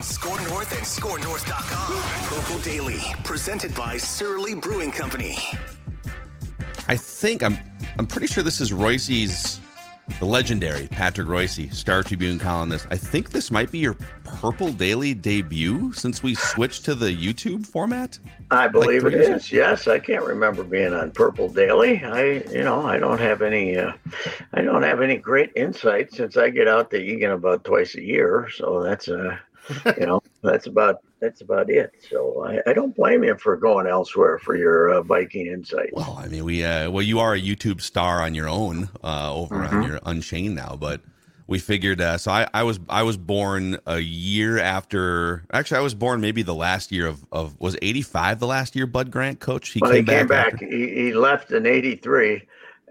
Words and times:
Score 0.00 0.40
North 0.42 0.70
and 0.70 0.86
ScoreNorth.com. 0.86 2.36
Local 2.38 2.58
Daily, 2.60 3.00
presented 3.24 3.74
by 3.74 3.96
Surly 3.96 4.54
Brewing 4.54 4.92
Company. 4.92 5.36
I 6.86 6.96
think 6.96 7.42
I'm 7.42 7.58
I'm 7.98 8.06
pretty 8.06 8.28
sure 8.28 8.44
this 8.44 8.60
is 8.60 8.72
Reusse's 8.72 9.58
the 10.20 10.24
legendary 10.24 10.86
Patrick 10.86 11.28
Reusse, 11.28 11.72
Star 11.74 12.02
Tribune 12.02 12.38
columnist. 12.38 12.86
I 12.90 12.96
think 12.96 13.30
this 13.30 13.50
might 13.50 13.70
be 13.70 13.78
your 13.78 13.96
Purple 14.24 14.72
Daily 14.72 15.14
debut 15.14 15.92
since 15.92 16.22
we 16.22 16.34
switched 16.34 16.84
to 16.86 16.94
the 16.94 17.14
YouTube 17.14 17.66
format. 17.66 18.18
I 18.50 18.68
believe 18.68 19.02
Like 19.02 19.12
it 19.14 19.26
three 19.26 19.34
is. 19.34 19.52
Yes, 19.52 19.86
I 19.86 19.98
can't 19.98 20.24
remember 20.24 20.64
being 20.64 20.94
on 20.94 21.10
Purple 21.10 21.48
Daily. 21.48 22.02
I, 22.04 22.42
you 22.52 22.62
know, 22.64 22.86
I 22.86 22.98
don't 22.98 23.20
have 23.20 23.42
any, 23.42 23.76
uh, 23.76 23.92
I 24.54 24.62
don't 24.62 24.82
have 24.82 25.02
any 25.02 25.16
great 25.16 25.50
insight 25.54 26.12
since 26.12 26.36
I 26.36 26.50
get 26.50 26.68
out 26.68 26.90
to 26.92 26.98
Eagan 26.98 27.32
about 27.32 27.64
twice 27.64 27.94
a 27.94 28.02
year. 28.02 28.48
So 28.54 28.82
that's, 28.82 29.08
uh, 29.08 29.36
you 29.98 30.06
know, 30.06 30.20
that's 30.42 30.66
about 30.66 30.96
that's 31.20 31.40
about 31.40 31.68
it. 31.70 31.90
So 32.08 32.44
I, 32.46 32.70
I 32.70 32.72
don't 32.72 32.94
blame 32.94 33.24
you 33.24 33.36
for 33.36 33.56
going 33.56 33.86
elsewhere 33.86 34.38
for 34.38 34.56
your 34.56 34.90
uh, 34.90 35.02
Viking 35.02 35.46
insight. 35.46 35.90
Well, 35.92 36.16
I 36.18 36.28
mean, 36.28 36.44
we 36.44 36.64
uh, 36.64 36.90
well, 36.90 37.02
you 37.02 37.18
are 37.20 37.34
a 37.34 37.40
YouTube 37.40 37.80
star 37.80 38.22
on 38.22 38.34
your 38.34 38.48
own 38.48 38.88
uh, 39.02 39.34
over 39.34 39.54
Mm-hmm. 39.56 39.76
on 39.76 39.82
your 39.88 40.00
Unchained 40.04 40.54
now, 40.54 40.76
but 40.78 41.00
we 41.46 41.58
figured. 41.58 42.00
Uh, 42.00 42.18
so 42.18 42.30
I, 42.30 42.46
I 42.54 42.62
was 42.62 42.78
I 42.88 43.02
was 43.02 43.16
born 43.16 43.78
a 43.86 43.98
year 43.98 44.58
after. 44.58 45.44
Actually, 45.52 45.78
I 45.78 45.82
was 45.82 45.94
born 45.94 46.20
maybe 46.20 46.42
the 46.42 46.54
last 46.54 46.92
year 46.92 47.06
of 47.06 47.24
of 47.32 47.58
was 47.60 47.76
eighty 47.82 48.02
five 48.02 48.38
the 48.38 48.46
last 48.46 48.76
year 48.76 48.86
Bud 48.86 49.10
Grant 49.10 49.40
coach. 49.40 49.70
He 49.70 49.80
Well, 49.80 49.90
came 49.92 50.04
he 50.06 50.12
came 50.12 50.26
back. 50.26 50.52
back. 50.52 50.54
after- 50.54 50.66
He, 50.66 50.88
he 50.94 51.12
left 51.14 51.50
in 51.50 51.66
'83, 51.66 52.42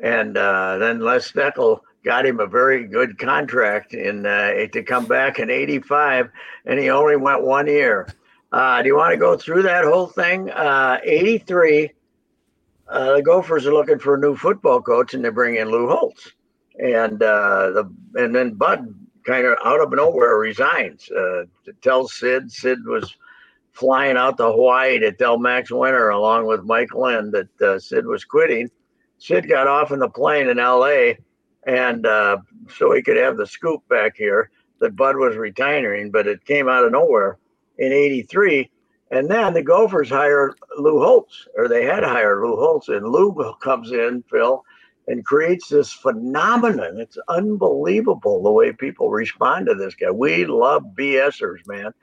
and 0.03 0.35
uh, 0.37 0.77
then 0.79 0.99
Les 0.99 1.31
Steckel 1.31 1.79
got 2.07 2.25
him 2.25 2.39
a 2.39 2.47
very 2.47 2.87
good 2.87 3.19
contract 3.19 3.93
in 3.93 4.25
uh, 4.25 4.65
to 4.71 4.81
come 4.81 5.05
back 5.05 5.39
in 5.39 5.49
'85, 5.49 6.29
and 6.65 6.79
he 6.79 6.89
only 6.89 7.17
went 7.17 7.43
one 7.43 7.67
year. 7.67 8.07
Uh, 8.49 8.81
do 8.81 8.87
you 8.87 8.95
want 8.95 9.11
to 9.11 9.17
go 9.17 9.35
through 9.35 9.63
that 9.63 9.83
whole 9.83 10.07
thing? 10.07 10.49
Uh, 10.49 10.99
'83, 11.03 11.91
uh, 12.87 13.15
the 13.17 13.21
Gophers 13.21 13.67
are 13.67 13.73
looking 13.73 13.99
for 13.99 14.15
a 14.15 14.19
new 14.19 14.37
football 14.37 14.81
coach, 14.81 15.13
and 15.13 15.25
they 15.25 15.29
bring 15.29 15.57
in 15.57 15.69
Lou 15.69 15.89
Holtz, 15.89 16.31
and 16.79 17.21
uh, 17.21 17.71
the 17.71 17.91
and 18.15 18.33
then 18.33 18.53
Bud 18.53 18.87
kind 19.25 19.45
of 19.45 19.57
out 19.65 19.81
of 19.81 19.91
nowhere 19.91 20.37
resigns. 20.37 21.11
Uh, 21.11 21.43
to 21.65 21.73
tell 21.81 22.07
Sid, 22.07 22.49
Sid 22.49 22.79
was 22.85 23.17
flying 23.73 24.15
out 24.15 24.37
to 24.37 24.45
Hawaii 24.45 24.97
to 24.99 25.11
tell 25.11 25.37
Max 25.37 25.71
Winter, 25.71 26.07
along 26.07 26.47
with 26.47 26.63
Mike 26.63 26.95
Lynn, 26.95 27.31
that 27.31 27.61
uh, 27.61 27.79
Sid 27.79 28.05
was 28.05 28.23
quitting. 28.23 28.71
Sid 29.17 29.49
got 29.49 29.67
off 29.67 29.91
in 29.91 29.99
the 29.99 30.09
plane 30.09 30.47
in 30.47 30.57
L.A. 30.57 31.17
and 31.65 32.05
uh, 32.05 32.37
so 32.75 32.93
he 32.93 33.01
could 33.01 33.17
have 33.17 33.37
the 33.37 33.47
scoop 33.47 33.87
back 33.89 34.15
here 34.15 34.51
that 34.79 34.95
Bud 34.95 35.17
was 35.17 35.35
retiring, 35.35 36.11
but 36.11 36.27
it 36.27 36.45
came 36.45 36.69
out 36.69 36.85
of 36.85 36.91
nowhere 36.91 37.37
in 37.77 37.91
'83. 37.91 38.71
And 39.09 39.29
then 39.29 39.53
the 39.53 39.63
Gophers 39.63 40.09
hired 40.09 40.55
Lou 40.77 41.01
Holtz, 41.01 41.47
or 41.55 41.67
they 41.67 41.85
had 41.85 42.03
hired 42.03 42.41
Lou 42.41 42.57
Holtz, 42.57 42.89
and 42.89 43.07
Lou 43.07 43.33
comes 43.61 43.91
in, 43.91 44.23
Phil, 44.29 44.63
and 45.07 45.25
creates 45.25 45.69
this 45.69 45.93
phenomenon. 45.93 46.99
It's 46.99 47.17
unbelievable 47.29 48.43
the 48.43 48.51
way 48.51 48.73
people 48.73 49.09
respond 49.09 49.67
to 49.67 49.75
this 49.75 49.95
guy. 49.95 50.11
We 50.11 50.45
love 50.45 50.83
BSers, 50.97 51.65
man. 51.65 51.93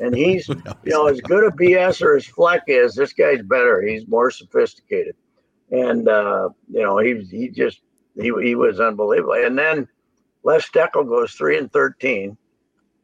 And 0.00 0.14
he's, 0.16 0.48
you 0.48 0.62
know, 0.86 1.06
as 1.06 1.20
good 1.20 1.44
a 1.44 1.50
BSer 1.50 2.16
as 2.16 2.26
Fleck 2.26 2.62
is, 2.66 2.94
this 2.94 3.12
guy's 3.12 3.42
better. 3.42 3.82
He's 3.82 4.08
more 4.08 4.30
sophisticated. 4.30 5.14
And, 5.70 6.08
uh, 6.08 6.50
you 6.70 6.82
know, 6.82 6.98
he, 6.98 7.20
he 7.30 7.48
just, 7.48 7.82
he, 8.16 8.32
he 8.42 8.54
was 8.54 8.80
unbelievable. 8.80 9.34
And 9.34 9.58
then 9.58 9.88
Les 10.42 10.64
Steckel 10.66 11.08
goes 11.08 11.32
3 11.32 11.58
and 11.58 11.72
13. 11.72 12.36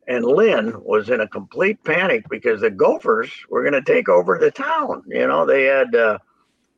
And 0.07 0.25
Lynn 0.25 0.75
was 0.83 1.09
in 1.09 1.21
a 1.21 1.29
complete 1.29 1.83
panic 1.85 2.29
because 2.29 2.61
the 2.61 2.71
Gophers 2.71 3.31
were 3.49 3.63
going 3.63 3.81
to 3.81 3.93
take 3.93 4.09
over 4.09 4.39
the 4.39 4.51
town. 4.51 5.05
You 5.07 5.27
know, 5.27 5.47
they 5.47 5.65
had, 5.65 5.95
uh, 5.95 6.19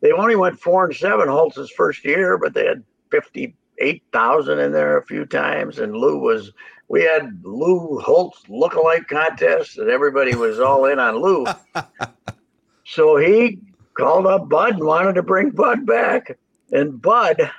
they 0.00 0.12
only 0.12 0.37
went 0.37 0.60
four 0.60 0.84
and 0.84 0.94
seven 0.94 1.28
Holtz's 1.28 1.70
first 1.70 2.04
year, 2.04 2.37
but 2.37 2.53
they 2.53 2.66
had 2.66 2.84
58,000 3.10 4.59
in 4.59 4.72
there 4.72 4.99
a 4.99 5.06
few 5.06 5.25
times. 5.25 5.78
And 5.78 5.97
Lou 5.97 6.19
was, 6.19 6.53
we 6.88 7.03
had 7.03 7.41
Lou 7.43 7.99
Holtz 8.00 8.43
lookalike 8.49 9.09
contests, 9.09 9.78
and 9.78 9.88
everybody 9.88 10.34
was 10.34 10.60
all 10.60 10.84
in 10.87 10.99
on 10.99 11.16
Lou. 11.16 11.47
so 12.84 13.16
he 13.16 13.60
called 13.94 14.26
up 14.26 14.49
Bud 14.49 14.75
and 14.75 14.84
wanted 14.84 15.14
to 15.14 15.22
bring 15.22 15.50
Bud 15.50 15.87
back. 15.87 16.37
And 16.72 17.00
Bud, 17.00 17.50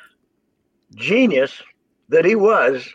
genius 0.94 1.62
that 2.10 2.26
he 2.26 2.36
was, 2.36 2.88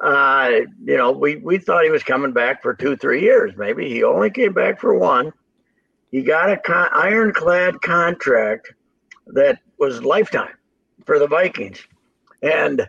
uh, 0.00 0.50
you 0.84 0.96
know, 0.96 1.12
we, 1.12 1.36
we 1.36 1.58
thought 1.58 1.84
he 1.84 1.90
was 1.90 2.02
coming 2.02 2.32
back 2.32 2.62
for 2.62 2.74
two, 2.74 2.96
three 2.96 3.22
years, 3.22 3.54
maybe. 3.56 3.88
He 3.88 4.02
only 4.02 4.30
came 4.30 4.52
back 4.52 4.80
for 4.80 4.94
one. 4.94 5.32
He 6.10 6.22
got 6.22 6.50
a 6.50 6.56
con- 6.56 6.90
ironclad 6.92 7.80
contract 7.82 8.72
that 9.28 9.58
was 9.78 10.02
lifetime 10.02 10.54
for 11.04 11.18
the 11.18 11.26
Vikings. 11.26 11.80
And 12.42 12.88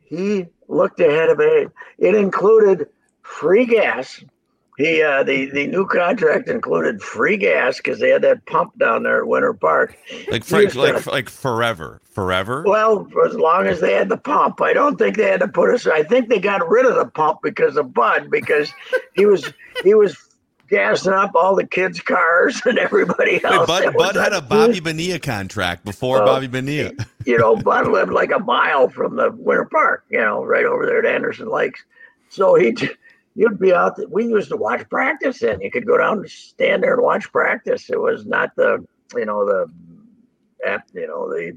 he 0.00 0.46
looked 0.68 1.00
ahead 1.00 1.30
of 1.30 1.40
it. 1.40 1.70
It 1.98 2.14
included 2.14 2.88
free 3.22 3.66
gas. 3.66 4.22
He 4.78 5.02
uh, 5.02 5.22
the 5.22 5.50
the 5.50 5.66
new 5.66 5.86
contract 5.86 6.48
included 6.48 7.02
free 7.02 7.36
gas 7.36 7.76
because 7.76 8.00
they 8.00 8.08
had 8.08 8.22
that 8.22 8.46
pump 8.46 8.78
down 8.78 9.02
there 9.02 9.18
at 9.18 9.28
Winter 9.28 9.52
Park. 9.52 9.98
like 10.30 10.44
for, 10.44 10.62
like 10.62 11.06
like 11.06 11.28
forever, 11.28 12.00
forever. 12.04 12.64
Well, 12.66 13.04
for 13.12 13.26
as 13.26 13.34
long 13.34 13.66
as 13.66 13.80
they 13.80 13.92
had 13.92 14.08
the 14.08 14.16
pump, 14.16 14.62
I 14.62 14.72
don't 14.72 14.96
think 14.98 15.18
they 15.18 15.30
had 15.30 15.40
to 15.40 15.48
put 15.48 15.74
us. 15.74 15.86
I 15.86 16.02
think 16.02 16.30
they 16.30 16.38
got 16.38 16.66
rid 16.66 16.86
of 16.86 16.94
the 16.94 17.04
pump 17.04 17.40
because 17.42 17.76
of 17.76 17.92
Bud, 17.92 18.30
because 18.30 18.72
he 19.14 19.26
was 19.26 19.52
he 19.84 19.92
was 19.92 20.16
gassing 20.72 21.12
up 21.12 21.32
all 21.34 21.54
the 21.54 21.66
kids' 21.66 22.00
cars 22.00 22.62
and 22.64 22.78
everybody 22.78 23.32
Wait, 23.32 23.44
else. 23.44 23.66
Bud, 23.66 23.92
Bud 23.92 24.16
had 24.16 24.32
a 24.32 24.40
Bobby 24.40 24.80
Bonilla 24.80 25.18
contract 25.18 25.84
before 25.84 26.20
Bobby 26.20 26.46
Bonilla. 26.46 26.92
you 27.26 27.36
know, 27.36 27.56
Bud 27.62 27.88
lived 27.88 28.10
like 28.10 28.30
a 28.30 28.38
mile 28.38 28.88
from 28.88 29.16
the 29.16 29.30
Winter 29.32 29.66
Park, 29.66 30.04
you 30.08 30.18
know, 30.18 30.42
right 30.42 30.64
over 30.64 30.86
there 30.86 30.98
at 30.98 31.14
Anderson 31.14 31.50
Lakes. 31.50 31.84
So 32.30 32.54
he, 32.54 32.74
you'd 33.34 33.58
be 33.58 33.72
out. 33.72 33.96
There. 33.96 34.08
We 34.08 34.26
used 34.26 34.50
to 34.50 34.56
watch 34.56 34.88
practice, 34.88 35.40
then 35.40 35.60
you 35.60 35.70
could 35.70 35.86
go 35.86 35.98
down 35.98 36.18
and 36.18 36.30
stand 36.30 36.82
there 36.82 36.94
and 36.94 37.02
watch 37.02 37.30
practice. 37.32 37.90
It 37.90 38.00
was 38.00 38.26
not 38.26 38.54
the, 38.56 38.84
you 39.14 39.26
know, 39.26 39.44
the, 39.46 39.66
you 40.94 41.06
know, 41.06 41.28
the 41.28 41.56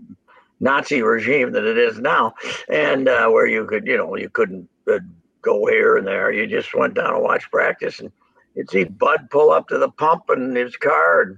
Nazi 0.60 1.02
regime 1.02 1.52
that 1.52 1.66
it 1.66 1.78
is 1.78 2.00
now, 2.00 2.34
and 2.70 3.08
uh, 3.08 3.28
where 3.30 3.48
you 3.48 3.66
could, 3.66 3.86
you 3.86 3.98
know, 3.98 4.16
you 4.16 4.30
couldn't 4.30 4.70
uh, 4.92 5.00
go 5.42 5.66
here 5.66 5.98
and 5.98 6.08
there. 6.08 6.32
You 6.32 6.48
just 6.48 6.74
went 6.74 6.94
down 6.96 7.14
and 7.14 7.24
watched 7.24 7.52
practice, 7.52 8.00
and 8.00 8.12
you'd 8.56 8.70
see 8.70 8.86
Bud 8.86 9.30
pull 9.30 9.52
up 9.52 9.68
to 9.68 9.78
the 9.78 9.90
pump 9.90 10.24
in 10.30 10.56
his 10.56 10.76
car, 10.78 11.22
and 11.22 11.38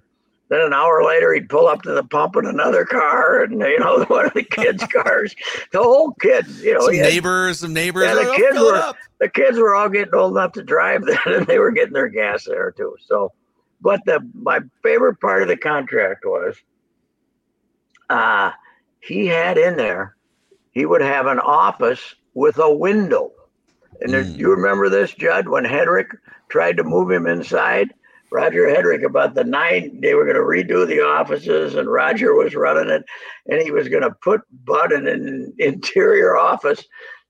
then 0.49 0.61
an 0.61 0.73
hour 0.73 1.03
later, 1.03 1.33
he'd 1.33 1.49
pull 1.49 1.67
up 1.67 1.81
to 1.83 1.91
the 1.91 2.03
pump 2.03 2.35
in 2.37 2.45
another 2.45 2.85
car, 2.85 3.43
and 3.43 3.59
you 3.59 3.79
know, 3.79 4.03
one 4.07 4.25
of 4.27 4.33
the 4.33 4.43
kids' 4.43 4.83
cars. 4.87 5.35
The 5.71 5.79
whole 5.83 6.13
kids, 6.21 6.63
you 6.63 6.73
know, 6.73 6.81
some 6.85 6.93
had- 6.95 7.03
neighbors, 7.03 7.59
some 7.59 7.73
neighbors. 7.73 8.05
Yeah, 8.05 8.15
the 8.15 8.33
kids 8.35 8.57
were- 8.59 8.75
up. 8.75 8.95
the 9.19 9.29
kids 9.29 9.57
were 9.57 9.75
all 9.75 9.89
getting 9.89 10.13
old 10.15 10.31
enough 10.37 10.53
to 10.53 10.63
drive 10.63 11.05
then, 11.05 11.17
and 11.25 11.47
they 11.47 11.59
were 11.59 11.71
getting 11.71 11.93
their 11.93 12.07
gas 12.09 12.45
there 12.45 12.71
too. 12.71 12.95
So, 13.07 13.33
but 13.81 14.01
the 14.05 14.19
my 14.33 14.59
favorite 14.83 15.19
part 15.19 15.41
of 15.41 15.47
the 15.49 15.57
contract 15.57 16.23
was, 16.25 16.55
uh, 18.09 18.51
he 18.99 19.27
had 19.27 19.57
in 19.57 19.75
there, 19.77 20.15
he 20.71 20.85
would 20.85 21.01
have 21.01 21.27
an 21.27 21.39
office 21.39 22.15
with 22.33 22.57
a 22.59 22.73
window. 22.73 23.31
And 23.99 24.13
there, 24.13 24.23
Mm. 24.23 24.37
you 24.37 24.51
remember 24.51 24.89
this, 24.89 25.11
Judd, 25.13 25.47
when 25.47 25.63
Headrick 25.65 26.09
tried 26.49 26.77
to 26.77 26.83
move 26.83 27.09
him 27.11 27.25
inside? 27.25 27.93
Roger 28.29 28.67
Headrick, 28.67 29.05
about 29.05 29.35
the 29.35 29.43
nine, 29.43 30.01
they 30.01 30.13
were 30.13 30.25
going 30.25 30.35
to 30.35 30.41
redo 30.41 30.85
the 30.87 31.01
offices, 31.01 31.75
and 31.75 31.91
Roger 31.91 32.33
was 32.35 32.55
running 32.55 32.89
it, 32.89 33.03
and 33.47 33.61
he 33.61 33.71
was 33.71 33.87
going 33.87 34.03
to 34.03 34.11
put 34.21 34.41
Bud 34.65 34.91
in 34.91 35.07
an 35.07 35.53
interior 35.59 36.37
office 36.37 36.85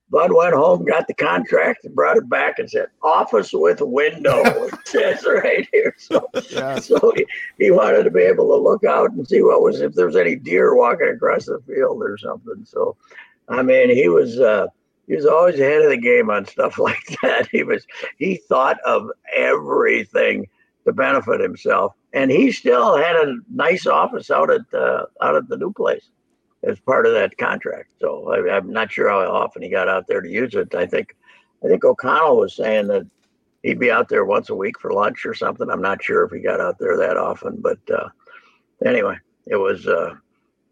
Bud 0.09 0.31
went 0.31 0.53
home, 0.53 0.85
got 0.85 1.07
the 1.07 1.13
contract, 1.13 1.83
and 1.83 1.93
brought 1.93 2.17
it 2.17 2.29
back 2.29 2.59
and 2.59 2.69
said, 2.69 2.87
"Office 3.03 3.51
with 3.51 3.81
window." 3.81 4.41
it 4.45 4.73
says 4.85 5.25
right 5.25 5.67
here. 5.71 5.93
So, 5.97 6.29
Yeah. 6.51 6.79
so 6.79 7.11
he, 7.15 7.25
he 7.57 7.71
wanted 7.71 8.03
to 8.03 8.11
be 8.11 8.21
able 8.21 8.47
to 8.47 8.55
look 8.55 8.85
out 8.85 9.11
and 9.11 9.27
see 9.27 9.41
what 9.41 9.61
was 9.61 9.81
if 9.81 9.93
there 9.93 10.05
was 10.05 10.15
any 10.15 10.35
deer 10.35 10.75
walking 10.75 11.09
across 11.09 11.45
the 11.45 11.59
field 11.67 12.01
or 12.01 12.17
something. 12.17 12.63
So, 12.63 12.95
I 13.49 13.61
mean, 13.63 13.89
he 13.89 14.07
was 14.07 14.39
uh, 14.39 14.67
he 15.07 15.15
was 15.15 15.25
always 15.25 15.59
ahead 15.59 15.81
of 15.81 15.89
the 15.89 15.97
game 15.97 16.29
on 16.29 16.45
stuff 16.45 16.79
like 16.79 17.03
that. 17.21 17.49
He 17.51 17.63
was 17.63 17.85
he 18.17 18.37
thought 18.47 18.79
of 18.85 19.09
everything 19.35 20.47
to 20.87 20.93
benefit 20.93 21.41
himself, 21.41 21.93
and 22.13 22.31
he 22.31 22.49
still 22.49 22.95
had 22.95 23.17
a 23.17 23.35
nice 23.53 23.85
office 23.85 24.31
out 24.31 24.49
at 24.49 24.73
uh, 24.73 25.03
out 25.21 25.35
at 25.35 25.49
the 25.49 25.57
new 25.57 25.71
place 25.73 26.09
as 26.63 26.79
part 26.79 27.05
of 27.05 27.13
that 27.13 27.37
contract. 27.37 27.91
So 27.99 28.31
I, 28.31 28.55
I'm 28.55 28.71
not 28.71 28.89
sure 28.89 29.09
how 29.09 29.19
often 29.19 29.61
he 29.61 29.69
got 29.69 29.89
out 29.89 30.07
there 30.07 30.21
to 30.21 30.29
use 30.29 30.55
it. 30.55 30.73
I 30.73 30.85
think 30.85 31.13
I 31.63 31.67
think 31.67 31.83
O'Connell 31.83 32.37
was 32.37 32.55
saying 32.55 32.87
that 32.87 33.05
he'd 33.63 33.79
be 33.79 33.91
out 33.91 34.07
there 34.07 34.23
once 34.23 34.49
a 34.49 34.55
week 34.55 34.79
for 34.79 34.93
lunch 34.93 35.25
or 35.25 35.33
something. 35.33 35.69
I'm 35.69 35.81
not 35.81 36.01
sure 36.01 36.23
if 36.23 36.31
he 36.31 36.39
got 36.39 36.61
out 36.61 36.79
there 36.79 36.95
that 36.95 37.17
often, 37.17 37.57
but 37.59 37.79
uh, 37.93 38.07
anyway, 38.85 39.17
it 39.45 39.57
was 39.57 39.87
uh, 39.87 40.15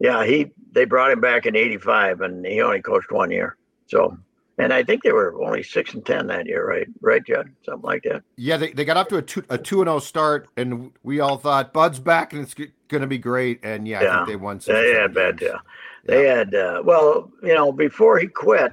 yeah. 0.00 0.24
He 0.24 0.50
they 0.72 0.86
brought 0.86 1.12
him 1.12 1.20
back 1.20 1.44
in 1.44 1.56
'85, 1.56 2.22
and 2.22 2.46
he 2.46 2.62
only 2.62 2.80
coached 2.80 3.12
one 3.12 3.30
year. 3.30 3.58
So. 3.86 4.16
And 4.58 4.72
I 4.72 4.82
think 4.82 5.02
they 5.02 5.12
were 5.12 5.42
only 5.42 5.62
six 5.62 5.92
and 5.92 6.04
ten 6.04 6.26
that 6.28 6.46
year, 6.46 6.66
right? 6.66 6.86
Right, 7.00 7.22
Judd? 7.24 7.50
Something 7.64 7.82
like 7.82 8.04
that. 8.04 8.22
Yeah, 8.36 8.56
they, 8.56 8.72
they 8.72 8.84
got 8.84 8.96
up 8.96 9.08
to 9.10 9.18
a 9.18 9.22
two 9.22 9.44
a 9.50 9.58
two 9.58 9.80
and 9.82 9.88
zero 9.88 9.98
start, 9.98 10.48
and 10.56 10.92
we 11.02 11.20
all 11.20 11.36
thought 11.36 11.74
Bud's 11.74 11.98
back 11.98 12.32
and 12.32 12.42
it's 12.42 12.54
going 12.54 13.00
to 13.02 13.06
be 13.06 13.18
great. 13.18 13.60
And 13.62 13.86
yeah, 13.86 14.00
I 14.00 14.02
Yeah. 14.04 14.16
think 14.16 14.28
they 14.28 14.36
won. 14.36 14.60
six 14.60 14.70
or 14.70 14.80
They 14.82 14.88
seven 14.92 15.02
had 15.02 15.14
bad, 15.14 15.38
yeah. 15.42 15.58
They 16.06 16.24
had, 16.26 16.54
uh, 16.54 16.82
well, 16.84 17.30
you 17.42 17.54
know, 17.54 17.72
before 17.72 18.18
he 18.18 18.28
quit, 18.28 18.72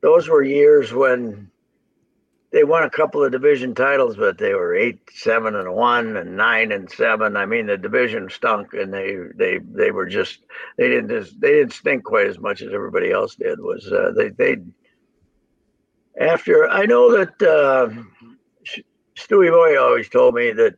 those 0.00 0.28
were 0.28 0.42
years 0.42 0.92
when 0.92 1.50
they 2.50 2.64
won 2.64 2.82
a 2.82 2.90
couple 2.90 3.22
of 3.22 3.30
division 3.30 3.74
titles, 3.74 4.16
but 4.16 4.38
they 4.38 4.54
were 4.54 4.74
eight, 4.74 4.98
seven, 5.12 5.54
and 5.54 5.72
one, 5.72 6.16
and 6.16 6.36
nine 6.36 6.72
and 6.72 6.90
seven. 6.90 7.36
I 7.36 7.46
mean, 7.46 7.66
the 7.66 7.76
division 7.76 8.28
stunk, 8.30 8.74
and 8.74 8.92
they 8.92 9.16
they 9.34 9.58
they 9.58 9.90
were 9.90 10.06
just 10.06 10.40
they 10.76 10.88
didn't 10.88 11.10
just 11.10 11.40
they 11.40 11.52
didn't 11.52 11.72
stink 11.74 12.04
quite 12.04 12.26
as 12.26 12.38
much 12.38 12.62
as 12.62 12.72
everybody 12.72 13.10
else 13.10 13.34
did. 13.36 13.60
Was 13.60 13.86
uh, 13.92 14.12
they 14.16 14.30
they 14.30 14.56
after 16.18 16.68
I 16.68 16.86
know 16.86 17.16
that 17.16 17.42
uh, 17.42 17.88
Stewie 19.16 19.50
Boy 19.50 19.80
always 19.80 20.08
told 20.08 20.34
me 20.34 20.52
that 20.52 20.74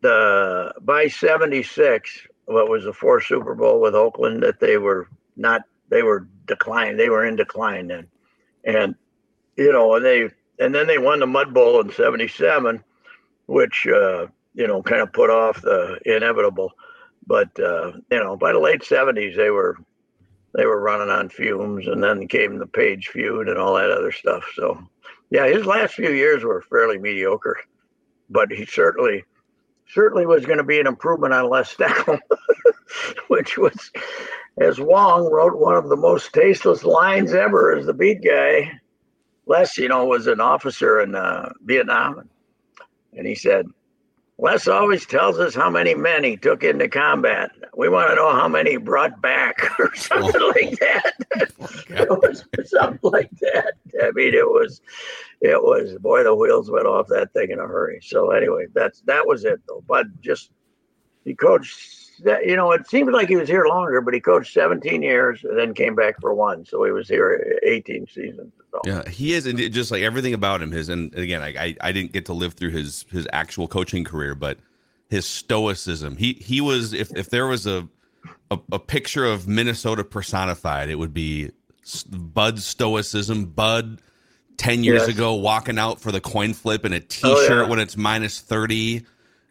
the 0.00 0.74
by 0.80 1.08
'76, 1.08 2.26
what 2.46 2.68
was 2.68 2.84
the 2.84 2.92
fourth 2.92 3.26
Super 3.26 3.54
Bowl 3.54 3.80
with 3.80 3.94
Oakland, 3.94 4.42
that 4.42 4.60
they 4.60 4.78
were 4.78 5.08
not 5.36 5.62
they 5.88 6.02
were 6.02 6.26
declined. 6.46 6.98
They 6.98 7.08
were 7.08 7.24
in 7.24 7.36
decline 7.36 7.88
then, 7.88 8.08
and 8.64 8.94
you 9.56 9.72
know 9.72 9.94
and 9.94 10.04
they 10.04 10.30
and 10.58 10.74
then 10.74 10.86
they 10.86 10.98
won 10.98 11.20
the 11.20 11.26
Mud 11.26 11.54
Bowl 11.54 11.80
in 11.80 11.90
'77, 11.90 12.82
which 13.46 13.86
uh, 13.86 14.26
you 14.54 14.66
know 14.66 14.82
kind 14.82 15.02
of 15.02 15.12
put 15.12 15.30
off 15.30 15.62
the 15.62 15.98
inevitable. 16.04 16.72
But 17.26 17.58
uh, 17.60 17.92
you 18.10 18.18
know, 18.18 18.36
by 18.36 18.52
the 18.52 18.58
late 18.58 18.82
'70s, 18.82 19.36
they 19.36 19.50
were 19.50 19.76
they 20.58 20.66
were 20.66 20.80
running 20.80 21.08
on 21.08 21.28
fumes, 21.28 21.86
and 21.86 22.02
then 22.02 22.26
came 22.26 22.58
the 22.58 22.66
Page 22.66 23.10
feud 23.10 23.48
and 23.48 23.58
all 23.58 23.74
that 23.74 23.92
other 23.92 24.10
stuff. 24.10 24.44
So, 24.56 24.82
yeah, 25.30 25.46
his 25.46 25.64
last 25.64 25.94
few 25.94 26.10
years 26.10 26.42
were 26.42 26.62
fairly 26.62 26.98
mediocre, 26.98 27.60
but 28.28 28.50
he 28.50 28.66
certainly 28.66 29.22
certainly 29.86 30.26
was 30.26 30.44
going 30.46 30.58
to 30.58 30.64
be 30.64 30.80
an 30.80 30.88
improvement 30.88 31.32
on 31.32 31.48
Les 31.48 31.72
Steckel, 31.72 32.18
which 33.28 33.56
was, 33.56 33.92
as 34.60 34.80
Wong 34.80 35.30
wrote, 35.30 35.56
one 35.56 35.76
of 35.76 35.88
the 35.88 35.96
most 35.96 36.32
tasteless 36.32 36.82
lines 36.82 37.32
ever 37.34 37.76
as 37.76 37.86
the 37.86 37.94
beat 37.94 38.24
guy. 38.24 38.72
Les, 39.46 39.78
you 39.78 39.88
know, 39.88 40.06
was 40.06 40.26
an 40.26 40.40
officer 40.40 41.00
in 41.00 41.14
uh, 41.14 41.50
Vietnam, 41.62 42.28
and 43.12 43.28
he 43.28 43.36
said, 43.36 43.68
Les 44.40 44.68
always 44.68 45.04
tells 45.04 45.40
us 45.40 45.54
how 45.54 45.68
many 45.68 45.94
men 45.94 46.22
he 46.22 46.36
took 46.36 46.62
into 46.62 46.88
combat. 46.88 47.50
We 47.76 47.88
want 47.88 48.10
to 48.10 48.14
know 48.14 48.30
how 48.30 48.46
many 48.46 48.72
he 48.72 48.76
brought 48.76 49.20
back, 49.20 49.58
or 49.80 49.94
something 49.96 50.40
oh. 50.40 50.52
like 50.54 50.78
that. 50.78 51.14
it 51.88 52.08
was 52.08 52.44
something 52.70 53.10
like 53.10 53.30
that. 53.40 53.74
I 54.00 54.12
mean, 54.12 54.34
it 54.34 54.46
was, 54.46 54.80
it 55.40 55.60
was. 55.60 55.98
Boy, 55.98 56.22
the 56.22 56.34
wheels 56.34 56.70
went 56.70 56.86
off 56.86 57.08
that 57.08 57.32
thing 57.32 57.50
in 57.50 57.58
a 57.58 57.66
hurry. 57.66 57.98
So 58.00 58.30
anyway, 58.30 58.66
that's 58.72 59.00
that 59.02 59.26
was 59.26 59.44
it 59.44 59.60
though. 59.66 59.82
But 59.88 60.06
just 60.20 60.50
he 61.24 61.34
coached. 61.34 62.07
You 62.24 62.56
know, 62.56 62.72
it 62.72 62.88
seemed 62.88 63.12
like 63.12 63.28
he 63.28 63.36
was 63.36 63.48
here 63.48 63.66
longer, 63.66 64.00
but 64.00 64.12
he 64.14 64.20
coached 64.20 64.52
17 64.52 65.02
years 65.02 65.44
and 65.44 65.58
then 65.58 65.72
came 65.74 65.94
back 65.94 66.20
for 66.20 66.34
one. 66.34 66.64
So 66.64 66.82
he 66.84 66.90
was 66.90 67.08
here 67.08 67.58
18 67.62 68.06
seasons. 68.08 68.52
So. 68.72 68.80
Yeah, 68.84 69.08
he 69.08 69.32
is, 69.34 69.46
and 69.46 69.56
just 69.72 69.90
like 69.90 70.02
everything 70.02 70.34
about 70.34 70.60
him, 70.60 70.70
his 70.72 70.88
and 70.88 71.14
again, 71.14 71.42
I, 71.42 71.48
I 71.58 71.76
I 71.80 71.92
didn't 71.92 72.12
get 72.12 72.26
to 72.26 72.32
live 72.32 72.54
through 72.54 72.70
his 72.70 73.04
his 73.10 73.26
actual 73.32 73.68
coaching 73.68 74.04
career, 74.04 74.34
but 74.34 74.58
his 75.08 75.26
stoicism. 75.26 76.16
He 76.16 76.34
he 76.34 76.60
was 76.60 76.92
if 76.92 77.14
if 77.16 77.30
there 77.30 77.46
was 77.46 77.66
a 77.66 77.88
a, 78.50 78.58
a 78.72 78.78
picture 78.78 79.24
of 79.24 79.46
Minnesota 79.48 80.04
personified, 80.04 80.90
it 80.90 80.96
would 80.96 81.14
be 81.14 81.50
Bud 82.10 82.58
stoicism. 82.58 83.46
Bud, 83.46 84.02
ten 84.58 84.84
years 84.84 85.02
Yes. 85.06 85.16
ago, 85.16 85.34
walking 85.34 85.78
out 85.78 86.00
for 86.00 86.12
the 86.12 86.20
coin 86.20 86.52
flip 86.52 86.84
in 86.84 86.92
a 86.92 86.96
Oh, 86.96 87.00
t-shirt 87.08 87.62
yeah. 87.64 87.68
when 87.68 87.78
it's 87.78 87.96
minus 87.96 88.38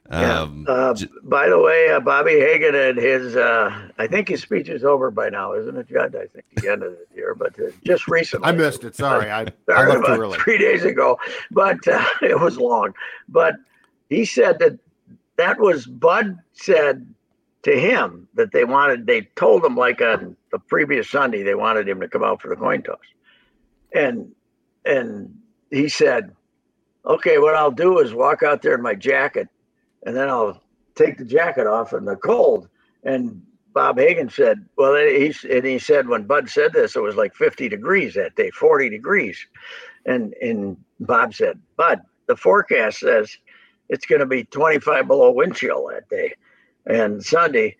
thirty. 0.09 0.21
Yeah. 0.21 0.41
Um, 0.41 0.65
Uh, 0.67 0.93
j- 0.93 1.07
by 1.23 1.49
the 1.49 1.59
way, 1.59 1.89
uh, 1.89 1.99
Bobby 1.99 2.39
Hagan 2.39 2.75
and 2.75 2.97
his, 2.97 3.35
uh, 3.35 3.89
I 3.97 4.07
think 4.07 4.27
his 4.29 4.41
speech 4.41 4.69
is 4.69 4.83
over 4.83 5.11
by 5.11 5.29
now, 5.29 5.53
isn't 5.53 5.75
it, 5.77 5.87
Judd? 5.89 6.15
I 6.15 6.27
think 6.27 6.45
the 6.55 6.71
end 6.71 6.83
of 6.83 6.91
the 6.93 7.15
year, 7.15 7.35
but 7.35 7.59
uh, 7.59 7.71
just 7.85 8.07
recently. 8.09 8.47
I 8.47 8.51
missed 8.51 8.83
it. 8.83 8.95
Sorry, 8.95 9.29
I, 9.29 9.41
I 9.41 9.43
left 9.87 10.05
too 10.05 10.11
early. 10.11 10.37
three 10.39 10.57
days 10.57 10.83
ago, 10.83 11.17
but 11.51 11.85
uh, 11.87 12.03
it 12.21 12.39
was 12.39 12.57
long. 12.57 12.93
But 13.29 13.55
he 14.09 14.25
said 14.25 14.59
that 14.59 14.77
that 15.37 15.59
was 15.59 15.85
Bud 15.85 16.37
said 16.53 17.05
to 17.63 17.77
him 17.77 18.27
that 18.35 18.51
they 18.53 18.63
wanted, 18.63 19.05
they 19.07 19.21
told 19.35 19.63
him 19.65 19.75
like 19.75 20.01
on 20.01 20.35
the 20.51 20.59
previous 20.59 21.09
Sunday, 21.09 21.43
they 21.43 21.55
wanted 21.55 21.87
him 21.89 21.99
to 21.99 22.07
come 22.07 22.23
out 22.23 22.41
for 22.41 22.47
the 22.49 22.55
coin 22.55 22.81
toss. 22.81 22.97
And, 23.93 24.31
and 24.85 25.35
he 25.69 25.89
said, 25.89 26.33
okay, 27.05 27.37
what 27.39 27.55
I'll 27.55 27.71
do 27.71 27.99
is 27.99 28.13
walk 28.13 28.41
out 28.43 28.61
there 28.61 28.75
in 28.75 28.81
my 28.81 28.95
jacket 28.95 29.47
and 30.07 30.15
then 30.15 30.29
I'll 30.29 30.63
take 30.95 31.17
the 31.17 31.25
jacket 31.25 31.67
off 31.67 31.91
in 31.91 32.05
the 32.05 32.15
cold. 32.15 32.69
And 33.03 33.41
Bob 33.73 33.99
Hagan 33.99 34.29
said, 34.29 34.65
well, 34.77 34.95
he, 34.95 35.33
and 35.51 35.65
he 35.65 35.77
said 35.77 36.07
when 36.07 36.23
Bud 36.23 36.49
said 36.49 36.71
this, 36.71 36.95
it 36.95 37.01
was 37.01 37.17
like 37.17 37.35
50 37.35 37.67
degrees 37.67 38.13
that 38.13 38.35
day, 38.37 38.49
40 38.51 38.89
degrees. 38.89 39.37
And, 40.05 40.33
and 40.41 40.77
Bob 41.01 41.33
said, 41.33 41.59
Bud, 41.75 41.99
the 42.27 42.37
forecast 42.37 43.01
says 43.01 43.37
it's 43.89 44.05
going 44.05 44.21
to 44.21 44.25
be 44.25 44.45
25 44.45 45.07
below 45.07 45.29
wind 45.31 45.55
chill 45.55 45.89
that 45.91 46.07
day 46.07 46.33
and 46.85 47.21
Sunday. 47.21 47.75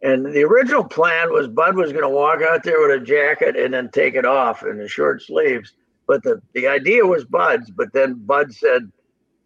And 0.00 0.26
the 0.26 0.44
original 0.44 0.84
plan 0.84 1.32
was 1.32 1.48
Bud 1.48 1.74
was 1.74 1.90
going 1.90 2.04
to 2.04 2.08
walk 2.08 2.40
out 2.40 2.62
there 2.62 2.80
with 2.80 3.02
a 3.02 3.04
jacket 3.04 3.56
and 3.56 3.74
then 3.74 3.90
take 3.90 4.14
it 4.14 4.24
off 4.24 4.62
in 4.62 4.78
the 4.78 4.86
short 4.86 5.22
sleeves. 5.22 5.72
But 6.06 6.22
the, 6.22 6.40
the 6.52 6.68
idea 6.68 7.04
was 7.04 7.24
Bud's, 7.24 7.68
but 7.68 7.92
then 7.92 8.14
Bud 8.14 8.54
said, 8.54 8.92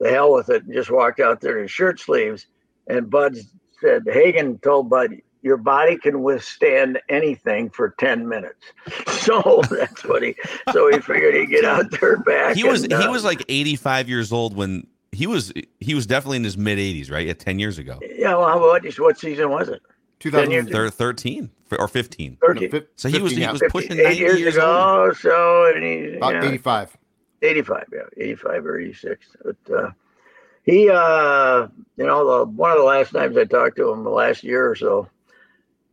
the 0.01 0.11
hell 0.11 0.33
with 0.33 0.49
it, 0.51 0.65
and 0.65 0.73
just 0.75 0.91
walked 0.91 1.21
out 1.21 1.41
there 1.41 1.61
in 1.61 1.67
shirt 1.69 2.01
sleeves. 2.01 2.47
And 2.87 3.11
Bud 3.11 3.37
said, 3.81 4.03
Hagan 4.11 4.59
told 4.59 4.89
Bud, 4.91 5.17
your 5.43 5.57
body 5.57 5.97
can 5.99 6.23
withstand 6.23 7.01
anything 7.09 7.71
for 7.71 7.95
10 7.99 8.29
minutes. 8.29 8.65
So 9.29 9.61
that's 9.71 10.05
what 10.05 10.23
he, 10.23 10.35
so 10.73 10.91
he 10.91 11.01
figured 11.01 11.35
he'd 11.35 11.51
get 11.51 11.65
out 11.65 11.91
there 12.01 12.17
back. 12.17 12.57
he 12.57 12.65
was 12.65 12.85
and, 12.85 12.93
he 12.93 12.99
uh, 12.99 13.11
was 13.11 13.25
like 13.25 13.45
eighty 13.51 13.77
five 13.77 14.09
years 14.09 14.33
old 14.33 14.57
when 14.57 14.87
he 15.13 15.27
was 15.27 15.53
he 15.81 15.95
was 15.95 16.07
definitely 16.07 16.39
in 16.39 16.45
his 16.45 16.57
mid 16.57 16.79
eighties, 16.79 17.11
right? 17.11 17.27
Yeah, 17.27 17.35
ten 17.35 17.59
years 17.59 17.77
ago, 17.77 17.99
yeah, 18.01 18.35
well, 18.35 18.47
how 18.49 18.57
about 18.57 18.99
what 18.99 19.19
season 19.19 19.51
was 19.51 19.69
it? 19.69 19.83
2000, 20.21 20.51
years- 20.51 20.69
Thir- 20.71 20.89
thirteen 20.89 21.51
or 21.79 21.89
fifteen. 21.89 22.39
13. 22.41 22.71
fif- 22.71 22.85
So 22.97 23.11
he 23.11 23.21
was 23.21 23.33
he 23.33 23.43
yeah. 23.43 23.53
was 23.53 23.61
50 23.61 23.71
pushing 23.71 23.93
eight 23.99 24.03
ninety 24.05 24.19
years, 24.19 24.39
years, 24.41 24.57
old. 24.57 25.17
So 25.19 25.73
and 25.75 25.85
he, 25.85 26.15
about 26.17 26.33
yeah, 26.35 26.45
85. 26.49 26.97
85, 27.43 27.85
yeah, 27.93 28.01
85 28.17 28.67
or 28.67 28.79
86. 28.81 29.27
But 29.45 29.75
uh, 29.75 29.91
he, 30.65 30.91
uh, 30.91 31.69
you 31.97 32.07
know, 32.07 32.39
the, 32.39 32.51
one 32.51 32.71
of 32.71 32.79
the 32.79 32.85
last 32.85 33.13
times 33.13 33.37
I 33.37 33.45
talked 33.45 33.77
to 33.77 33.91
him 33.91 34.05
the 34.05 34.11
last 34.11 34.43
year 34.45 34.69
or 34.69 34.75
so, 34.75 35.09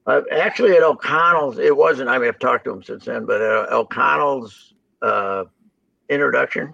uh, 0.07 0.21
actually 0.31 0.73
at 0.73 0.83
O'Connell's, 0.83 1.57
it 1.57 1.75
wasn't, 1.75 2.09
I 2.09 2.17
mean, 2.17 2.27
I've 2.27 2.39
talked 2.39 2.65
to 2.65 2.71
him 2.71 2.83
since 2.83 3.05
then, 3.05 3.25
but 3.25 3.41
at 3.41 3.71
O'Connell's 3.71 4.73
uh, 5.01 5.45
introduction, 6.09 6.73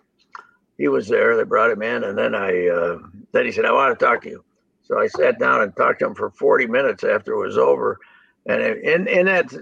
he 0.77 0.87
was 0.87 1.07
there. 1.07 1.37
They 1.37 1.43
brought 1.43 1.71
him 1.71 1.81
in, 1.81 2.03
and 2.03 2.17
then 2.17 2.33
I, 2.35 2.67
uh, 2.67 2.97
then 3.31 3.45
he 3.45 3.51
said, 3.51 3.65
I 3.65 3.71
want 3.71 3.97
to 3.97 4.05
talk 4.05 4.23
to 4.23 4.29
you. 4.29 4.43
So 4.83 4.99
I 4.99 5.07
sat 5.07 5.39
down 5.39 5.61
and 5.61 5.75
talked 5.75 5.99
to 5.99 6.07
him 6.07 6.15
for 6.15 6.31
40 6.31 6.67
minutes 6.67 7.03
after 7.03 7.33
it 7.33 7.45
was 7.45 7.57
over. 7.57 7.99
And 8.47 8.61
in, 8.61 9.07
in 9.07 9.27
that, 9.27 9.53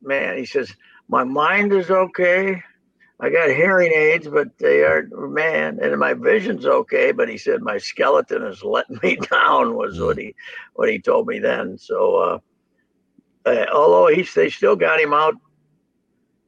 man, 0.00 0.38
he 0.38 0.46
says, 0.46 0.74
my 1.08 1.24
mind 1.24 1.72
is 1.72 1.90
okay. 1.90 2.62
I 3.22 3.30
got 3.30 3.50
hearing 3.50 3.92
aids, 3.94 4.28
but 4.28 4.58
they 4.58 4.84
aren't 4.84 5.12
man, 5.32 5.80
and 5.82 5.98
my 6.00 6.14
vision's 6.14 6.66
okay. 6.66 7.12
But 7.12 7.30
he 7.30 7.38
said 7.38 7.62
my 7.62 7.78
skeleton 7.78 8.44
is 8.44 8.64
letting 8.64 9.00
me 9.02 9.16
down. 9.32 9.76
Was 9.76 10.00
what 10.00 10.18
he 10.18 10.34
what 10.74 10.90
he 10.90 11.00
told 11.00 11.28
me 11.28 11.38
then. 11.40 11.78
So, 11.78 12.16
uh, 12.16 12.38
uh, 13.50 13.66
although 13.74 14.08
he's 14.14 14.34
they 14.34 14.50
still 14.50 14.76
got 14.76 15.00
him 15.00 15.14
out 15.14 15.34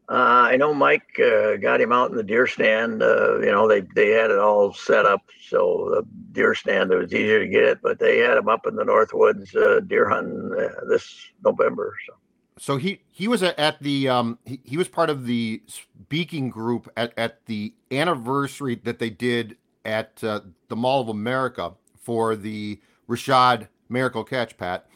Uh, 0.08 0.48
I 0.52 0.56
know 0.58 0.74
Mike 0.74 1.18
uh, 1.18 1.56
got 1.56 1.80
him 1.80 1.92
out 1.92 2.10
in 2.10 2.16
the 2.16 2.22
deer 2.22 2.46
stand. 2.46 3.02
Uh, 3.02 3.40
you 3.40 3.50
know, 3.52 3.68
they, 3.68 3.82
they 3.94 4.10
had 4.10 4.30
it 4.30 4.38
all 4.38 4.74
set 4.74 5.06
up 5.06 5.22
so 5.48 5.88
the 5.92 6.04
deer 6.32 6.54
stand 6.54 6.92
it 6.92 6.96
was 6.96 7.14
easier 7.14 7.40
to 7.40 7.48
get, 7.48 7.64
it, 7.64 7.78
but 7.82 7.98
they 7.98 8.18
had 8.18 8.36
him 8.36 8.48
up 8.48 8.66
in 8.66 8.76
the 8.76 8.84
Northwoods 8.84 9.56
uh, 9.56 9.80
deer 9.80 10.08
hunting 10.08 10.50
this 10.88 11.32
November. 11.44 11.94
So. 12.06 12.14
So 12.58 12.76
he 12.76 13.02
he 13.10 13.26
was 13.26 13.42
at 13.42 13.82
the 13.82 14.08
um 14.08 14.38
he, 14.44 14.60
he 14.64 14.76
was 14.76 14.88
part 14.88 15.10
of 15.10 15.26
the 15.26 15.62
speaking 15.66 16.50
group 16.50 16.88
at, 16.96 17.12
at 17.18 17.44
the 17.46 17.74
anniversary 17.90 18.76
that 18.84 18.98
they 18.98 19.10
did 19.10 19.56
at 19.84 20.22
uh, 20.22 20.40
the 20.68 20.76
Mall 20.76 21.00
of 21.00 21.08
America 21.08 21.72
for 22.00 22.36
the 22.36 22.80
Rashad 23.08 23.68
Miracle 23.88 24.24
Catch 24.24 24.56
Pat, 24.56 24.86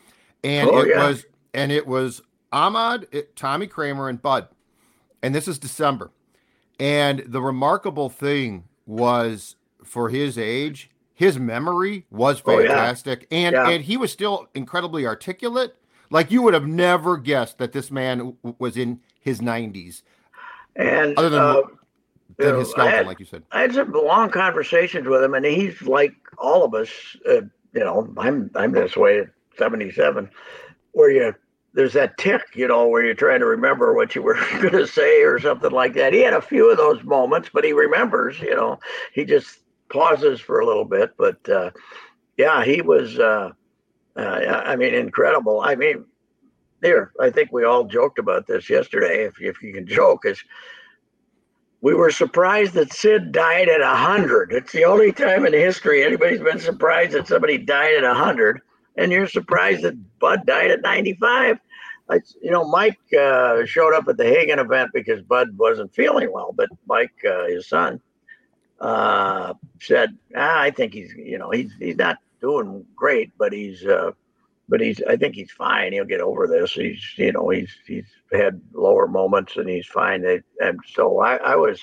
and 0.45 0.71
Oh, 0.71 0.81
it 0.81 0.88
yeah. 0.88 1.09
was 1.09 1.27
and 1.53 1.73
it 1.73 1.87
was 1.87 2.23
Ahmad, 2.53 3.07
it, 3.11 3.35
Tommy 3.37 3.67
Kramer, 3.67 4.09
and 4.09 4.23
Bud, 4.23 4.49
and 5.23 5.35
this 5.35 5.49
is 5.49 5.59
December, 5.59 6.11
and 6.79 7.25
the 7.27 7.43
remarkable 7.43 8.09
thing 8.09 8.65
was 8.87 9.57
for 9.85 10.09
his 10.09 10.38
age, 10.38 10.91
his 11.15 11.38
memory 11.38 12.07
was 12.11 12.41
Oh, 12.47 12.59
yeah. 12.61 12.69
fantastic, 12.69 13.27
and 13.31 13.55
Yeah. 13.55 13.69
and 13.69 13.85
he 13.85 13.97
was 13.97 14.12
still 14.12 14.49
incredibly 14.55 15.07
articulate. 15.07 15.75
Like 16.11 16.31
you 16.31 16.43
would 16.43 16.55
have 16.55 16.67
never 16.67 17.17
guessed 17.17 17.59
that 17.59 17.73
this 17.73 17.91
man 17.91 18.19
w- 18.19 18.57
was 18.59 18.77
in 18.77 19.00
his 19.21 19.41
90s, 19.41 20.03
And 20.77 21.19
other 21.19 21.31
than 21.31 21.41
uh, 21.41 21.62
than 22.38 22.59
his 22.59 22.71
skeleton, 22.71 22.97
had- 22.97 23.07
like 23.07 23.21
you 23.21 23.27
said. 23.27 23.43
I 23.50 23.62
had 23.62 23.75
some 23.75 23.93
long 23.93 24.31
conversations 24.31 25.07
with 25.07 25.23
him, 25.23 25.35
and 25.35 25.45
he's 25.45 25.83
like 25.83 26.15
all 26.38 26.65
of 26.65 26.75
us. 26.75 26.88
Uh, 27.29 27.43
you 27.73 27.85
know, 27.85 28.12
I'm 28.17 28.50
I'm 28.55 28.73
this 28.73 28.97
way 28.97 29.21
at 29.21 29.29
77, 29.59 30.31
where 30.93 31.11
you 31.11 31.35
there's 31.75 31.93
that 31.93 32.17
tick, 32.17 32.43
you 32.55 32.67
know, 32.67 32.88
where 32.88 33.05
you're 33.05 33.15
trying 33.15 33.41
to 33.41 33.47
remember 33.47 33.95
what 33.95 34.15
you 34.15 34.23
were 34.23 34.35
going 34.62 34.73
to 34.73 34.87
say 34.87 35.23
or 35.23 35.38
something 35.38 35.71
like 35.71 35.95
that. 35.95 36.12
He 36.12 36.21
had 36.21 36.33
a 36.33 36.41
few 36.41 36.71
of 36.71 36.77
those 36.77 37.03
moments, 37.05 37.50
but 37.53 37.65
he 37.65 37.73
remembers. 37.73 38.41
You 38.41 38.57
know, 38.57 38.81
he 39.12 39.25
just 39.25 39.61
pauses 39.91 40.41
for 40.41 40.61
a 40.61 40.67
little 40.67 40.85
bit, 40.85 41.12
but 41.19 41.47
uh, 41.49 41.71
yeah, 42.37 42.65
he 42.65 42.81
was. 42.81 43.19
Uh, 43.19 43.50
uh, 44.19 44.63
I 44.67 44.77
mean, 44.77 44.95
incredible. 44.95 45.61
I 45.61 45.75
mean, 45.75 46.05
here, 46.83 47.13
I 47.21 47.31
think 47.31 47.53
we 47.53 47.65
all 47.65 47.85
joked 47.85 48.19
about 48.19 48.47
this 48.47 48.69
yesterday. 48.69 49.25
If 49.25 49.41
if 49.41 49.63
you 49.63 49.73
can 49.73 49.87
joke, 49.87 50.27
is 50.27 50.43
we 51.81 51.95
were 51.95 52.11
surprised 52.11 52.75
that 52.75 52.93
Sid 52.93 53.33
died 53.33 53.69
at 53.69 53.81
100. 53.81 54.53
It's 54.53 54.73
the 54.73 54.85
only 54.85 55.13
time 55.13 55.47
in 55.47 55.53
history 55.53 56.03
anybody's 56.03 56.41
been 56.41 56.59
surprised 56.59 57.13
that 57.13 57.29
somebody 57.29 57.59
died 57.59 57.95
at 57.95 58.03
100. 58.03 58.61
And 58.97 59.13
you're 59.13 59.29
surprised 59.29 59.83
that 59.83 60.19
Bud 60.19 60.45
died 60.45 60.73
at 60.73 60.83
95. 60.83 61.59
I, 62.11 62.21
you 62.43 62.51
know, 62.51 62.67
Mike 62.67 62.99
uh, 63.17 63.65
showed 63.65 63.95
up 63.95 64.09
at 64.09 64.17
the 64.17 64.25
Hagan 64.25 64.59
event 64.59 64.91
because 64.93 65.23
Bud 65.23 65.57
wasn't 65.57 65.95
feeling 65.95 66.33
well, 66.33 66.53
but 66.57 66.69
Mike, 66.87 67.13
uh, 67.29 67.45
his 67.47 67.69
son, 67.69 68.01
uh, 68.81 69.55
said, 69.81 70.17
ah, 70.35 70.61
"I 70.61 70.71
think 70.71 70.95
he's, 70.95 71.13
you 71.15 71.39
know, 71.39 71.51
he's 71.51 71.71
he's 71.79 71.97
not 71.97 72.19
doing 72.40 72.85
great, 72.95 73.33
but 73.38 73.52
he's, 73.52 73.85
uh, 73.85 74.12
but 74.68 74.80
he's, 74.80 75.00
I 75.09 75.16
think 75.16 75.35
he's 75.35 75.50
fine. 75.50 75.92
He'll 75.92 76.04
get 76.04 76.21
over 76.21 76.47
this. 76.47 76.73
He's, 76.73 77.02
you 77.16 77.33
know, 77.33 77.49
he's 77.49 77.71
he's 77.87 78.07
had 78.33 78.61
lower 78.73 79.07
moments 79.07 79.57
and 79.57 79.68
he's 79.68 79.87
fine. 79.87 80.25
And 80.61 80.80
so 80.92 81.21
I, 81.21 81.37
I 81.37 81.57
was, 81.57 81.80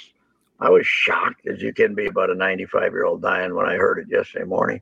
I 0.60 0.70
was 0.70 0.86
shocked 0.86 1.48
as 1.48 1.62
you 1.62 1.74
can 1.74 1.96
be 1.96 2.06
about 2.06 2.30
a 2.30 2.36
95 2.36 2.92
year 2.92 3.06
old 3.06 3.22
dying 3.22 3.56
when 3.56 3.66
I 3.66 3.76
heard 3.76 4.00
it 4.00 4.08
yesterday 4.10 4.46
morning. 4.46 4.82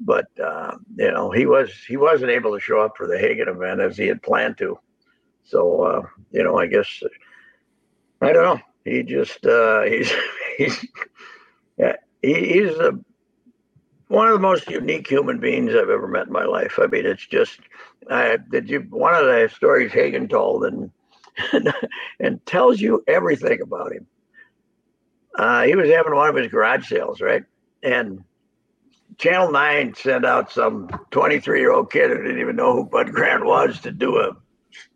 But 0.00 0.28
uh, 0.42 0.76
you 0.96 1.10
know, 1.10 1.30
he 1.30 1.46
was 1.46 1.70
he 1.86 1.96
wasn't 1.96 2.30
able 2.30 2.54
to 2.54 2.60
show 2.60 2.80
up 2.80 2.96
for 2.96 3.06
the 3.06 3.18
Hagan 3.18 3.48
event 3.48 3.80
as 3.80 3.96
he 3.96 4.06
had 4.06 4.22
planned 4.22 4.56
to. 4.58 4.78
So 5.44 5.82
uh, 5.82 6.02
you 6.30 6.42
know, 6.42 6.58
I 6.58 6.66
guess 6.66 7.02
I 8.22 8.32
don't 8.32 8.44
know. 8.44 8.60
He 8.84 9.02
just 9.02 9.44
uh, 9.44 9.82
he's 9.84 10.12
he's 10.56 10.86
yeah, 11.76 11.96
he, 12.22 12.34
he's 12.34 12.76
a, 12.76 12.98
one 14.10 14.26
of 14.26 14.32
the 14.32 14.40
most 14.40 14.68
unique 14.68 15.08
human 15.08 15.38
beings 15.38 15.70
I've 15.70 15.88
ever 15.88 16.08
met 16.08 16.26
in 16.26 16.32
my 16.32 16.44
life. 16.44 16.80
I 16.82 16.86
mean, 16.88 17.06
it's 17.06 17.24
just 17.24 17.60
I 18.10 18.38
did 18.50 18.68
you 18.68 18.80
one 18.90 19.14
of 19.14 19.24
the 19.24 19.48
stories 19.54 19.92
Hagan 19.92 20.26
told 20.26 20.64
and 20.64 20.90
and, 21.52 21.72
and 22.20 22.44
tells 22.44 22.80
you 22.80 23.04
everything 23.06 23.60
about 23.60 23.92
him. 23.92 24.06
Uh, 25.36 25.62
he 25.62 25.76
was 25.76 25.88
having 25.88 26.16
one 26.16 26.28
of 26.28 26.34
his 26.34 26.48
garage 26.48 26.88
sales, 26.88 27.20
right? 27.20 27.44
And 27.84 28.24
Channel 29.16 29.52
9 29.52 29.94
sent 29.94 30.26
out 30.26 30.50
some 30.50 30.88
23 31.12 31.60
year 31.60 31.72
old 31.72 31.92
kid 31.92 32.10
who 32.10 32.16
didn't 32.16 32.40
even 32.40 32.56
know 32.56 32.72
who 32.72 32.86
Bud 32.86 33.12
Grant 33.12 33.44
was 33.44 33.78
to 33.80 33.92
do 33.92 34.18
a, 34.18 34.32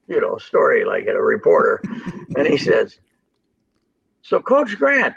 you 0.09 0.21
know, 0.21 0.39
story 0.39 0.85
like 0.85 1.07
a 1.07 1.23
reporter. 1.23 1.81
and 2.37 2.49
he 2.49 2.59
says, 2.59 2.99
So, 4.23 4.41
Coach 4.41 4.77
Grant, 4.77 5.15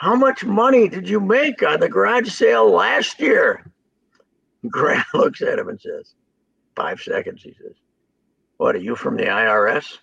how 0.00 0.16
much 0.16 0.46
money 0.46 0.88
did 0.88 1.06
you 1.06 1.20
make 1.20 1.62
on 1.62 1.78
the 1.78 1.88
garage 1.88 2.30
sale 2.30 2.70
last 2.70 3.20
year? 3.20 3.70
Grant 4.70 5.04
looks 5.12 5.42
at 5.42 5.58
him 5.58 5.68
and 5.68 5.78
says, 5.78 6.14
Five 6.74 7.02
seconds, 7.02 7.42
he 7.42 7.52
says. 7.52 7.74
What 8.56 8.74
are 8.74 8.78
you 8.78 8.96
from 8.96 9.18
the 9.18 9.24
IRS? 9.24 9.98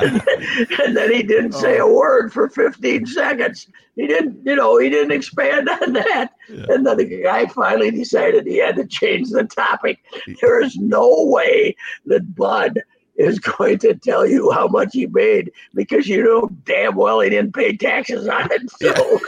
and, 0.00 0.80
and 0.80 0.96
then 0.96 1.12
he 1.12 1.22
didn't 1.22 1.52
say 1.52 1.78
a 1.78 1.84
oh. 1.84 1.94
word 1.94 2.32
for 2.32 2.48
15 2.48 3.06
seconds. 3.06 3.68
He 3.94 4.08
didn't, 4.08 4.44
you 4.44 4.56
know, 4.56 4.78
he 4.78 4.90
didn't 4.90 5.12
expand 5.12 5.68
on 5.82 5.92
that. 5.92 6.30
And 6.48 6.84
then 6.84 6.96
the 6.96 7.22
guy 7.22 7.46
finally 7.46 7.92
decided 7.92 8.46
he 8.46 8.58
had 8.58 8.74
to 8.76 8.86
change 8.86 9.30
the 9.30 9.44
topic. 9.44 10.00
There 10.40 10.60
is 10.60 10.76
no 10.76 11.08
way 11.26 11.76
that 12.06 12.34
Bud 12.34 12.80
is 13.20 13.38
going 13.38 13.78
to 13.78 13.94
tell 13.94 14.26
you 14.26 14.50
how 14.50 14.66
much 14.66 14.90
he 14.92 15.06
made 15.06 15.52
because 15.74 16.08
you 16.08 16.24
know 16.24 16.48
damn 16.64 16.96
well 16.96 17.20
he 17.20 17.30
didn't 17.30 17.54
pay 17.54 17.76
taxes 17.76 18.26
on 18.26 18.48
it. 18.50 18.70
So, 18.70 19.20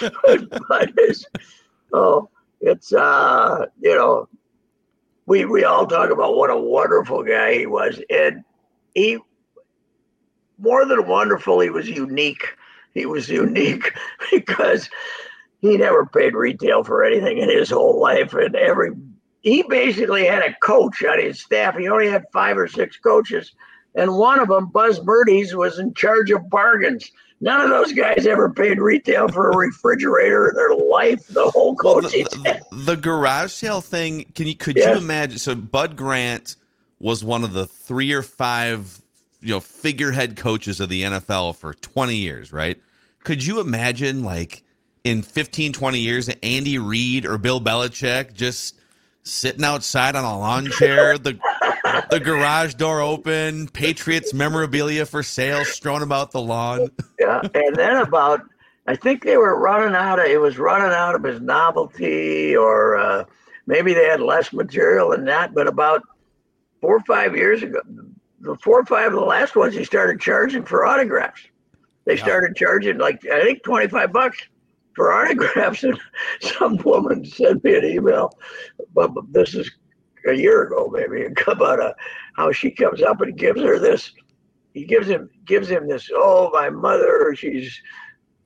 but 0.68 0.92
it's, 0.98 1.24
oh, 1.92 2.28
it's 2.60 2.92
uh, 2.92 3.66
you 3.80 3.94
know, 3.94 4.28
we 5.26 5.44
we 5.44 5.64
all 5.64 5.86
talk 5.86 6.10
about 6.10 6.36
what 6.36 6.50
a 6.50 6.58
wonderful 6.58 7.22
guy 7.22 7.54
he 7.54 7.66
was, 7.66 8.00
and 8.10 8.42
he 8.94 9.18
more 10.58 10.84
than 10.86 11.06
wonderful, 11.06 11.60
he 11.60 11.70
was 11.70 11.88
unique. 11.88 12.56
He 12.94 13.06
was 13.06 13.28
unique 13.28 13.92
because 14.32 14.88
he 15.60 15.76
never 15.76 16.06
paid 16.06 16.34
retail 16.34 16.82
for 16.82 17.04
anything 17.04 17.38
in 17.38 17.48
his 17.48 17.70
whole 17.70 18.00
life, 18.00 18.34
and 18.34 18.56
every 18.56 18.90
he 19.46 19.62
basically 19.62 20.26
had 20.26 20.42
a 20.42 20.52
coach 20.60 21.04
on 21.04 21.20
his 21.20 21.38
staff. 21.40 21.76
He 21.76 21.86
only 21.88 22.08
had 22.08 22.24
five 22.32 22.58
or 22.58 22.66
six 22.66 22.96
coaches, 22.96 23.52
and 23.94 24.16
one 24.16 24.40
of 24.40 24.48
them, 24.48 24.66
Buzz 24.66 25.00
Murdy's, 25.04 25.54
was 25.54 25.78
in 25.78 25.94
charge 25.94 26.32
of 26.32 26.50
bargains. 26.50 27.12
None 27.40 27.60
of 27.60 27.70
those 27.70 27.92
guys 27.92 28.26
ever 28.26 28.50
paid 28.50 28.80
retail 28.80 29.28
for 29.28 29.52
a 29.52 29.56
refrigerator 29.56 30.48
in 30.48 30.56
their 30.56 30.74
life. 30.74 31.24
The 31.28 31.48
whole 31.48 31.76
Well, 31.84 32.00
coaching 32.00 32.24
the, 32.24 32.60
the, 32.72 32.76
the 32.76 32.96
garage 32.96 33.52
sale 33.52 33.80
thing. 33.80 34.24
Can 34.34 34.48
you 34.48 34.56
could 34.56 34.76
Yes. 34.76 34.86
you 34.88 34.96
imagine? 34.98 35.38
So 35.38 35.54
Bud 35.54 35.94
Grant 35.94 36.56
was 36.98 37.22
one 37.22 37.44
of 37.44 37.52
the 37.52 37.66
three 37.66 38.12
or 38.12 38.22
five, 38.22 39.00
you 39.40 39.50
know, 39.50 39.60
figurehead 39.60 40.34
coaches 40.36 40.80
of 40.80 40.88
the 40.88 41.04
NFL 41.04 41.54
for 41.54 41.72
20 41.74 42.16
years, 42.16 42.52
right? 42.52 42.80
Could 43.22 43.46
you 43.46 43.60
imagine 43.60 44.24
like 44.24 44.64
in 45.04 45.22
15, 45.22 45.72
20 45.72 46.00
years, 46.00 46.28
Andy 46.42 46.78
Reid 46.78 47.26
or 47.26 47.38
Bill 47.38 47.60
Belichick 47.60 48.32
just 48.34 48.74
sitting 49.26 49.64
outside 49.64 50.16
on 50.16 50.24
a 50.24 50.38
lawn 50.38 50.70
chair, 50.70 51.18
the 51.18 51.38
the 52.10 52.20
garage 52.20 52.74
door 52.74 53.00
open, 53.00 53.68
Patriots 53.68 54.32
memorabilia 54.32 55.04
for 55.04 55.22
sale 55.22 55.64
strewn 55.64 56.02
about 56.02 56.30
the 56.30 56.40
lawn. 56.40 56.88
yeah, 57.18 57.40
and 57.54 57.76
then 57.76 57.96
about 57.96 58.42
I 58.86 58.96
think 58.96 59.24
they 59.24 59.36
were 59.36 59.58
running 59.58 59.94
out 59.94 60.18
of 60.18 60.26
it 60.26 60.40
was 60.40 60.58
running 60.58 60.92
out 60.92 61.14
of 61.14 61.24
his 61.24 61.40
novelty, 61.40 62.56
or 62.56 62.96
uh, 62.96 63.24
maybe 63.66 63.94
they 63.94 64.04
had 64.04 64.20
less 64.20 64.52
material 64.52 65.10
than 65.10 65.24
that. 65.24 65.54
But 65.54 65.66
about 65.66 66.02
four 66.80 66.96
or 66.96 67.00
five 67.00 67.36
years 67.36 67.62
ago, 67.62 67.80
the 68.40 68.56
four 68.56 68.80
or 68.80 68.86
five 68.86 69.08
of 69.08 69.18
the 69.18 69.26
last 69.26 69.56
ones, 69.56 69.74
he 69.74 69.84
started 69.84 70.20
charging 70.20 70.64
for 70.64 70.86
autographs. 70.86 71.42
They 72.04 72.16
started 72.16 72.54
charging 72.54 72.98
like 72.98 73.26
I 73.26 73.42
think 73.42 73.64
twenty 73.64 73.88
five 73.88 74.12
bucks 74.12 74.38
for 74.96 75.12
autographs, 75.12 75.84
and 75.84 76.00
some 76.40 76.76
woman 76.78 77.24
sent 77.24 77.62
me 77.62 77.76
an 77.76 77.84
email. 77.84 78.32
But 78.94 79.12
this 79.30 79.54
is 79.54 79.70
a 80.26 80.32
year 80.32 80.64
ago, 80.64 80.90
maybe, 80.92 81.26
about 81.46 81.80
uh, 81.80 81.92
how 82.34 82.50
she 82.50 82.70
comes 82.70 83.02
up 83.02 83.20
and 83.20 83.36
gives 83.36 83.60
her 83.60 83.78
this 83.78 84.10
he 84.76 84.84
gives 84.84 85.08
him 85.08 85.30
gives 85.46 85.70
him 85.70 85.88
this 85.88 86.10
oh 86.14 86.50
my 86.52 86.68
mother 86.68 87.34
she's 87.34 87.80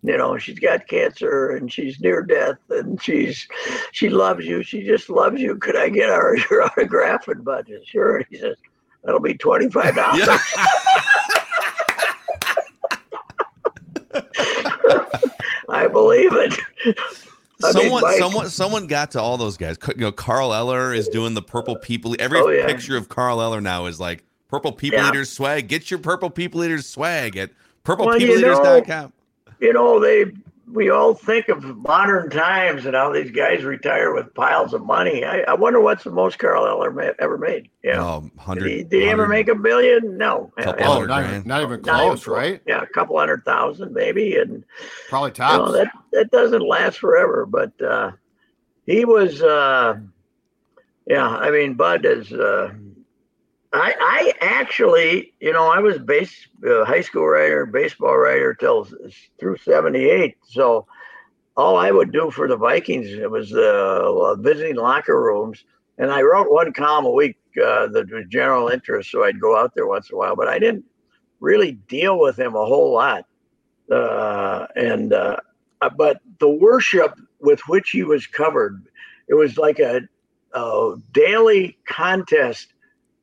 you 0.05 0.17
know 0.17 0.39
she's 0.39 0.61
got 0.61 0.87
cancer 0.87 1.51
and 1.57 1.73
she's 1.73 1.99
near 2.01 2.23
death 2.23 2.57
and 2.71 3.03
she's 3.03 3.49
she 3.91 4.09
loves 4.09 4.47
you 4.47 4.63
she 4.63 4.85
just 4.85 5.11
loves 5.11 5.41
you 5.41 5.57
could 5.57 5.77
i 5.77 5.89
get 5.89 6.09
her 6.09 6.37
your 6.51 6.63
autograph 6.63 7.27
and 7.27 7.45
budget 7.45 7.83
sure 7.85 8.23
he 8.31 8.39
says 8.39 8.57
that'll 9.03 9.19
be 9.19 9.35
$25 9.35 9.97
Yeah. 10.17 10.39
I 15.85 15.87
believe 15.89 16.33
it 16.33 16.59
I 17.63 17.73
someone, 17.73 18.03
Mike- 18.03 18.19
someone, 18.19 18.49
someone 18.49 18.87
got 18.87 19.11
to 19.11 19.21
all 19.21 19.37
those 19.37 19.59
guys. 19.59 19.77
You 19.89 19.95
know, 19.97 20.13
Carl 20.13 20.55
Eller 20.55 20.95
is 20.95 21.09
doing 21.09 21.35
the 21.35 21.43
purple 21.43 21.77
people. 21.77 22.17
Every 22.19 22.39
Oh, 22.41 22.49
yeah. 22.49 22.65
picture 22.67 22.97
of 22.97 23.11
Carl 23.11 23.43
Eller 23.43 23.61
now 23.61 23.85
is 23.85 24.01
like 24.01 24.25
Purple 24.49 24.73
People 24.73 24.99
Yeah. 25.01 25.11
Eaters 25.11 25.31
swag. 25.31 25.69
Get 25.69 25.91
your 25.91 26.01
Purple 26.01 26.31
People 26.31 26.65
Eaters 26.65 26.87
swag 26.87 27.37
at 27.37 27.51
Well, 27.87 28.19
you 28.19 28.29
purplepeopleeaters.com. 28.29 29.13
you 29.61 29.75
know, 29.75 30.01
they 30.01 30.25
we 30.73 30.91
all 30.91 31.15
think 31.15 31.49
of 31.49 31.63
modern 31.65 32.31
times 32.31 32.87
and 32.87 32.95
how 32.95 33.13
these 33.13 33.31
guys 33.31 33.65
retire 33.65 34.15
with 34.15 34.33
piles 34.35 34.73
of 34.75 34.85
money. 34.85 35.25
I, 35.25 35.41
I 35.41 35.55
wonder 35.55 35.81
what's 35.81 36.05
the 36.05 36.11
most 36.11 36.39
Carl 36.39 36.67
Eller 36.67 36.91
ma- 36.91 37.13
ever 37.19 37.39
made. 37.39 37.69
Yeah. 37.83 38.03
Oh, 38.03 38.55
did, 38.55 38.65
he, 38.65 38.85
did 38.85 39.03
he 39.03 39.09
ever 39.09 39.27
make 39.27 39.49
a 39.49 39.55
billion? 39.55 40.17
No. 40.17 40.53
Couple 40.59 40.81
Yeah, 40.81 40.89
Oh, 40.89 40.93
hundred 40.95 41.07
not, 41.09 41.25
even- 41.25 41.49
not 41.49 41.63
even 41.63 41.83
not 41.83 42.01
even 42.05 42.09
close, 42.11 42.27
right? 42.27 42.61
Yeah, 42.67 42.83
a 42.83 42.87
couple 42.87 43.19
hundred 43.19 43.45
thousand 43.45 43.93
maybe, 43.93 44.37
and 44.37 44.65
Probably 45.09 45.29
you 45.31 45.33
know, 45.33 45.67
tops. 45.67 45.73
that 45.73 45.89
that 46.13 46.31
doesn't 46.31 46.63
last 46.67 46.99
forever. 46.99 47.47
But 47.47 47.73
uh, 47.83 48.13
he 48.87 49.05
was, 49.05 49.43
uh, 49.43 49.97
yeah. 51.07 51.27
I 51.29 51.51
mean, 51.51 51.75
Bud 51.75 52.05
is. 52.05 52.33
Uh, 52.33 52.73
I 53.73 53.95
I 54.01 54.33
actually, 54.41 55.33
you 55.41 55.53
know, 55.53 55.69
I 55.69 55.79
was 55.79 55.99
base 55.99 56.49
uh, 56.69 56.85
high 56.85 57.03
school 57.03 57.27
writer, 57.27 57.67
baseball 57.67 58.19
writer 58.19 58.55
till 58.55 58.89
through 59.39 59.59
'78. 59.59 60.37
So 60.43 60.87
all 61.57 61.77
I 61.77 61.91
would 61.91 62.13
do 62.13 62.31
for 62.31 62.49
the 62.49 62.57
Vikings 62.57 63.09
it 63.09 63.31
was 63.31 63.53
uh, 63.53 64.35
visiting 64.37 64.77
locker 64.77 65.21
rooms, 65.21 65.65
and 65.99 66.11
I 66.11 66.23
wrote 66.23 66.51
one 66.51 66.73
column 66.73 67.07
a 67.07 67.11
week 67.11 67.37
uh, 67.65 67.87
that 67.89 68.11
was 68.11 68.25
general 68.29 68.69
interest. 68.69 69.11
So 69.11 69.25
I'd 69.25 69.41
go 69.41 69.57
out 69.57 69.75
there 69.75 69.87
once 69.87 70.11
in 70.11 70.15
a 70.15 70.19
while, 70.19 70.37
but 70.37 70.49
I 70.49 70.59
didn't 70.59 70.85
really 71.39 71.73
deal 71.73 72.19
with 72.19 72.39
him 72.39 72.55
a 72.55 72.67
whole 72.67 72.93
lot. 72.93 73.25
Uh, 73.91 74.67
and 74.75 75.13
uh, 75.13 75.37
uh, 75.81 75.91
but 75.91 76.21
the 76.39 76.49
worship 76.49 77.19
with 77.41 77.61
which 77.69 77.91
he 77.91 78.03
was 78.03 78.27
covered, 78.27 78.85
it 79.29 79.35
was 79.35 79.59
like 79.59 79.79
a, 79.79 80.03
a 80.55 80.97
daily 81.13 81.79
contest 81.87 82.73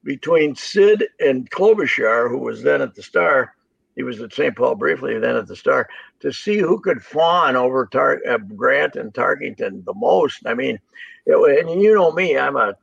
between 0.07 0.55
Sid 0.55 1.05
and 1.19 1.51
Klobuchar, 1.51 2.29
who 2.29 2.37
was 2.37 2.63
then 2.63 2.81
at 2.81 2.95
the 2.95 3.03
Star. 3.03 3.53
He 3.97 4.03
was 4.03 4.21
at 4.21 4.33
St. 4.33 4.55
Paul 4.55 4.75
briefly, 4.75 5.19
then 5.19 5.35
at 5.35 5.47
the 5.47 5.55
Star, 5.55 5.89
to 6.21 6.31
see 6.31 6.59
who 6.59 6.79
could 6.79 7.03
fawn 7.03 7.57
over 7.57 7.85
Tar- 7.87 8.21
uh, 8.25 8.37
Grant 8.37 8.95
and 8.95 9.13
Tarkenton 9.13 9.83
the 9.83 9.93
most. 9.93 10.43
I 10.45 10.53
mean, 10.53 10.79
it, 11.25 11.67
and 11.67 11.81
you 11.81 11.93
know 11.93 12.13
me, 12.13 12.37
I'm 12.37 12.55
a 12.55 12.75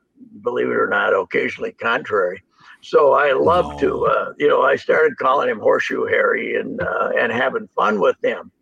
believe 0.43 0.69
it 0.69 0.76
or 0.76 0.87
not, 0.87 1.14
occasionally 1.14 1.73
contrary. 1.73 2.43
So 2.83 3.14
I 3.14 3.33
love 3.33 3.81
to, 3.81 4.04
uh, 4.07 4.35
you 4.38 4.47
know, 4.47 4.62
I 4.62 4.76
started 4.76 5.16
calling 5.16 5.49
him 5.49 5.59
Horseshoe 5.59 6.04
Harry 6.04 6.57
and 6.57 6.83
uh, 6.83 7.12
and 7.19 7.33
having 7.33 7.69
fun 7.75 8.00
with 8.00 8.16
him, 8.23 8.52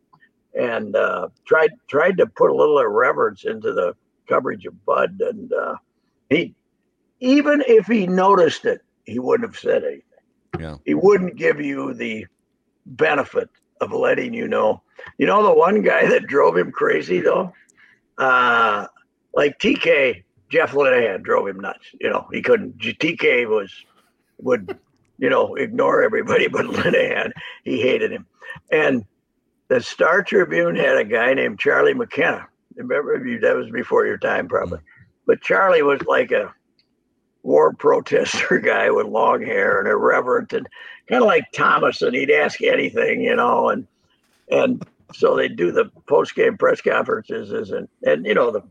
and 0.55 0.95
uh, 0.95 1.31
tried 1.45 1.73
tried 1.89 2.17
to 2.19 2.27
put 2.27 2.51
a 2.51 2.55
little 2.55 2.79
irreverence 2.79 3.45
into 3.45 3.73
the 3.73 3.97
coverage 4.29 4.67
of 4.67 4.85
Bud, 4.85 5.21
and 5.21 5.53
uh, 5.53 5.75
he, 6.31 6.55
even 7.23 7.63
if 7.69 7.87
he 7.87 8.07
noticed 8.09 8.65
it, 8.65 8.83
he 9.05 9.21
wouldn't 9.21 9.49
have 9.49 9.59
said 9.59 9.85
anything. 9.85 10.03
Yeah. 10.59 10.77
He 10.85 10.95
wouldn't 10.95 11.37
give 11.37 11.61
you 11.61 11.95
the 11.95 12.27
benefit 12.85 13.49
of 13.81 13.93
letting 13.93 14.35
you 14.35 14.49
know. 14.49 14.83
You 15.19 15.27
know 15.27 15.43
the 15.43 15.55
one 15.55 15.83
guy 15.83 16.07
that 16.07 16.27
drove 16.27 16.57
him 16.57 16.73
crazy 16.73 17.21
though, 17.21 17.53
uh, 18.19 18.87
like 19.35 19.59
TK 19.59 20.25
Jeff 20.51 20.73
Linehan 20.73 21.23
drove 21.23 21.49
him 21.49 21.61
nuts. 21.61 21.87
You 22.01 22.11
know 22.11 22.27
he 22.33 22.43
couldn't. 22.43 22.79
TK 22.79 23.49
was 23.49 23.73
would 24.39 24.77
you 25.19 25.31
know 25.31 25.55
ignore 25.55 26.03
everybody 26.03 26.49
but 26.49 26.67
Linehan. 26.67 27.31
He 27.65 27.81
hated 27.81 28.11
him, 28.11 28.27
and 28.71 29.05
the 29.69 29.81
Star 29.81 30.23
Tribune 30.25 30.75
had 30.75 30.97
a 30.97 31.05
guy 31.05 31.35
named 31.35 31.61
Charlie 31.61 31.95
McKenna. 31.95 32.49
Remember 32.75 33.25
you? 33.25 33.39
That 33.39 33.57
was 33.57 33.71
before 33.71 34.07
your 34.07 34.19
time, 34.19 34.49
probably. 34.49 34.81
But 35.25 35.41
Charlie 35.41 35.83
was 35.83 36.03
like 36.03 36.33
a 36.33 36.53
war 37.43 37.73
protester 37.73 38.59
guy 38.65 38.91
with 38.91 39.07
long 39.07 39.43
hair 39.43 39.79
and 39.79 39.89
irreverent 39.89 40.53
and 40.53 40.69
kind 41.09 41.23
of 41.23 41.27
like 41.27 41.51
Thomas, 41.53 42.03
and 42.03 42.15
he'd 42.15 42.31
ask 42.31 42.63
anything, 42.63 43.23
you 43.23 43.37
know, 43.37 43.69
and 43.69 43.87
and 44.51 44.85
so 45.15 45.37
they 45.37 45.49
do 45.49 45.73
the 45.73 45.91
post 46.07 46.35
game 46.35 46.57
press 46.57 46.81
conferences, 46.81 47.71
and 47.71 47.89
and 48.05 48.27
you 48.27 48.35
know 48.35 48.51
the 48.51 48.63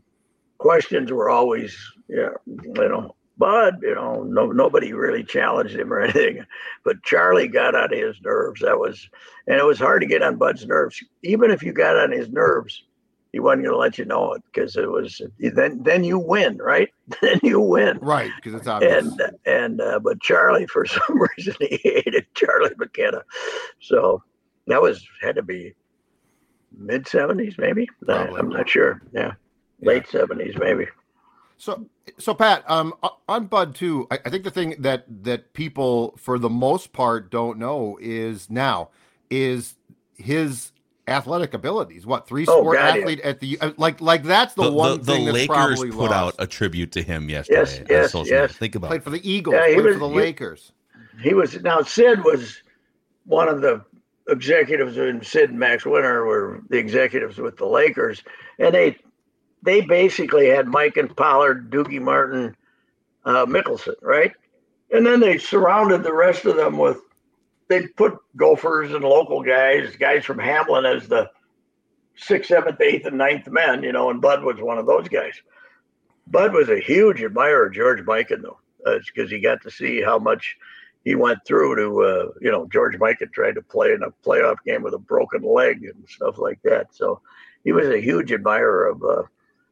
questions 0.58 1.10
were 1.10 1.28
always, 1.28 1.76
yeah, 2.08 2.30
you 2.46 2.88
know, 2.88 3.14
Bud, 3.38 3.78
you 3.82 3.94
know, 3.94 4.22
no 4.22 4.46
nobody 4.46 4.92
really 4.92 5.24
challenged 5.24 5.74
him 5.74 5.92
or 5.92 6.00
anything, 6.02 6.44
but 6.84 7.02
Charlie 7.02 7.48
got 7.48 7.74
on 7.74 7.92
his 7.92 8.16
nerves. 8.22 8.60
That 8.62 8.78
was, 8.78 9.08
and 9.46 9.56
it 9.56 9.64
was 9.64 9.78
hard 9.78 10.02
to 10.02 10.08
get 10.08 10.22
on 10.22 10.36
Bud's 10.36 10.66
nerves, 10.66 11.02
even 11.22 11.50
if 11.50 11.62
you 11.62 11.72
got 11.72 11.96
on 11.96 12.12
his 12.12 12.28
nerves. 12.30 12.84
He 13.32 13.40
wasn't 13.40 13.64
going 13.64 13.74
to 13.74 13.78
let 13.78 13.96
you 13.98 14.04
know 14.04 14.34
it 14.34 14.42
because 14.52 14.76
it 14.76 14.90
was 14.90 15.20
then. 15.38 15.82
Then 15.82 16.04
you 16.04 16.18
win, 16.18 16.58
right? 16.58 16.90
then 17.22 17.40
you 17.42 17.60
win 17.60 17.98
Right, 18.02 18.30
because 18.36 18.54
it's 18.54 18.68
obvious. 18.68 19.06
and 19.06 19.20
and 19.46 19.80
uh, 19.80 19.98
but 20.00 20.20
Charlie 20.20 20.66
for 20.66 20.84
some 20.86 21.20
reason 21.36 21.54
he 21.60 21.80
hated 21.82 22.26
Charlie 22.34 22.74
McKenna, 22.76 23.22
so 23.80 24.22
that 24.66 24.82
was 24.82 25.06
had 25.22 25.36
to 25.36 25.42
be 25.42 25.74
mid 26.76 27.08
seventies 27.08 27.54
maybe. 27.58 27.88
Probably. 28.04 28.38
I'm 28.38 28.50
not 28.50 28.68
sure. 28.68 29.00
Yeah, 29.12 29.32
late 29.80 30.06
seventies 30.08 30.54
maybe. 30.58 30.86
So, 31.56 31.86
so 32.18 32.34
Pat, 32.34 32.68
um, 32.68 32.92
on 33.28 33.46
Bud 33.46 33.74
too, 33.76 34.08
I, 34.10 34.18
I 34.24 34.30
think 34.30 34.42
the 34.42 34.50
thing 34.50 34.74
that 34.80 35.04
that 35.22 35.52
people, 35.52 36.14
for 36.18 36.38
the 36.38 36.50
most 36.50 36.92
part, 36.92 37.30
don't 37.30 37.56
know 37.58 37.98
is 38.00 38.50
now 38.50 38.90
is 39.30 39.76
his 40.16 40.72
athletic 41.12 41.54
abilities. 41.54 42.04
What 42.06 42.26
three 42.26 42.46
Oh, 42.48 42.60
sport 42.60 42.76
God, 42.78 42.94
yeah. 42.96 43.00
athlete 43.02 43.20
at 43.20 43.40
the 43.40 43.60
uh, 43.60 43.72
like 43.76 44.00
like 44.00 44.24
that's 44.24 44.54
the, 44.54 44.64
The, 44.64 44.72
one 44.72 44.98
the, 44.98 45.04
thing 45.04 45.24
the 45.26 45.32
that's 45.32 45.48
Lakers 45.48 45.56
probably 45.78 45.90
put 45.90 46.10
lost. 46.10 46.12
out 46.14 46.34
a 46.38 46.46
tribute 46.46 46.92
to 46.92 47.02
him 47.02 47.28
yesterday. 47.28 47.84
Yes, 47.88 48.14
on 48.14 48.22
yes, 48.26 48.30
yes. 48.30 48.52
Think 48.52 48.74
about 48.74 48.88
played 48.88 49.00
it. 49.02 49.04
for 49.04 49.10
the 49.10 49.30
Eagles, 49.30 49.54
Yeah, 49.54 49.68
he 49.68 49.74
played 49.74 49.84
was- 49.86 49.94
for 49.94 50.00
the 50.00 50.08
he- 50.08 50.16
Lakers. 50.16 50.72
He 51.22 51.34
was 51.34 51.60
now 51.62 51.82
Sid 51.82 52.24
was 52.24 52.62
one 53.26 53.48
of 53.48 53.60
the 53.60 53.84
executives, 54.28 54.96
and 54.96 55.24
Sid 55.24 55.50
and 55.50 55.58
Max 55.58 55.84
Winter 55.84 56.24
were 56.24 56.60
the 56.70 56.78
executives 56.78 57.38
with 57.38 57.56
the 57.58 57.66
Lakers, 57.66 58.22
and 58.58 58.74
they 58.74 58.96
they 59.62 59.80
basically 59.82 60.48
had 60.48 60.66
Mikan 60.66 61.14
Pollard, 61.14 61.70
Doogie 61.70 62.00
Martin, 62.00 62.56
uh, 63.24 63.46
Mikkelsen, 63.46 63.94
right? 64.02 64.32
And 64.90 65.06
then 65.06 65.20
they 65.20 65.38
surrounded 65.38 66.02
the 66.02 66.12
rest 66.14 66.44
of 66.46 66.56
them 66.56 66.76
with 66.78 66.98
they 67.72 67.86
put 67.86 68.18
gophers 68.36 68.92
and 68.92 69.02
local 69.02 69.42
guys, 69.42 69.96
guys 69.96 70.24
from 70.24 70.38
Hamline 70.38 70.84
as 70.84 71.08
the 71.08 71.30
sixth, 72.16 72.48
seventh, 72.48 72.80
eighth, 72.82 73.06
and 73.06 73.16
ninth 73.16 73.48
men, 73.48 73.82
you 73.82 73.92
know, 73.92 74.10
and 74.10 74.20
Bud 74.20 74.44
was 74.44 74.60
one 74.60 74.76
of 74.76 74.86
those 74.86 75.08
guys. 75.08 75.40
Bud 76.26 76.52
was 76.52 76.68
a 76.68 76.78
huge 76.78 77.22
admirer 77.22 77.66
of 77.66 77.72
George 77.72 78.00
Mikan, 78.00 78.42
though, 78.42 78.58
because 78.84 79.30
he 79.30 79.40
got 79.40 79.62
to 79.62 79.70
see 79.70 80.02
how 80.02 80.18
much 80.18 80.56
he 81.04 81.14
went 81.14 81.38
through 81.46 81.76
to, 81.76 82.02
uh, 82.02 82.32
you 82.42 82.52
know, 82.52 82.68
George 82.70 82.96
Mikan 82.96 83.32
tried 83.32 83.54
to 83.54 83.62
play 83.62 83.92
in 83.92 84.02
a 84.02 84.10
playoff 84.26 84.56
game 84.66 84.82
with 84.82 84.94
a 84.94 84.98
broken 84.98 85.42
leg 85.42 85.82
and 85.82 86.06
stuff 86.06 86.36
like 86.36 86.60
that. 86.64 86.94
So 86.94 87.22
he 87.64 87.72
was 87.72 87.88
a 87.88 88.00
huge 88.00 88.32
admirer 88.32 88.86
of 88.86 89.02
uh, 89.02 89.22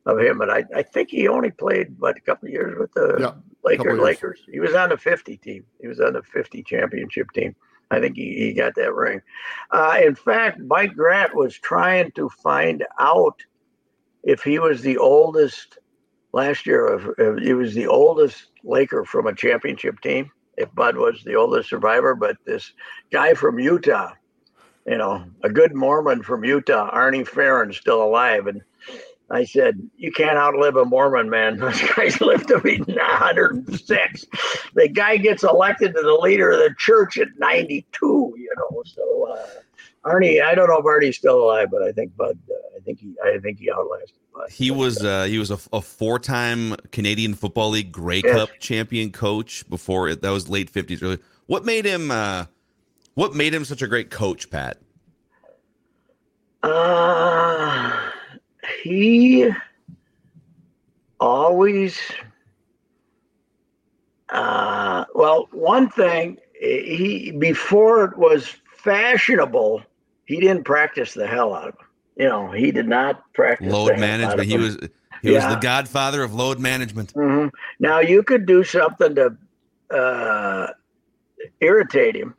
of 0.06 0.18
him, 0.18 0.40
and 0.40 0.50
I, 0.50 0.64
I 0.74 0.82
think 0.82 1.10
he 1.10 1.28
only 1.28 1.50
played 1.50 1.94
what 1.98 2.16
a 2.16 2.20
couple 2.20 2.48
of 2.48 2.52
years 2.52 2.78
with 2.78 2.92
the 2.94 3.16
Yeah, 3.20 3.32
Lakers. 3.62 4.00
Lakers. 4.00 4.40
He 4.50 4.58
was 4.58 4.74
on 4.74 4.88
the 4.88 4.96
50 4.96 5.36
team. 5.36 5.66
He 5.80 5.86
was 5.86 6.00
on 6.00 6.14
the 6.14 6.22
50 6.22 6.62
championship 6.62 7.30
team. 7.32 7.54
I 7.90 8.00
think 8.00 8.16
he, 8.16 8.35
he 8.35 8.53
got 8.53 8.74
that 8.76 8.94
ring. 8.94 9.20
Uh, 9.70 9.98
in 10.03 10.14
fact, 10.14 10.61
Mike 10.61 10.94
Grant 10.94 11.35
was 11.35 11.59
trying 11.59 12.12
to 12.12 12.29
find 12.29 12.85
out 12.98 13.42
if 14.22 14.42
he 14.42 14.59
was 14.59 14.83
the 14.83 14.98
oldest 14.98 15.79
last 16.33 16.66
year. 16.66 16.87
Of, 16.87 17.14
if 17.18 17.42
he 17.42 17.53
was 17.55 17.74
the 17.74 17.87
oldest 17.87 18.50
Laker 18.64 19.05
from 19.05 19.26
a 19.26 19.35
championship 19.35 20.00
team. 20.00 20.31
If 20.57 20.74
Bud 20.74 20.96
was 20.96 21.22
the 21.24 21.35
oldest 21.35 21.70
survivor, 21.70 22.14
but 22.14 22.37
this 22.44 22.72
guy 23.11 23.35
from 23.35 23.59
Utah, 23.59 24.12
you 24.87 24.98
know, 24.98 25.24
a 25.42 25.48
good 25.48 25.74
Mormon 25.74 26.22
from 26.22 26.44
Utah, 26.44 26.90
Arnie 26.94 27.26
Ferrin, 27.26 27.72
still 27.72 28.03
alive, 28.03 28.46
and 28.46 28.61
I 29.30 29.44
said, 29.44 29.80
"You 29.96 30.10
can't 30.10 30.36
outlive 30.36 30.76
a 30.76 30.84
Mormon, 30.84 31.30
man. 31.30 31.56
Those 31.60 31.80
guys 31.96 32.20
live 32.20 32.46
to 32.48 32.60
be 32.60 32.78
106. 32.78 34.26
The 34.74 34.88
guy 34.88 35.16
gets 35.16 35.44
elected 35.44 35.94
to 35.94 36.02
the 36.02 36.14
leader 36.14 36.50
of 36.50 36.58
the 36.58 36.74
church 36.78 37.18
at 37.18 37.28
92. 37.38 37.84
You 38.02 38.52
know, 38.56 38.82
so 38.84 39.28
uh, 39.32 40.08
Arnie, 40.08 40.42
I 40.42 40.54
don't 40.54 40.68
know 40.68 40.78
if 40.78 40.84
Arnie's 40.84 41.16
still 41.16 41.44
alive, 41.44 41.68
but 41.70 41.82
I 41.82 41.92
think 41.92 42.16
Bud, 42.16 42.38
uh, 42.50 42.54
I 42.76 42.80
think 42.80 43.00
he, 43.00 43.14
I 43.24 43.38
think 43.38 43.58
he 43.60 43.70
outlasted 43.70 44.16
Bud. 44.34 44.50
He 44.50 44.70
was 44.70 45.04
uh, 45.04 45.24
he 45.24 45.38
was 45.38 45.50
a, 45.50 45.58
a 45.72 45.80
four-time 45.80 46.74
Canadian 46.90 47.34
Football 47.34 47.70
League 47.70 47.92
Grey 47.92 48.22
Yes. 48.24 48.36
Cup 48.36 48.50
champion 48.58 49.12
coach 49.12 49.68
before 49.70 50.08
it, 50.08 50.22
that 50.22 50.30
was 50.30 50.48
late 50.48 50.72
50s 50.72 51.02
early. 51.02 51.18
What 51.46 51.64
made 51.64 51.84
him 51.84 52.10
uh, 52.10 52.46
what 53.14 53.34
made 53.34 53.54
him 53.54 53.64
such 53.64 53.82
a 53.82 53.86
great 53.86 54.10
coach, 54.10 54.50
Pat? 54.50 54.78
Uh, 56.62 58.10
he 58.83 59.51
always, 61.18 62.01
uh, 64.31 65.05
well, 65.14 65.49
one 65.53 65.88
thing, 65.88 66.38
he, 66.61 67.33
before 67.38 68.05
it 68.05 68.18
was 68.18 68.55
fashionable, 68.77 69.83
he 70.27 70.40
didn't 70.40 70.64
practice 70.64 71.14
the 71.14 71.27
hell 71.27 71.55
out 71.55 71.68
of 71.68 71.77
them. 71.77 71.87
You 72.16 72.29
know, 72.29 72.51
he 72.51 72.70
did 72.70 72.87
not 72.87 73.23
practice 73.33 73.73
Load 73.73 73.99
management. 73.99 74.49
He 74.49 74.59
was 74.59 74.77
he 75.23 75.31
was 75.31 75.46
the 75.46 75.59
godfather 75.61 76.23
of 76.23 76.35
load 76.35 76.59
management. 76.59 77.12
hmm 77.12 77.49
Now 77.79 78.01
you 78.01 78.23
could 78.23 78.46
do 78.46 78.64
something 78.64 79.14
to, 79.14 79.37
uh, 79.90 80.68
irritate 81.61 82.16
him, 82.16 82.35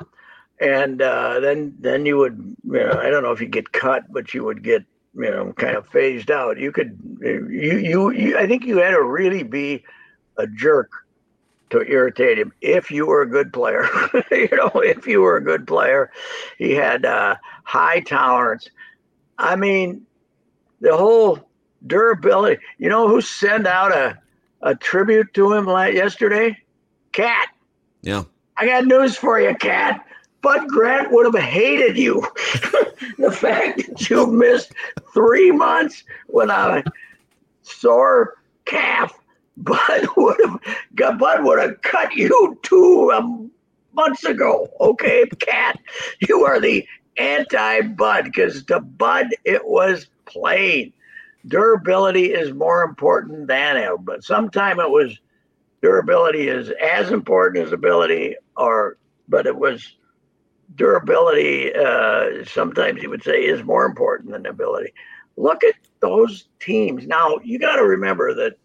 and 0.60 1.02
uh, 1.02 1.40
then 1.40 1.76
then 1.80 2.06
you 2.06 2.18
would 2.18 2.56
you 2.64 2.80
know 2.80 3.00
I 3.00 3.10
don't 3.10 3.24
know 3.24 3.32
if 3.32 3.42
you 3.42 3.48
get 3.48 3.72
cut, 3.72 4.04
but 4.12 4.34
you 4.34 4.44
would 4.44 4.64
get 4.64 4.84
you 5.16 5.30
know 5.30 5.54
kind 5.54 5.76
of 5.76 5.88
phased 5.88 6.32
out. 6.32 6.58
You 6.58 6.72
could 6.72 6.98
you 7.22 7.78
you, 7.78 8.12
you 8.12 8.38
I 8.38 8.48
think 8.48 8.66
you 8.66 8.78
had 8.78 8.92
to 8.92 9.04
really 9.04 9.44
be 9.44 9.84
a 10.38 10.48
jerk 10.48 10.90
to 11.72 11.82
irritate 11.82 12.38
him 12.38 12.52
if 12.62 12.92
you 12.92 13.06
were 13.06 13.22
a 13.22 13.30
good 13.30 13.52
player. 13.54 13.88
you 14.32 14.50
know, 14.52 14.72
if 14.76 15.08
you 15.08 15.22
were 15.22 15.38
a 15.38 15.44
good 15.44 15.66
player, 15.68 16.12
he 16.58 16.72
had 16.72 17.06
uh, 17.06 17.36
high 17.64 18.02
tolerance. 18.02 18.70
I 19.38 19.56
mean, 19.56 20.06
the 20.80 20.96
whole 20.96 21.40
durability. 21.86 22.62
You 22.78 22.90
know 22.90 23.08
who 23.08 23.22
sent 23.22 23.68
out 23.68 23.92
a 23.92 24.20
a 24.62 24.76
tribute 24.76 25.34
to 25.34 25.54
him 25.54 25.66
like 25.66 25.94
yesterday? 25.94 26.58
Cat. 27.12 27.50
Yeah. 28.02 28.24
I 28.58 28.66
got 28.66 28.86
news 28.86 29.16
for 29.16 29.40
you, 29.40 29.56
Cat. 29.56 30.06
Bud 30.42 30.68
Grant 30.68 31.12
would 31.12 31.34
have 31.34 31.44
hated 31.44 31.98
you. 31.98 32.26
the 33.18 33.32
fact 33.32 33.78
that 33.78 34.10
you 34.10 34.28
missed 34.28 34.74
three 35.14 35.52
months 35.52 36.04
with 36.28 36.50
a 36.50 36.84
sore 37.62 38.36
calf, 38.66 39.14
Bud 39.58 40.08
would 40.18 40.38
have 40.44 41.20
Bud 41.20 41.44
would 41.44 41.60
have 41.60 41.82
cut 41.82 42.14
you 42.16 42.60
two 42.64 43.12
um, 43.14 43.52
months 43.94 44.24
ago. 44.24 44.70
Okay, 44.80 45.26
Cat, 45.40 45.80
you 46.28 46.46
are 46.46 46.60
the 46.60 46.86
anti-Bud 47.18 48.26
because 48.26 48.64
to 48.66 48.80
Bud 48.80 49.28
it 49.44 49.66
was 49.66 50.08
plain. 50.26 50.94
Durability 51.48 52.34
is 52.34 52.54
more 52.54 52.84
important 52.84 53.48
than 53.48 53.78
it, 53.78 53.90
but 54.02 54.24
sometime 54.24 54.80
it 54.80 54.90
was 54.90 55.18
durability 55.82 56.48
is 56.48 56.72
as 56.82 57.12
important 57.12 57.66
as 57.66 57.74
ability, 57.74 58.36
or 58.56 58.98
but 59.28 59.48
it 59.48 59.58
was 59.58 59.96
durability, 60.76 61.74
uh, 61.74 62.46
sometimes 62.46 63.02
you 63.02 63.10
would 63.10 63.24
say, 63.24 63.44
is 63.44 63.64
more 63.64 63.86
important 63.86 64.32
than 64.32 64.46
ability. 64.46 64.94
Look 65.38 65.64
at 65.64 65.76
those 66.00 66.48
teams. 66.60 67.08
Now, 67.08 67.38
you 67.44 67.60
got 67.60 67.78
to 67.78 67.84
remember 67.84 68.34
that 68.36 68.58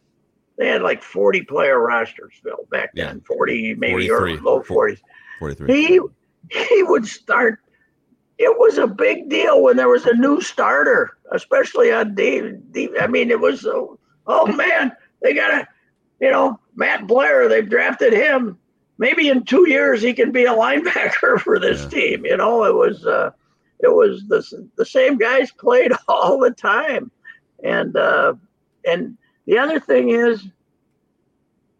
they 0.58 0.68
had 0.68 0.82
like 0.82 1.02
40 1.02 1.42
player 1.42 1.78
rosters, 1.78 2.32
Phil, 2.42 2.66
back 2.70 2.90
yeah. 2.94 3.06
then, 3.06 3.20
40, 3.20 3.74
maybe 3.74 4.10
or 4.10 4.30
low 4.40 4.62
40s. 4.62 5.00
43. 5.38 5.74
He, 5.74 6.00
he 6.50 6.82
would 6.82 7.06
start. 7.06 7.60
It 8.38 8.56
was 8.58 8.78
a 8.78 8.86
big 8.86 9.28
deal 9.28 9.62
when 9.62 9.76
there 9.76 9.88
was 9.88 10.06
a 10.06 10.14
new 10.14 10.40
starter, 10.40 11.16
especially 11.32 11.92
on 11.92 12.14
D. 12.14 12.52
D 12.70 12.90
I 13.00 13.06
mean, 13.06 13.30
it 13.30 13.40
was, 13.40 13.62
so, 13.62 13.98
oh 14.26 14.46
man, 14.52 14.92
they 15.22 15.34
got 15.34 15.48
to, 15.48 15.68
you 16.20 16.30
know, 16.30 16.58
Matt 16.74 17.06
Blair, 17.06 17.48
they've 17.48 17.68
drafted 17.68 18.12
him 18.12 18.58
maybe 18.98 19.28
in 19.28 19.44
two 19.44 19.68
years 19.68 20.02
he 20.02 20.14
can 20.14 20.32
be 20.32 20.44
a 20.44 20.52
linebacker 20.52 21.38
for 21.40 21.58
this 21.58 21.82
yeah. 21.82 21.88
team. 21.88 22.26
You 22.26 22.36
know, 22.36 22.64
it 22.64 22.74
was 22.74 23.06
uh, 23.06 23.30
it 23.80 23.92
was 23.92 24.24
the 24.28 24.68
the 24.76 24.86
same 24.86 25.16
guys 25.18 25.50
played 25.58 25.92
all 26.08 26.38
the 26.38 26.50
time, 26.50 27.10
and 27.62 27.96
uh, 27.96 28.34
and 28.84 29.16
the 29.46 29.58
other 29.58 29.80
thing 29.80 30.10
is, 30.10 30.44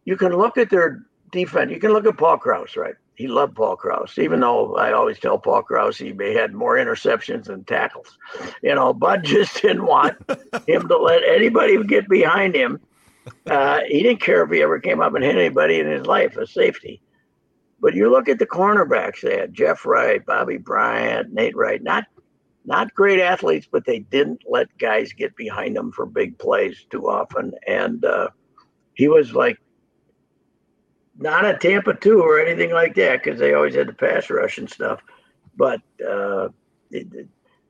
you 0.04 0.16
can 0.16 0.32
look 0.32 0.58
at 0.58 0.70
their 0.70 1.04
defense. 1.32 1.70
You 1.72 1.80
can 1.80 1.92
look 1.92 2.06
at 2.06 2.16
Paul 2.16 2.38
Krause, 2.38 2.76
right? 2.76 2.94
He 3.16 3.28
loved 3.28 3.54
Paul 3.54 3.76
Krause, 3.76 4.18
even 4.18 4.40
though 4.40 4.76
I 4.76 4.92
always 4.92 5.18
tell 5.18 5.38
Paul 5.38 5.62
Krause 5.62 5.96
he 5.96 6.14
had 6.34 6.52
more 6.52 6.76
interceptions 6.76 7.44
than 7.44 7.64
tackles. 7.64 8.18
You 8.62 8.74
know, 8.74 8.92
Bud 8.92 9.24
just 9.24 9.62
didn't 9.62 9.86
want 9.86 10.18
him 10.66 10.86
to 10.86 10.98
let 10.98 11.22
anybody 11.24 11.82
get 11.84 12.10
behind 12.10 12.54
him. 12.54 12.78
Uh, 13.46 13.80
he 13.88 14.02
didn't 14.02 14.20
care 14.20 14.44
if 14.44 14.50
he 14.50 14.62
ever 14.62 14.78
came 14.78 15.00
up 15.00 15.14
and 15.14 15.24
hit 15.24 15.34
anybody 15.36 15.80
in 15.80 15.86
his 15.86 16.06
life, 16.06 16.36
a 16.36 16.46
safety. 16.46 17.00
But 17.80 17.94
you 17.94 18.10
look 18.10 18.28
at 18.28 18.38
the 18.38 18.46
cornerbacks 18.46 19.20
they 19.20 19.36
had 19.38 19.54
Jeff 19.54 19.84
Wright, 19.84 20.24
Bobby 20.24 20.56
Bryant, 20.56 21.32
Nate 21.32 21.56
Wright, 21.56 21.82
not 21.82 22.04
not 22.64 22.92
great 22.94 23.20
athletes, 23.20 23.68
but 23.70 23.84
they 23.86 24.00
didn't 24.00 24.42
let 24.48 24.76
guys 24.76 25.12
get 25.12 25.36
behind 25.36 25.76
them 25.76 25.92
for 25.92 26.04
big 26.04 26.36
plays 26.38 26.84
too 26.90 27.08
often. 27.08 27.52
And 27.66 28.04
uh, 28.04 28.30
he 28.94 29.06
was 29.06 29.32
like 29.32 29.58
not 31.16 31.44
a 31.44 31.56
Tampa 31.56 31.94
2 31.94 32.20
or 32.20 32.40
anything 32.40 32.72
like 32.72 32.94
that 32.96 33.22
because 33.22 33.38
they 33.38 33.54
always 33.54 33.76
had 33.76 33.88
the 33.88 33.92
pass 33.92 34.28
rush 34.30 34.58
and 34.58 34.68
stuff. 34.68 35.00
But 35.56 35.80
uh, 36.06 36.48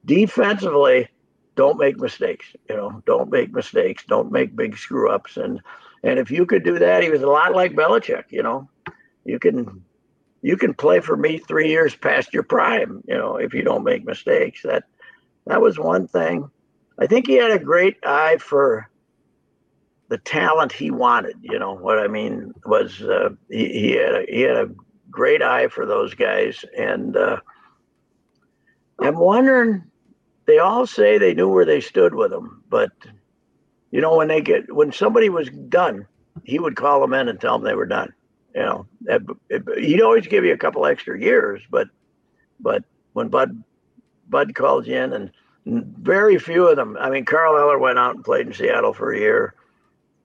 defensively, 0.05 1.09
don't 1.57 1.79
make 1.79 1.99
mistakes. 1.99 2.47
You 2.69 2.77
know, 2.77 3.03
don't 3.07 3.31
make 3.31 3.53
mistakes. 3.53 4.05
Don't 4.09 4.33
make 4.33 4.57
big 4.57 4.77
screw 4.77 5.11
ups. 5.11 5.37
And 5.37 5.61
and 6.03 6.19
if 6.19 6.31
you 6.31 6.47
could 6.47 6.65
do 6.65 6.79
that, 6.79 7.03
he 7.03 7.11
was 7.11 7.23
a 7.23 7.27
lot 7.27 7.55
like 7.55 7.73
Belichick. 7.73 8.25
You 8.31 8.43
know, 8.43 8.69
you 9.25 9.39
can 9.39 9.85
you 10.47 10.57
can 10.57 10.75
play 10.75 11.01
for 11.01 11.17
me 11.17 11.39
three 11.39 11.71
years 11.71 11.97
past 11.97 12.33
your 12.33 12.45
prime, 12.45 13.03
you 13.09 13.17
know, 13.17 13.35
if 13.37 13.53
you 13.53 13.63
don't 13.63 13.83
make 13.83 14.05
mistakes. 14.05 14.63
That 14.63 14.85
that 15.47 15.61
was 15.61 15.77
one 15.77 16.07
thing. 16.07 16.49
I 17.01 17.09
think 17.09 17.27
he 17.27 17.35
had 17.35 17.51
a 17.51 17.59
great 17.59 17.97
eye 18.05 18.37
for 18.39 18.89
the 20.09 20.19
talent 20.19 20.71
he 20.71 20.93
wanted. 20.93 21.35
You 21.43 21.59
know 21.59 21.75
what 21.75 21.99
I 21.99 22.07
mean 22.07 22.53
was 22.65 23.03
uh, 23.03 23.31
he, 23.51 23.73
he 23.73 23.91
had 23.95 24.15
a, 24.15 24.25
he 24.29 24.41
had 24.43 24.57
a 24.57 24.71
great 25.11 25.43
eye 25.43 25.67
for 25.67 25.85
those 25.85 26.15
guys, 26.15 26.65
and 26.79 27.17
uh, 27.17 27.41
I'm 29.01 29.19
wondering. 29.19 29.83
They 30.47 30.61
all 30.61 30.87
say 30.87 31.19
they 31.19 31.35
knew 31.35 31.49
where 31.49 31.65
they 31.65 31.81
stood 31.81 32.15
with 32.15 32.33
him, 32.33 32.63
but 32.69 32.93
you 33.91 34.01
know 34.01 34.15
when 34.15 34.29
they 34.29 34.43
get 34.43 34.73
when 34.73 34.93
somebody 34.93 35.29
was 35.29 35.51
done, 35.51 36.07
he 36.45 36.61
would 36.61 36.77
call 36.77 37.01
them 37.01 37.15
in 37.15 37.29
and 37.29 37.41
tell 37.41 37.59
them 37.59 37.67
they 37.67 37.75
were 37.75 37.85
done 37.85 38.13
you 38.57 38.63
know, 38.63 38.87
he'd 39.77 40.01
always 40.01 40.27
give 40.27 40.45
you 40.45 40.55
a 40.55 40.59
couple 40.59 40.87
extra 40.87 41.21
years, 41.21 41.61
but 41.71 41.89
but 42.59 42.83
when 43.13 43.29
Bud 43.29 43.63
Bud 44.29 44.55
calls 44.55 44.87
you 44.87 44.97
in, 44.97 45.13
and 45.13 45.31
very 45.67 46.39
few 46.39 46.67
of 46.67 46.77
them. 46.77 46.97
I 46.99 47.11
mean, 47.11 47.27
Carl 47.27 47.59
Eller 47.59 47.79
went 47.79 47.99
out 47.99 48.15
and 48.15 48.25
played 48.25 48.47
in 48.47 48.55
Seattle 48.55 48.95
for 48.95 49.13
a 49.13 49.19
year, 49.19 49.55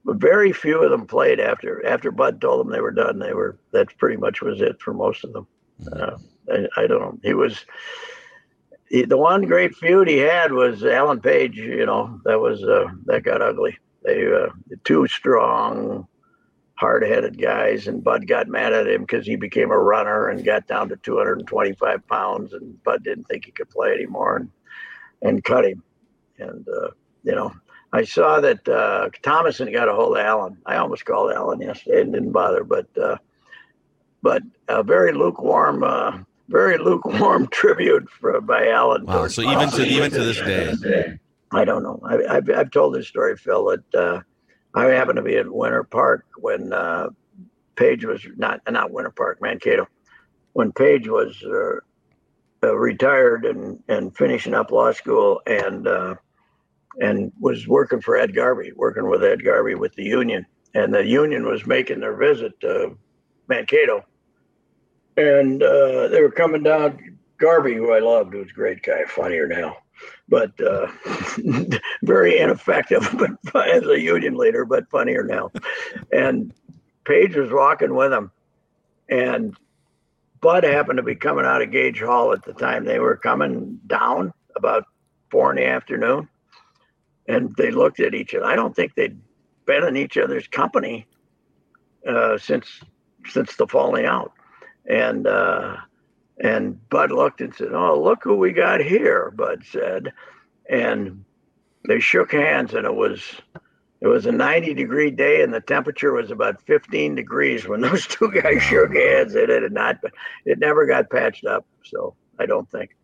but 0.06 0.16
very 0.16 0.54
few 0.54 0.82
of 0.82 0.92
them 0.92 1.06
played 1.08 1.42
after 1.42 1.86
after 1.86 2.10
Bud 2.10 2.40
told 2.40 2.62
them 2.62 2.72
they 2.72 2.80
were 2.80 2.92
done. 2.92 3.20
They 3.20 3.34
were 3.34 3.58
that's 3.74 3.94
pretty 3.94 4.18
much 4.18 4.42
was 4.42 4.62
it 4.62 4.82
for 4.82 4.94
most 4.94 5.26
of 5.26 5.34
them. 5.34 5.48
Uh, 5.92 6.18
I, 6.50 6.84
I, 6.84 6.88
don't 6.88 7.02
know. 7.02 7.20
He 7.24 7.34
was 7.34 7.66
he, 8.88 9.04
the 9.04 9.18
one 9.18 9.42
great 9.42 9.76
feud 9.76 10.08
he 10.08 10.20
had 10.20 10.54
was 10.54 10.86
Alan 10.86 11.20
Page. 11.20 11.58
You 11.58 11.86
know, 11.86 12.22
that 12.24 12.40
was 12.40 12.64
uh, 12.64 12.86
that 13.08 13.24
got 13.24 13.42
ugly. 13.42 13.78
They 14.04 14.32
uh, 14.32 14.50
too 14.86 15.06
strong 15.08 16.08
hard-headed 16.82 17.40
guys, 17.40 17.86
and 17.86 18.04
Bud 18.04 18.28
got 18.28 18.48
mad 18.48 18.74
at 18.74 18.88
him 18.88 19.02
because 19.02 19.28
he 19.28 19.36
became 19.36 19.70
a 19.70 19.78
runner 19.78 20.30
and 20.30 20.44
got 20.44 20.66
down 20.66 20.90
to 20.90 20.96
225 20.96 22.08
pounds, 22.08 22.54
and 22.54 22.84
Bud 22.84 23.04
didn't 23.04 23.26
think 23.26 23.46
he 23.46 23.52
could 23.52 23.70
play 23.70 23.94
anymore, 23.94 24.38
and 24.38 24.50
and 25.22 25.44
cut 25.44 25.64
him. 25.64 25.84
And 26.40 26.68
uh, 26.68 26.90
you 27.24 27.36
know, 27.36 27.54
I 27.94 28.04
saw 28.04 28.42
that 28.42 28.68
uh, 28.68 29.10
Thomason 29.22 29.72
got 29.72 29.90
a 29.90 29.94
hold 29.94 30.18
of 30.18 30.26
Alan. 30.26 30.58
I 30.66 30.78
almost 30.78 31.06
called 31.06 31.32
Alan 31.32 31.62
yesterday 31.62 32.02
and 32.02 32.14
didn't 32.14 32.32
bother, 32.32 32.64
but 32.64 32.88
uh, 32.98 33.18
but 34.24 34.42
a 34.68 34.82
very 34.84 35.14
lukewarm. 35.14 35.84
Uh, 35.84 36.18
very 36.50 36.78
lukewarm 36.78 37.48
tribute 37.52 38.10
for, 38.10 38.42
by 38.42 38.68
Alan. 38.68 39.06
Wow! 39.06 39.28
So 39.28 39.44
even 39.44 39.70
to 39.70 39.86
even 39.86 40.10
to 40.10 40.24
this 40.24 40.42
day, 40.42 41.20
I 41.52 41.64
don't 41.64 41.84
know. 41.84 42.02
I, 42.04 42.34
have 42.34 42.50
I've 42.50 42.72
told 42.72 42.96
this 42.96 43.08
story, 43.08 43.38
Phil. 43.38 43.66
That 43.66 43.96
uh, 43.96 44.22
I 44.74 44.86
happened 44.86 45.18
to 45.18 45.22
be 45.22 45.38
at 45.38 45.52
Winter 45.52 45.84
Park 45.84 46.26
when 46.38 46.72
uh, 46.72 47.10
Page 47.76 48.06
was 48.06 48.26
not 48.38 48.62
not 48.70 48.92
Winter 48.92 49.12
Park, 49.12 49.42
Mankato, 49.42 49.88
when 50.54 50.72
Page 50.72 51.08
was 51.08 51.44
uh, 51.44 51.80
uh, 52.64 52.76
retired 52.76 53.46
and 53.46 53.84
and 53.88 54.16
finishing 54.16 54.54
up 54.54 54.72
law 54.72 54.92
school 54.92 55.42
and 55.46 55.88
uh, 55.88 56.16
and 57.00 57.32
was 57.40 57.68
working 57.68 58.02
for 58.02 58.18
Ed 58.18 58.36
Garvey, 58.36 58.72
working 58.76 59.10
with 59.10 59.24
Ed 59.24 59.44
Garvey 59.44 59.76
with 59.76 59.94
the 59.96 60.04
union, 60.04 60.46
and 60.74 60.94
the 60.94 61.06
union 61.06 61.46
was 61.46 61.66
making 61.66 62.00
their 62.00 62.16
visit 62.16 62.60
to 62.62 62.98
Mankato, 63.48 64.06
and 65.18 65.62
uh, 65.62 66.08
they 66.08 66.22
were 66.22 66.32
coming 66.32 66.64
down. 66.64 67.18
Garvey, 67.38 67.74
who 67.74 67.92
I 67.92 68.00
loved, 68.00 68.36
was 68.36 68.52
a 68.52 68.54
great 68.54 68.84
guy, 68.84 69.04
funnier 69.06 69.48
now 69.48 69.78
but 70.28 70.52
uh, 70.62 70.88
very 72.04 72.40
ineffective 72.40 73.08
but 73.54 73.70
as 73.70 73.86
a 73.86 74.00
union 74.00 74.36
leader, 74.36 74.66
but 74.66 74.90
funnier 74.90 75.24
now. 75.24 75.52
And 76.12 76.54
Page 77.04 77.36
was 77.36 77.52
walking 77.52 77.96
with 77.96 78.14
him, 78.14 78.32
and 79.10 79.58
Bud 80.40 80.64
happened 80.64 80.98
to 80.98 81.04
be 81.04 81.16
coming 81.16 81.46
out 81.46 81.62
of 81.62 81.72
Gage 81.72 82.00
Hall 82.00 82.32
at 82.32 82.44
the 82.44 82.54
time. 82.54 82.86
They 82.86 83.00
were 83.00 83.18
coming 83.18 83.80
down 83.88 84.34
about 84.56 84.86
four 85.30 85.50
in 85.52 85.58
the 85.58 85.66
afternoon, 85.66 86.30
and 87.28 87.56
they 87.58 87.72
looked 87.72 88.00
at 88.00 88.14
each 88.14 88.36
other. 88.36 88.46
I 88.46 88.56
don't 88.56 88.76
think 88.76 88.96
they'd 88.96 89.20
been 89.66 89.84
in 89.84 89.98
each 89.98 90.18
other's 90.18 90.48
company 90.48 91.08
uh, 92.08 92.38
since 92.38 92.82
since 93.28 93.56
the 93.56 93.68
falling 93.68 94.06
out, 94.06 94.34
and. 94.86 95.28
Uh, 95.28 95.78
and 96.42 96.90
Bud 96.90 97.12
looked 97.12 97.40
and 97.42 97.54
said, 97.54 97.74
Oh, 97.74 98.02
look 98.02 98.24
who 98.24 98.36
we 98.36 98.52
got 98.52 98.82
here, 98.82 99.32
Bud 99.32 99.64
said. 99.70 100.12
And 100.70 101.26
they 101.88 102.00
shook 102.00 102.32
hands, 102.32 102.74
and 102.74 102.86
it 102.86 102.94
was 102.94 103.22
it 104.02 104.08
was 104.08 104.26
a 104.26 104.32
90 104.32 104.74
degree 104.74 105.12
day 105.12 105.44
and 105.44 105.54
the 105.54 105.62
temperature 105.62 106.12
was 106.12 106.32
about 106.32 106.60
15 106.64 107.14
degrees 107.14 107.68
when 107.68 107.82
those 107.82 108.08
two 108.08 108.32
guys 108.32 108.62
shook 108.64 108.96
hands. 108.96 109.36
It 109.36 109.50
had 109.50 109.72
not, 109.72 110.02
but 110.02 110.12
it 110.46 110.58
never 110.60 110.88
got 110.88 111.10
patched 111.10 111.46
up. 111.46 111.66
So 111.86 112.16
I 112.40 112.48
don't 112.48 112.70
think, 112.70 112.96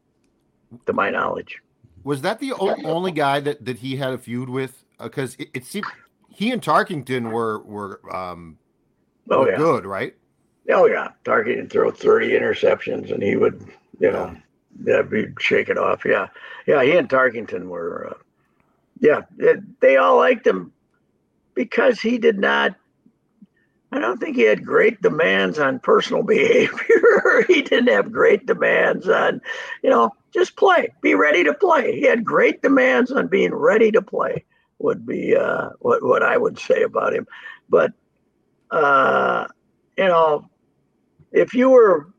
to 0.87 0.93
my 0.93 1.11
knowledge. 1.11 1.59
Was 2.03 2.21
that 2.23 2.39
the 2.39 2.53
only 2.53 3.11
guy 3.11 3.39
that, 3.41 3.63
that 3.65 3.77
he 3.77 3.97
had 3.97 4.13
a 4.13 4.17
feud 4.17 4.49
with? 4.49 4.83
Because 4.99 5.35
it, 5.35 5.49
it 5.53 5.65
seemed 5.65 5.85
he 6.29 6.51
and 6.51 6.61
Tarkenton 6.61 7.31
were 7.31 7.59
were 7.63 8.15
um 8.15 8.57
Oh 9.29 9.41
were 9.41 9.51
yeah. 9.51 9.57
good, 9.57 9.85
right? 9.85 10.15
Oh 10.69 10.85
yeah. 10.85 11.09
Target 11.23 11.71
throw 11.71 11.91
30 11.91 12.31
interceptions 12.31 13.11
and 13.11 13.23
he 13.23 13.35
would, 13.35 13.65
you 13.99 14.11
know, 14.11 14.35
yeah, 14.83 15.01
be 15.01 15.27
shake 15.39 15.69
it 15.69 15.77
off. 15.77 16.05
Yeah. 16.05 16.27
Yeah. 16.65 16.83
He 16.83 16.95
and 16.97 17.09
Tarkenton 17.09 17.67
were, 17.67 18.09
uh, 18.11 18.23
yeah, 18.99 19.21
it, 19.37 19.79
they 19.79 19.97
all 19.97 20.17
liked 20.17 20.45
him 20.45 20.73
because 21.53 21.99
he 21.99 22.17
did 22.17 22.37
not. 22.37 22.75
I 23.89 23.99
don't 23.99 24.19
think 24.19 24.35
he 24.35 24.41
had 24.41 24.65
great 24.65 25.01
demands 25.01 25.59
on 25.59 25.79
personal 25.79 26.23
behavior. 26.23 27.45
he 27.47 27.61
didn't 27.61 27.87
have 27.87 28.11
great 28.11 28.45
demands 28.45 29.07
on, 29.07 29.41
you 29.81 29.89
know, 29.89 30.11
just 30.33 30.57
play, 30.57 30.89
be 31.01 31.15
ready 31.15 31.43
to 31.45 31.53
play. 31.53 31.97
He 31.97 32.05
had 32.05 32.25
great 32.25 32.61
demands 32.61 33.11
on 33.11 33.27
being 33.27 33.53
ready 33.53 33.91
to 33.91 34.01
play. 34.01 34.43
Would 34.79 35.07
be 35.07 35.35
uh, 35.35 35.69
what 35.79 36.03
what 36.03 36.21
I 36.21 36.37
would 36.37 36.59
say 36.59 36.83
about 36.83 37.15
him, 37.15 37.25
but 37.67 37.93
uh, 38.69 39.47
you 39.97 40.05
know, 40.05 40.47
if 41.31 41.53
you 41.53 41.69
were 41.69 42.13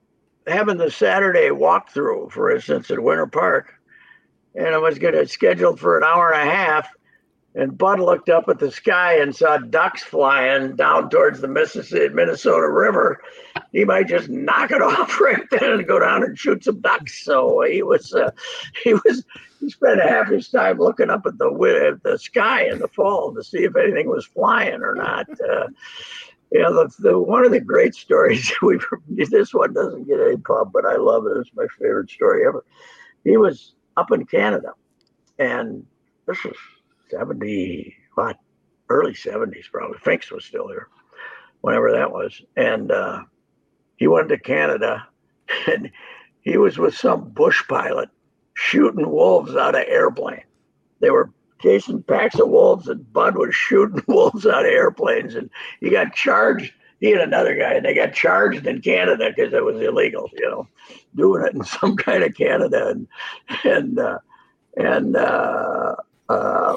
having 0.47 0.77
the 0.77 0.91
Saturday 0.91 1.49
walkthrough, 1.49 2.31
for 2.31 2.51
instance, 2.51 2.91
at 2.91 3.03
Winter 3.03 3.27
Park, 3.27 3.75
and 4.55 4.69
it 4.69 4.81
was 4.81 4.99
going 4.99 5.15
to 5.15 5.27
scheduled 5.27 5.79
for 5.79 5.99
an 5.99 6.05
hour 6.05 6.33
and 6.33 6.49
a 6.49 6.53
half, 6.53 6.89
and 7.55 7.77
Bud 7.77 7.99
looked 7.99 8.29
up 8.29 8.49
at 8.49 8.59
the 8.59 8.71
sky 8.71 9.21
and 9.21 9.35
saw 9.35 9.59
ducks 9.59 10.03
flying 10.03 10.77
down 10.77 11.11
towards 11.11 11.41
the 11.41 11.49
Mississippi 11.49 12.15
Minnesota 12.15 12.69
River, 12.69 13.21
he 13.73 13.85
might 13.85 14.07
just 14.07 14.29
knock 14.29 14.71
it 14.71 14.83
off 14.83 15.21
right 15.21 15.43
then 15.51 15.73
and 15.73 15.87
go 15.87 15.99
down 15.99 16.23
and 16.23 16.39
shoot 16.39 16.65
some 16.65 16.81
ducks. 16.81 17.25
So 17.25 17.63
he 17.63 17.83
was, 17.83 18.15
uh, 18.15 18.31
he 18.85 18.95
was, 18.95 19.25
he 19.61 19.71
spent 19.71 20.01
half 20.01 20.29
his 20.29 20.49
time 20.51 20.79
looking 20.79 21.11
up 21.11 21.27
at 21.27 21.39
the 21.39 21.49
at 21.93 22.03
the 22.03 22.19
sky 22.19 22.69
in 22.69 22.79
the 22.79 22.89
fall 22.89 23.35
to 23.35 23.43
see 23.43 23.65
if 23.65 23.75
anything 23.77 24.09
was 24.09 24.27
flying 24.27 24.83
or 24.83 24.95
not. 24.95 25.29
Uh, 25.41 25.69
you 26.51 26.61
know, 26.61 26.73
the, 26.73 26.95
the 27.01 27.19
one 27.19 27.45
of 27.45 27.53
the 27.53 27.61
great 27.61 27.95
stories 28.05 28.53
we 28.63 28.79
this 29.09 29.53
one 29.53 29.73
doesn't 29.73 30.07
get 30.09 30.21
any 30.21 30.37
pub, 30.37 30.73
but 30.73 30.87
I 30.87 30.97
love 30.97 31.27
it. 31.27 31.37
It's 31.37 31.51
my 31.55 31.67
favorite 31.79 32.11
story 32.11 32.47
ever. 32.47 32.65
He 33.25 33.37
was 33.37 33.75
up 33.97 34.13
in 34.13 34.25
Canada, 34.25 34.73
and 35.39 35.85
this 36.27 36.43
was 36.45 36.57
seventy 37.11 37.95
what, 38.15 38.39
early 38.89 39.15
seventies 39.15 39.69
probably. 39.71 39.99
Finks 39.99 40.31
was 40.31 40.45
still 40.45 40.69
here, 40.69 40.89
whenever 41.61 41.93
that 41.93 42.11
was, 42.11 42.41
and 42.57 42.91
uh, 42.91 43.23
he 43.97 44.07
went 44.07 44.29
to 44.29 44.39
Canada, 44.39 45.07
and 45.67 45.91
he 46.41 46.57
was 46.57 46.79
with 46.79 46.95
some 46.95 47.29
bush 47.31 47.63
pilot 47.69 48.09
shooting 48.55 49.09
wolves 49.09 49.55
out 49.55 49.75
of 49.75 49.85
airplane. 49.87 50.43
They 51.01 51.11
were 51.11 51.31
chasing 51.61 52.03
packs 52.03 52.39
of 52.39 52.49
wolves, 52.49 52.89
and 52.89 53.13
Bud 53.13 53.37
was 53.37 53.55
shooting 53.55 54.03
wolves 54.09 54.47
out 54.47 54.65
of 54.65 54.71
airplanes, 54.71 55.35
and 55.35 55.51
he 55.81 55.91
got 55.91 56.15
charged. 56.15 56.73
He 57.01 57.13
and 57.13 57.21
another 57.21 57.55
guy, 57.55 57.75
and 57.75 57.85
they 57.85 57.95
got 57.95 58.13
charged 58.13 58.67
in 58.67 58.81
Canada 58.81 59.31
because 59.35 59.53
it 59.53 59.65
was 59.65 59.81
illegal, 59.81 60.29
you 60.37 60.51
know, 60.51 60.67
doing 61.15 61.45
it 61.45 61.55
in 61.55 61.63
some 61.65 61.97
kind 61.97 62.25
of 62.25 62.35
Canada, 62.35 62.89
and 62.89 63.09
and 63.65 63.99
uh, 63.99 64.19
and 64.77 65.17
uh, 65.17 65.95
uh, 66.29 66.77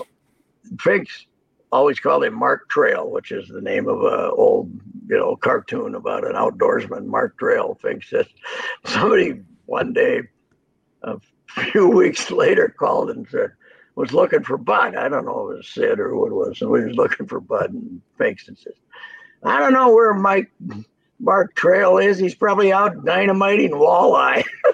Finks 0.79 1.25
always 1.71 1.99
called 1.99 2.23
him 2.23 2.33
Mark 2.33 2.69
Trail, 2.69 3.09
which 3.09 3.31
is 3.31 3.47
the 3.47 3.61
name 3.61 3.87
of 3.87 4.01
a 4.03 4.31
old 4.31 4.71
you 5.07 5.17
know 5.17 5.35
cartoon 5.35 5.95
about 5.95 6.25
an 6.25 6.33
outdoorsman, 6.33 7.05
Mark 7.05 7.37
Trail. 7.37 7.77
Finks 7.81 8.09
says 8.09 8.27
somebody 8.85 9.41
one 9.65 9.93
day, 9.93 10.21
a 11.03 11.17
few 11.47 11.87
weeks 11.95 12.29
later, 12.29 12.73
called 12.77 13.09
and 13.09 13.27
said 13.29 13.51
was 13.95 14.13
looking 14.13 14.43
for 14.43 14.57
Bud. 14.57 14.95
I 14.95 15.09
don't 15.09 15.25
know 15.25 15.49
if 15.49 15.53
it 15.53 15.57
was 15.57 15.67
Sid 15.69 15.99
or 15.99 16.09
who 16.09 16.27
it 16.27 16.33
was. 16.33 16.61
And 16.61 16.69
we 16.69 16.83
was 16.85 16.95
looking 16.95 17.27
for 17.27 17.39
Bud 17.39 17.71
and 17.73 18.01
Finks 18.17 18.47
and 18.47 18.57
says, 18.57 18.73
I 19.43 19.59
don't 19.59 19.73
know 19.73 19.93
where 19.93 20.13
Mike 20.13 20.51
Mark 21.19 21.55
Trail 21.55 21.97
is. 21.97 22.17
He's 22.17 22.35
probably 22.35 22.71
out 22.71 23.05
dynamiting 23.05 23.71
walleye. 23.71 24.43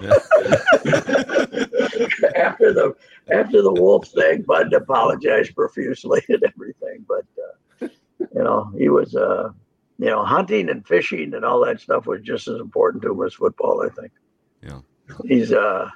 after 2.36 2.72
the 2.72 2.94
after 3.30 3.62
the 3.62 3.72
wolf 3.72 4.08
thing, 4.08 4.42
Bud 4.42 4.72
apologized 4.72 5.54
profusely 5.54 6.22
and 6.28 6.42
everything. 6.44 7.04
But 7.06 7.24
uh, 7.42 7.88
you 8.20 8.42
know, 8.42 8.72
he 8.76 8.88
was 8.88 9.14
uh, 9.14 9.50
you 9.98 10.06
know, 10.06 10.24
hunting 10.24 10.70
and 10.70 10.86
fishing 10.86 11.34
and 11.34 11.44
all 11.44 11.64
that 11.64 11.80
stuff 11.80 12.06
was 12.06 12.22
just 12.22 12.46
as 12.48 12.60
important 12.60 13.02
to 13.02 13.10
him 13.10 13.26
as 13.26 13.34
football, 13.34 13.84
I 13.84 13.88
think. 13.88 14.12
Yeah. 14.62 14.80
He's 15.26 15.52
uh 15.52 15.90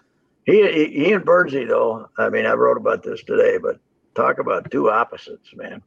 he, 0.45 0.87
he 0.87 1.13
and 1.13 1.25
Burnsie 1.25 1.69
though. 1.69 2.09
I 2.19 2.29
mean, 2.29 2.47
I 2.47 2.53
wrote 2.53 2.77
about 2.77 3.03
this 3.03 3.23
today, 3.25 3.59
but 3.59 3.79
talk 4.15 4.39
about 4.39 4.71
two 4.71 4.91
opposites, 4.91 5.55
man. 5.55 5.83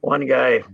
One 0.00 0.26
guy, 0.26 0.64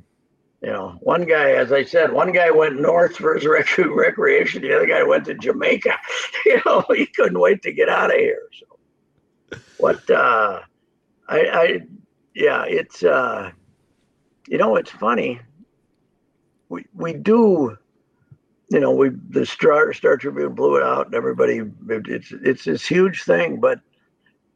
you 0.63 0.71
know, 0.71 0.97
one 1.01 1.25
guy, 1.25 1.53
as 1.53 1.73
I 1.73 1.85
said, 1.85 2.13
one 2.13 2.33
guy 2.33 2.51
went 2.51 2.81
north 2.81 3.17
for 3.17 3.35
his 3.35 3.47
rec- 3.49 3.79
recreation. 3.79 4.63
The 4.63 4.75
other 4.75 4.87
guy 4.87 5.03
went 5.03 5.27
to 5.27 5.35
Jamaica. 5.35 5.95
You 6.47 6.63
know, 6.65 6.85
he 6.95 7.05
couldn't 7.05 7.39
wait 7.39 7.61
to 7.63 7.73
get 7.73 7.91
out 7.91 8.11
of 8.11 8.17
here. 8.19 8.49
So, 8.59 9.59
what? 9.77 10.09
uh 10.11 10.61
I, 11.29 11.41
I, 11.41 11.81
yeah, 12.35 12.65
it's 12.67 13.03
uh, 13.03 13.51
you 14.49 14.57
know, 14.57 14.77
it's 14.77 14.91
funny. 14.91 15.41
We 16.71 16.87
we 16.95 17.13
do 17.13 17.77
you 18.71 18.81
know, 18.81 18.91
we 18.91 19.11
the 19.31 19.47
Star 19.47 19.93
Star 19.93 20.17
Tribune 20.17 20.55
blew 20.55 20.77
it 20.77 20.83
out, 20.83 21.07
and 21.07 21.15
everybody. 21.15 21.63
It's 21.89 22.33
it's 22.33 22.65
this 22.65 22.87
huge 22.87 23.23
thing, 23.25 23.61
but 23.61 23.81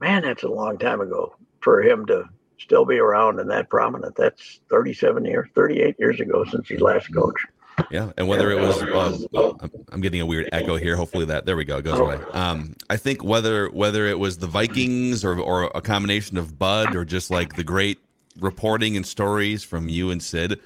man, 0.01 0.23
that's 0.23 0.43
a 0.43 0.49
long 0.49 0.79
time 0.79 1.01
ago 1.01 1.35
for 1.61 1.83
him 1.83 2.07
to 2.07 2.25
still 2.59 2.85
be 2.85 2.99
around 2.99 3.41
and 3.41 3.51
that 3.51 3.69
prominent. 3.71 4.15
That's 4.17 4.61
37 4.71 5.25
years, 5.25 5.49
38 5.55 5.97
years 5.99 6.21
ago 6.21 6.45
since 6.45 6.69
he 6.69 6.77
last 6.77 7.13
coached. 7.13 7.47
Yeah, 7.91 8.13
and 8.19 8.29
whether 8.29 8.51
it 8.51 8.61
was, 8.61 8.83
uh, 8.83 9.53
I'm- 9.61 9.71
I'm 9.91 10.01
getting 10.03 10.21
a 10.21 10.27
weird 10.27 10.49
echo 10.53 10.77
here. 10.77 10.95
Hopefully 10.95 11.25
that 11.25 11.47
there 11.47 11.57
we 11.57 11.65
go, 11.65 11.79
it 11.79 11.83
goes 11.85 11.99
away. 11.99 12.19
Um, 12.33 12.75
I 12.91 12.97
think 12.99 13.25
whether 13.25 13.69
whether 13.69 14.07
it 14.07 14.19
was 14.19 14.39
the 14.39 14.47
Vikings 14.47 15.25
or 15.25 15.39
or 15.39 15.71
a 15.75 15.81
combination 15.81 16.37
of 16.37 16.59
Bud 16.59 16.95
or 16.95 17.05
just 17.07 17.31
like 17.31 17.57
the 17.57 17.65
great 17.65 17.99
reporting 18.39 18.97
and 18.97 19.07
stories 19.07 19.65
from 19.65 19.89
you 19.89 20.11
and 20.11 20.23
Sid, 20.23 20.61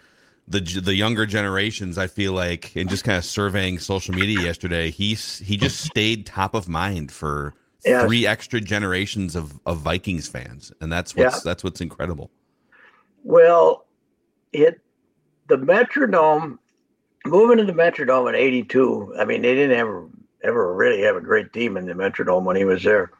the 0.48 0.60
the 0.60 0.94
younger 0.94 1.26
generations, 1.26 1.98
I 1.98 2.06
feel 2.06 2.32
like, 2.32 2.74
and 2.76 2.88
just 2.88 3.04
kind 3.04 3.18
of 3.18 3.24
surveying 3.24 3.78
social 3.78 4.14
media 4.14 4.44
yesterday, 4.44 4.90
he's 4.90 5.38
he 5.38 5.56
just 5.56 5.80
stayed 5.80 6.26
top 6.26 6.54
of 6.54 6.68
mind 6.68 7.12
for 7.12 7.54
Yes. 7.84 8.04
three 8.04 8.26
extra 8.26 8.60
generations 8.60 9.36
of 9.36 9.60
of 9.64 9.78
Vikings 9.78 10.26
fans, 10.28 10.72
and 10.80 10.90
that's 10.90 11.14
what's 11.14 11.36
Yeah. 11.36 11.40
that's 11.44 11.62
what's 11.62 11.80
incredible. 11.80 12.30
Well, 13.22 13.86
it 14.52 14.80
the 15.48 15.56
Metrodome 15.56 16.58
moving 17.24 17.58
to 17.58 17.64
the 17.64 17.72
Metrodome 17.72 18.28
in 18.28 18.34
'82. 18.34 19.14
I 19.18 19.24
mean, 19.24 19.42
they 19.42 19.54
didn't 19.54 19.76
ever 19.76 20.08
ever 20.42 20.74
really 20.74 21.02
have 21.02 21.16
a 21.16 21.20
great 21.20 21.52
team 21.52 21.76
in 21.76 21.86
the 21.86 21.92
Metrodome 21.92 22.44
when 22.44 22.56
he 22.56 22.64
was 22.64 22.82
there, 22.82 23.10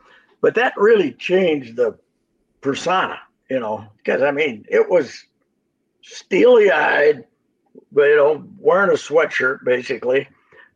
but 0.41 0.55
that 0.57 0.73
really 0.77 1.13
changed 1.13 1.77
the 1.77 1.97
persona. 2.61 3.19
You 3.49 3.61
know, 3.61 3.85
because 3.99 4.23
I 4.23 4.33
mean, 4.33 4.65
it 4.69 4.89
was 4.91 5.25
steely-eyed, 6.07 7.25
but 7.93 8.03
you 8.03 8.17
know, 8.17 8.45
wearing 8.59 8.91
a 8.91 8.95
sweatshirt 8.95 9.65
basically 9.65 10.29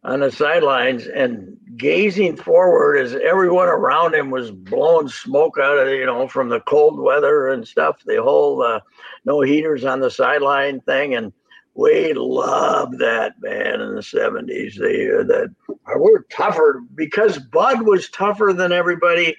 on 0.03 0.21
the 0.21 0.33
sidelines 0.33 1.07
and 1.07 1.57
gazing 1.77 2.37
forward 2.37 2.97
as 2.97 3.15
everyone 3.15 3.69
around 3.69 4.15
him 4.15 4.31
was 4.31 4.51
blowing 4.51 5.09
smoke 5.09 5.59
out 5.61 5.79
of 5.79 5.89
you 5.89 6.07
know 6.07 6.27
from 6.27 6.49
the 6.49 6.61
cold 6.61 6.99
weather 6.99 7.49
and 7.49 7.67
stuff. 7.67 8.03
The 8.07 8.23
whole 8.23 8.63
uh, 8.63 8.81
no 9.25 9.41
heaters 9.41 9.85
on 9.85 10.01
the 10.01 10.11
sideline 10.11 10.81
thing, 10.81 11.15
and 11.15 11.33
we 11.75 12.13
loved 12.15 12.99
that 12.99 13.35
man 13.41 13.81
in 13.81 13.95
the 13.95 14.03
seventies. 14.03 14.79
They 14.81 15.09
uh, 15.09 15.25
that 15.25 15.55
we're 15.97 16.23
tougher 16.25 16.83
because 16.95 17.39
Bud 17.39 17.83
was 17.83 18.09
tougher 18.09 18.53
than 18.55 18.73
everybody. 18.73 19.37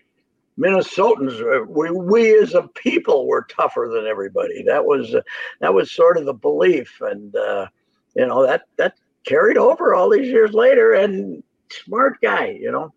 Minnesotans, 0.62 1.42
uh, 1.42 1.66
we 1.68 1.90
we 1.90 2.38
as 2.38 2.54
a 2.54 2.64
people 2.76 3.28
were 3.28 3.48
tougher 3.50 3.90
than 3.94 4.06
everybody. 4.06 4.64
That 4.64 4.86
was 4.86 5.16
uh, 5.16 5.22
that 5.60 5.74
was 5.74 5.92
sort 5.92 6.18
of 6.18 6.26
the 6.26 6.34
belief, 6.34 7.02
and 7.02 7.36
uh, 7.36 7.68
you 8.16 8.26
know 8.28 8.46
that 8.46 8.64
that 8.78 8.94
carried 9.26 9.58
over 9.58 9.96
all 9.96 10.10
these 10.10 10.28
years 10.28 10.54
later. 10.54 10.94
And 10.94 11.42
smart 11.72 12.22
guy, 12.22 12.58
you 12.60 12.72
know, 12.72 12.94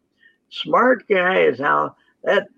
smart 0.50 1.06
guy 1.08 1.40
is 1.42 1.58
how 1.58 1.96
that 2.24 2.48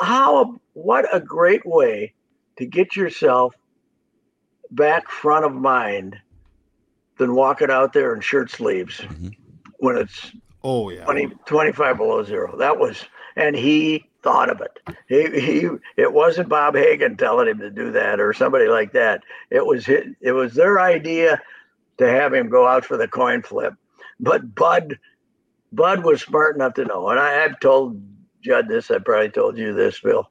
how 0.00 0.60
what 0.72 1.06
a 1.14 1.20
great 1.20 1.66
way 1.66 2.14
to 2.56 2.66
get 2.66 2.96
yourself 2.96 3.54
back 4.70 5.10
front 5.10 5.44
of 5.44 5.52
mind 5.54 6.16
than 7.18 7.34
walking 7.34 7.70
out 7.70 7.92
there 7.92 8.14
in 8.14 8.20
shirt 8.20 8.50
sleeves 8.50 8.98
Mhm. 9.00 9.36
when 9.78 9.96
it's 9.96 10.32
Oh 10.64 10.90
yeah. 10.90 11.04
20, 11.04 11.28
25 11.46 11.96
below 11.96 12.24
zero. 12.24 12.56
That 12.56 12.76
was, 12.76 13.04
and 13.36 13.54
he 13.54 14.06
thought 14.22 14.50
of 14.50 14.60
it. 14.60 14.80
He, 15.08 15.40
he 15.40 15.68
it 15.96 16.12
wasn't 16.12 16.48
Bob 16.48 16.74
Hagan 16.74 17.16
telling 17.16 17.48
him 17.48 17.58
to 17.60 17.70
do 17.70 17.92
that 17.92 18.18
or 18.18 18.32
somebody 18.32 18.66
like 18.66 18.92
that. 18.92 19.22
It 19.50 19.64
was 19.64 19.86
his, 19.86 20.06
it 20.20 20.32
was 20.32 20.54
their 20.54 20.80
idea 20.80 21.40
to 21.98 22.08
have 22.08 22.34
him 22.34 22.48
go 22.48 22.66
out 22.66 22.84
for 22.84 22.96
the 22.96 23.08
coin 23.08 23.42
flip. 23.42 23.74
But 24.18 24.54
Bud 24.54 24.98
Bud 25.72 26.04
was 26.04 26.22
smart 26.22 26.56
enough 26.56 26.74
to 26.74 26.84
know, 26.84 27.08
and 27.08 27.20
I, 27.20 27.44
I've 27.44 27.60
told 27.60 28.00
Judd 28.40 28.68
this. 28.68 28.90
I 28.90 28.98
probably 28.98 29.30
told 29.30 29.58
you 29.58 29.74
this, 29.74 30.00
Bill. 30.00 30.30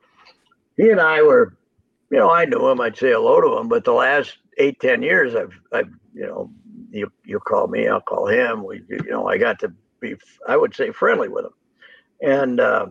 He 0.78 0.90
and 0.90 1.00
I 1.00 1.22
were, 1.22 1.56
you 2.10 2.18
know, 2.18 2.32
I 2.32 2.46
knew 2.46 2.68
him. 2.68 2.82
I'd 2.82 2.98
say 2.98 3.12
hello 3.12 3.42
to 3.42 3.58
him. 3.58 3.68
But 3.68 3.84
the 3.84 3.94
last 3.94 4.38
eight, 4.58 4.80
ten 4.80 5.02
years, 5.02 5.36
I've, 5.36 5.54
I've, 5.72 5.90
you 6.14 6.26
know, 6.26 6.50
you 6.92 7.12
you 7.24 7.40
call 7.40 7.68
me, 7.68 7.88
I'll 7.88 8.02
call 8.02 8.28
him. 8.28 8.64
We, 8.64 8.82
you 8.90 9.10
know, 9.10 9.28
I 9.28 9.38
got 9.38 9.60
to 9.60 9.74
be, 10.00 10.16
I 10.48 10.58
would 10.58 10.74
say, 10.76 10.92
friendly 10.92 11.28
with 11.28 11.46
him, 11.46 11.54
and 12.22 12.60
uh, 12.60 12.88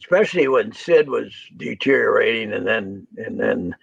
especially 0.00 0.48
when 0.48 0.72
Sid 0.72 1.08
was 1.08 1.32
deteriorating, 1.56 2.52
and 2.52 2.66
then 2.66 3.06
and 3.16 3.38
then 3.40 3.76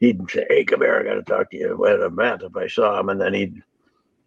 he'd 0.00 0.30
say, 0.30 0.46
"Hey, 0.48 0.64
come 0.64 0.80
here, 0.80 0.98
I 0.98 1.02
got 1.02 1.14
to 1.14 1.22
talk 1.22 1.50
to 1.50 1.56
you 1.56 1.86
at 1.86 2.00
a 2.00 2.06
event." 2.06 2.42
If 2.42 2.56
I 2.56 2.66
saw 2.66 2.98
him, 2.98 3.08
and 3.08 3.20
then 3.20 3.34
he'd 3.34 3.62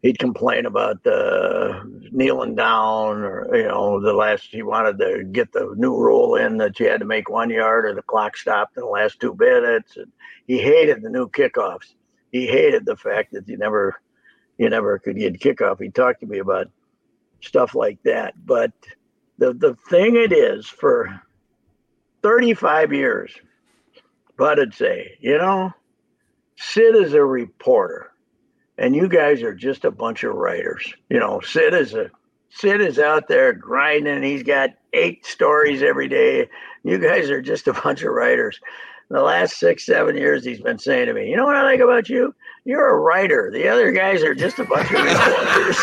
he'd 0.02 0.20
complain 0.20 0.66
about 0.66 1.06
uh, 1.08 1.82
kneeling 2.12 2.56
down, 2.56 3.24
or 3.24 3.56
you 3.56 3.68
know, 3.68 4.00
the 4.00 4.14
last 4.14 4.48
he 4.52 4.62
wanted 4.62 5.00
to 5.00 5.24
get 5.24 5.52
the 5.52 5.74
new 5.76 5.96
rule 5.96 6.36
in 6.36 6.58
that 6.58 6.80
you 6.80 6.88
had 6.88 7.00
to 7.00 7.06
make 7.06 7.30
one 7.30 7.50
yard 7.50 7.86
or 7.86 7.96
the 7.96 8.02
clock 8.04 8.38
stopped 8.38 8.78
in 8.78 8.84
the 8.84 8.90
last 8.90 9.20
two 9.20 9.36
minutes, 9.36 9.98
and 9.98 10.12
he 10.46 10.60
hated 10.60 11.02
the 11.02 11.10
new 11.10 11.28
kickoffs. 11.28 11.94
He 12.32 12.48
hated 12.48 12.86
the 12.86 12.98
fact 12.98 13.34
that 13.34 13.48
you 13.48 13.58
never 13.58 14.00
you 14.58 14.70
never 14.70 15.00
could 15.00 15.18
get 15.18 15.40
kickoff. 15.40 15.82
He 15.82 15.90
talked 15.90 16.20
to 16.20 16.28
me 16.28 16.40
about 16.40 16.68
stuff 17.42 17.76
like 17.76 18.02
that, 18.04 18.34
but 18.46 18.72
the 19.38 19.54
the 19.54 19.76
thing 19.90 20.16
it 20.16 20.32
is 20.32 20.68
for 20.68 21.22
35 22.22 22.94
years, 22.94 23.32
Bud 24.38 24.58
would 24.58 24.74
say, 24.74 25.18
you 25.20 25.38
know, 25.38 25.72
Sid 26.58 26.96
is 26.96 27.14
a 27.14 27.24
reporter 27.24 28.12
and 28.78 28.96
you 28.96 29.08
guys 29.08 29.44
are 29.44 29.54
just 29.54 29.86
a 29.86 29.92
bunch 29.92 30.24
of 30.24 30.34
writers. 30.36 30.94
You 31.10 31.20
know, 31.20 31.42
Sid 31.42 31.74
is 31.74 31.94
a 31.94 32.10
Sid 32.50 32.82
is 32.82 33.00
out 33.00 33.28
there 33.28 33.52
grinding. 33.54 34.22
He's 34.22 34.44
got 34.44 34.70
eight 34.94 35.26
stories 35.26 35.82
every 35.82 36.08
day. 36.08 36.48
You 36.84 37.00
guys 37.00 37.30
are 37.30 37.42
just 37.42 37.68
a 37.68 37.74
bunch 37.74 38.04
of 38.04 38.14
writers. 38.14 38.60
the 39.10 39.22
last 39.22 39.58
six, 39.60 39.86
seven 39.86 40.16
years, 40.16 40.44
he's 40.44 40.62
been 40.62 40.80
saying 40.80 41.08
to 41.08 41.14
me, 41.14 41.30
"You 41.30 41.36
know 41.36 41.46
what 41.46 41.56
I 41.56 41.64
like 41.64 41.80
about 41.80 42.10
you? 42.10 42.34
You're 42.66 42.90
a 42.90 43.00
writer. 43.00 43.52
The 43.52 43.68
other 43.68 43.92
guys 43.92 44.24
are 44.24 44.34
just 44.36 44.60
a 44.60 44.64
bunch 44.64 44.92
of 44.92 45.04
reporters." 45.04 45.78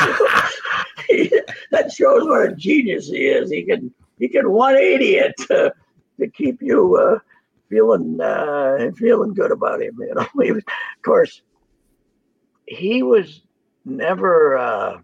that 1.71 1.93
shows 1.93 2.25
what 2.27 2.51
a 2.51 2.55
genius 2.55 3.09
he 3.09 3.27
is. 3.27 3.51
He 3.51 3.63
can 3.65 3.93
he 4.19 4.29
can 4.29 4.51
180 4.51 5.17
it 5.17 5.35
to, 5.49 5.73
to 6.19 6.29
keep 6.29 6.61
you 6.63 6.97
uh, 6.97 7.19
feeling 7.69 8.21
uh, 8.21 8.91
feeling 8.97 9.35
good 9.35 9.53
about 9.53 9.83
him. 9.83 9.97
You 9.99 10.15
know, 10.15 10.27
was, 10.35 10.59
of 10.59 11.03
course 11.03 11.43
he 12.71 13.03
was 13.03 13.43
never. 13.85 14.57
Uh, 14.57 14.99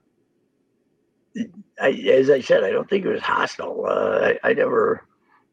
I, 1.79 1.91
as 1.91 2.31
I 2.31 2.41
said, 2.41 2.65
I 2.65 2.71
don't 2.71 2.89
think 2.89 3.05
he 3.05 3.11
was 3.11 3.21
hostile. 3.21 3.85
Uh, 3.87 4.33
I, 4.43 4.51
I 4.51 4.53
never. 4.55 5.05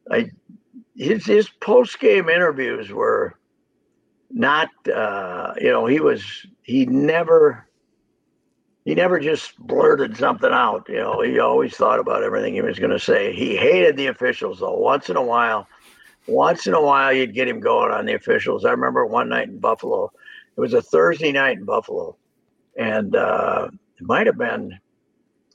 I 0.10 0.30
his 0.96 1.26
his 1.26 1.50
post 1.50 2.00
game 2.00 2.30
interviews 2.30 2.92
were 2.92 3.38
not. 4.30 4.70
Uh, 4.88 5.54
you 5.60 5.70
know, 5.70 5.86
he 5.86 6.00
was 6.00 6.46
he 6.62 6.86
never. 6.86 7.68
He 8.86 8.96
never 8.96 9.20
just 9.20 9.58
blurted 9.60 10.18
something 10.18 10.52
out. 10.52 10.86
You 10.90 10.98
know, 10.98 11.22
he 11.22 11.40
always 11.40 11.76
thought 11.76 12.00
about 12.00 12.24
everything 12.24 12.54
he 12.54 12.62
was 12.62 12.80
going 12.80 12.92
to 12.92 13.00
say. 13.00 13.34
He 13.34 13.56
hated 13.56 13.96
the 13.96 14.08
officials, 14.08 14.60
though. 14.60 14.78
Once 14.78 15.10
in 15.10 15.16
a 15.16 15.22
while, 15.22 15.68
once 16.28 16.68
in 16.68 16.74
a 16.74 16.82
while, 16.82 17.14
you'd 17.14 17.34
get 17.34 17.48
him 17.48 17.62
going 17.62 17.92
on 17.92 18.06
the 18.06 18.16
officials. 18.16 18.66
I 18.66 18.72
remember 18.72 19.06
one 19.06 19.30
night 19.30 19.48
in 19.48 19.60
Buffalo 19.60 20.12
it 20.56 20.62
was 20.62 20.74
a 20.74 20.82
Thursday 20.82 21.32
night 21.32 21.58
in 21.58 21.66
Buffalo, 21.66 22.16
and 22.78 23.16
uh, 23.16 23.70
it 23.98 24.04
might 24.04 24.28
have 24.28 24.38
been 24.38 24.80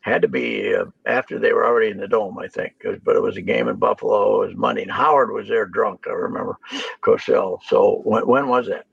had 0.01 0.23
to 0.23 0.29
be 0.29 0.75
uh, 0.75 0.87
after 1.07 1.38
they 1.38 1.53
were 1.53 1.67
already 1.67 1.91
in 1.91 1.99
the 1.99 2.09
dome, 2.09 2.38
I 2.38 2.49
think. 2.49 2.75
But 3.05 3.17
it 3.17 3.23
was 3.23 3.37
a 3.37 3.43
game 3.43 3.69
in 3.69 3.77
Buffalo. 3.77 4.43
It 4.43 4.49
was 4.49 4.57
Monday, 4.57 4.83
and 4.83 4.91
Howard 4.91 5.31
was 5.31 5.47
there 5.49 5.67
drunk. 5.67 6.07
I 6.09 6.12
remember 6.12 6.57
Cosell. 7.03 7.61
So 7.67 8.01
when, 8.05 8.27
when 8.27 8.49
was 8.49 8.67
that? 8.67 8.87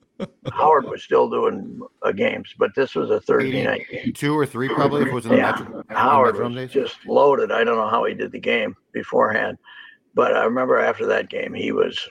Howard 0.54 0.86
was 0.86 1.04
still 1.04 1.30
doing 1.30 1.82
uh, 2.02 2.12
games, 2.12 2.54
but 2.58 2.72
this 2.76 2.96
was 2.96 3.10
a 3.10 3.20
Thursday 3.20 3.64
night 3.64 3.86
game. 3.92 4.14
Two 4.14 4.38
or 4.38 4.46
three, 4.46 4.70
probably, 4.70 5.02
if 5.02 5.08
it 5.10 5.14
was 5.14 5.26
in 5.26 5.34
yeah. 5.34 5.52
Metro, 5.52 5.84
Howard 5.90 6.38
was 6.38 6.56
days. 6.56 6.72
just 6.72 7.06
loaded. 7.06 7.52
I 7.52 7.64
don't 7.64 7.78
know 7.78 7.90
how 7.90 8.06
he 8.06 8.14
did 8.14 8.32
the 8.32 8.40
game 8.40 8.76
beforehand, 8.94 9.58
but 10.14 10.36
I 10.36 10.46
remember 10.46 10.80
after 10.80 11.06
that 11.08 11.30
game, 11.30 11.54
he 11.54 11.72
was 11.72 12.08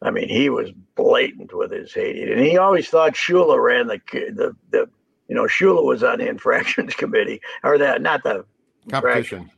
I 0.00 0.10
mean, 0.10 0.28
he 0.28 0.48
was 0.48 0.70
blatant 0.94 1.52
with 1.52 1.72
his 1.72 1.92
hating, 1.92 2.30
and 2.30 2.40
he 2.40 2.56
always 2.56 2.88
thought 2.88 3.14
Shula 3.14 3.62
ran 3.62 3.88
the 3.88 4.00
the 4.12 4.54
the 4.70 4.88
you 5.28 5.34
know 5.34 5.44
Shula 5.44 5.84
was 5.84 6.02
on 6.02 6.18
the 6.18 6.28
infractions 6.28 6.94
committee 6.96 7.40
or 7.64 7.78
that 7.78 8.00
not 8.00 8.22
the 8.22 8.44
competition 8.90 9.50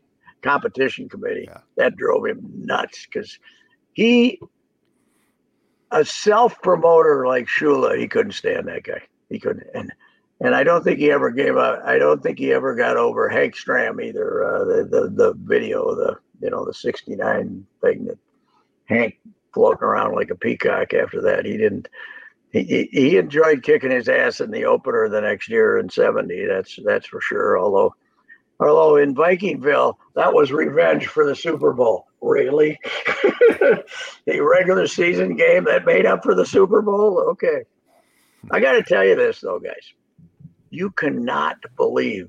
competition 0.42 1.08
committee. 1.08 1.46
Yeah. 1.46 1.58
That 1.76 1.96
drove 1.96 2.26
him 2.26 2.40
nuts 2.54 3.06
because 3.06 3.38
he 3.92 4.40
a 5.90 6.04
self 6.04 6.60
promoter 6.62 7.26
like 7.26 7.46
Shula, 7.46 7.98
he 7.98 8.08
couldn't 8.08 8.32
stand 8.32 8.68
that 8.68 8.84
guy. 8.84 9.02
He 9.28 9.38
couldn't 9.38 9.66
and. 9.74 9.92
And 10.42 10.54
I 10.54 10.64
don't 10.64 10.82
think 10.82 10.98
he 10.98 11.10
ever 11.10 11.30
gave 11.30 11.58
up. 11.58 11.82
I 11.84 11.98
don't 11.98 12.22
think 12.22 12.38
he 12.38 12.50
ever 12.52 12.74
got 12.74 12.96
over 12.96 13.28
Hank 13.28 13.54
Stram 13.54 14.02
either. 14.02 14.42
Uh, 14.42 14.64
the, 14.64 14.84
the 14.84 15.10
the 15.10 15.34
video, 15.36 15.94
the 15.94 16.16
you 16.40 16.48
know 16.48 16.64
the 16.64 16.72
'69 16.72 17.66
thing 17.82 18.06
that 18.06 18.18
Hank 18.86 19.18
floating 19.52 19.82
around 19.82 20.14
like 20.14 20.30
a 20.30 20.34
peacock 20.34 20.94
after 20.94 21.20
that. 21.22 21.44
He 21.44 21.58
didn't. 21.58 21.88
He, 22.52 22.88
he 22.90 23.16
enjoyed 23.16 23.62
kicking 23.62 23.90
his 23.90 24.08
ass 24.08 24.40
in 24.40 24.50
the 24.50 24.64
opener 24.64 25.08
the 25.08 25.20
next 25.20 25.48
year 25.48 25.78
in 25.78 25.90
'70. 25.90 26.46
That's 26.46 26.78
that's 26.84 27.06
for 27.06 27.20
sure. 27.20 27.58
Although, 27.58 27.94
although 28.60 28.96
in 28.96 29.14
Vikingville, 29.14 29.94
that 30.14 30.32
was 30.32 30.52
revenge 30.52 31.06
for 31.06 31.24
the 31.26 31.34
Super 31.34 31.72
Bowl. 31.72 32.06
Really, 32.20 32.78
the 34.26 34.40
regular 34.40 34.86
season 34.86 35.34
game 35.36 35.64
that 35.64 35.86
made 35.86 36.04
up 36.04 36.22
for 36.22 36.34
the 36.34 36.44
Super 36.44 36.82
Bowl. 36.82 37.18
Okay, 37.30 37.64
I 38.50 38.60
got 38.60 38.72
to 38.72 38.82
tell 38.82 39.04
you 39.04 39.16
this 39.16 39.40
though, 39.40 39.58
guys. 39.58 39.94
You 40.68 40.90
cannot 40.90 41.56
believe 41.76 42.28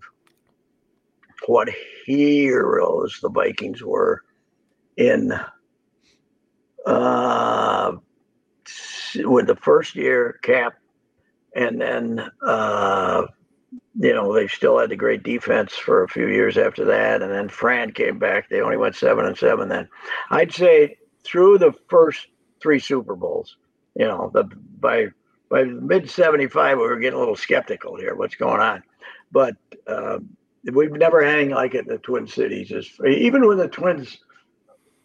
what 1.48 1.70
heroes 2.06 3.20
the 3.22 3.30
Vikings 3.30 3.84
were 3.84 4.24
in 4.98 5.34
uh, 6.86 7.94
with 9.16 9.48
the 9.48 9.56
first 9.56 9.96
year 9.96 10.40
cap, 10.44 10.74
and 11.56 11.82
then 11.82 12.32
uh, 12.46 13.24
you 14.00 14.14
know 14.14 14.34
they 14.34 14.48
still 14.48 14.80
had 14.80 14.90
the 14.90 14.96
great 14.96 15.24
defense 15.24 15.74
for 15.74 16.04
a 16.04 16.10
few 16.10 16.28
years 16.28 16.58
after 16.58 16.86
that, 16.86 17.22
and 17.22 17.32
then 17.32 17.50
Fran 17.50 17.92
came 17.92 18.20
back. 18.20 18.50
They 18.50 18.62
only 18.62 18.78
went 18.78 18.96
seven 18.96 19.26
and 19.26 19.38
seven 19.38 19.70
then. 19.70 19.88
I'd 20.30 20.54
say 20.54 20.98
through 21.24 21.58
the 21.58 21.74
first 21.90 22.28
three 22.62 22.80
Super 22.80 23.16
Bowls, 23.16 23.58
you 23.96 24.06
know, 24.06 24.32
the 24.34 24.46
by 24.80 25.08
by 25.50 25.64
mid 25.64 26.10
'75 26.10 26.78
we 26.78 26.84
were 26.84 27.00
getting 27.00 27.18
a 27.18 27.20
little 27.20 27.36
skeptical 27.36 27.98
here. 27.98 28.16
What's 28.16 28.36
going 28.36 28.62
on? 28.62 28.84
But 29.32 29.56
uh, 29.88 30.20
we've 30.72 30.92
never 30.92 31.22
anything 31.22 31.56
like 31.56 31.76
it 31.76 31.86
in 31.86 31.88
the 31.88 31.98
Twin 31.98 32.28
Cities. 32.28 32.72
even 33.06 33.48
when 33.48 33.58
the 33.58 33.68
Twins 33.68 34.18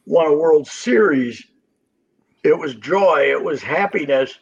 won 0.04 0.26
a 0.26 0.34
World 0.34 0.66
Series 0.68 1.44
it 2.46 2.56
was 2.56 2.76
joy, 2.76 3.26
it 3.28 3.42
was 3.42 3.60
happiness, 3.60 4.38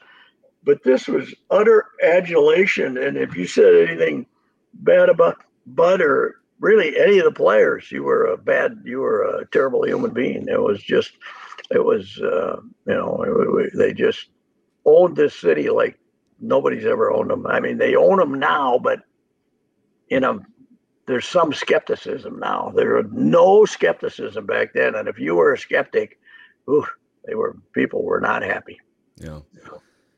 but 0.63 0.83
this 0.85 1.09
was 1.09 1.35
utter 1.51 1.87
adulation. 2.03 2.99
And 2.99 3.17
if 3.17 3.35
you 3.35 3.47
said 3.47 3.89
anything 3.89 4.27
bad 4.75 5.09
about 5.09 5.43
Bud 5.67 6.01
or 6.01 6.37
really 6.61 6.97
any 6.99 7.19
of 7.19 7.25
the 7.25 7.33
players, 7.33 7.91
you 7.91 8.03
were 8.03 8.27
a 8.27 8.37
bad, 8.37 8.83
you 8.85 9.01
were 9.01 9.23
a 9.23 9.47
terrible 9.47 9.87
human 9.87 10.13
being. 10.13 10.49
It 10.49 10.61
was 10.61 10.83
just, 10.83 11.13
it 11.71 11.85
was, 11.85 12.21
uh, 12.21 12.57
you 12.87 12.95
know, 12.95 13.69
they 13.75 13.93
just 13.93 14.29
owned 14.85 15.17
this 15.17 15.35
city 15.35 15.71
like 15.71 15.99
nobody's 16.41 16.85
ever 16.85 17.13
owned 17.13 17.31
them. 17.31 17.47
I 17.47 17.61
mean, 17.61 17.79
they 17.79 17.97
own 17.97 18.19
them 18.19 18.39
now, 18.39 18.79
but 18.79 19.01
you 20.09 20.21
know, 20.21 20.41
there's 21.07 21.27
some 21.27 21.53
skepticism 21.53 22.39
now. 22.39 22.73
There 22.75 22.95
was 22.95 23.07
no 23.11 23.65
skepticism 23.65 24.47
back 24.47 24.73
then, 24.75 24.95
and 24.95 25.09
if 25.09 25.19
you 25.19 25.35
were 25.35 25.53
a 25.53 25.59
skeptic, 25.59 26.19
ooh, 26.69 26.87
they 27.27 27.35
were 27.35 27.57
people 27.73 28.05
were 28.05 28.21
not 28.21 28.43
happy. 28.43 28.79
Yeah. 29.17 29.41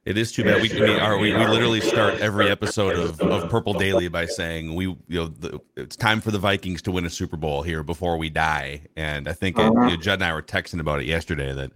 It 0.07 0.17
is 0.17 0.31
too 0.31 0.45
bad. 0.45 0.63
We, 0.63 0.71
our, 1.01 1.19
we, 1.19 1.35
we 1.35 1.47
literally 1.49 1.81
start 1.81 2.21
every 2.21 2.49
episode 2.49 2.97
of, 2.97 3.21
of 3.21 3.51
Purple 3.51 3.73
Daily 3.73 4.07
by 4.07 4.27
saying 4.27 4.73
we 4.77 4.85
you 4.85 4.99
know 5.09 5.27
the, 5.27 5.61
it's 5.77 5.97
time 5.97 6.21
for 6.21 6.31
the 6.31 6.39
Vikings 6.39 6.81
to 6.83 6.93
win 6.93 7.05
a 7.05 7.11
Super 7.11 7.37
Bowl 7.37 7.63
here 7.63 7.83
before 7.83 8.17
we 8.17 8.31
die. 8.31 8.83
And 8.97 9.29
I 9.29 9.33
think 9.33 9.59
it, 9.59 9.65
you 9.65 9.73
know, 9.73 9.97
Judd 9.97 10.21
and 10.21 10.25
I 10.25 10.33
were 10.33 10.43
texting 10.43 10.79
about 10.79 11.01
it 11.01 11.07
yesterday 11.07 11.53
that 11.53 11.73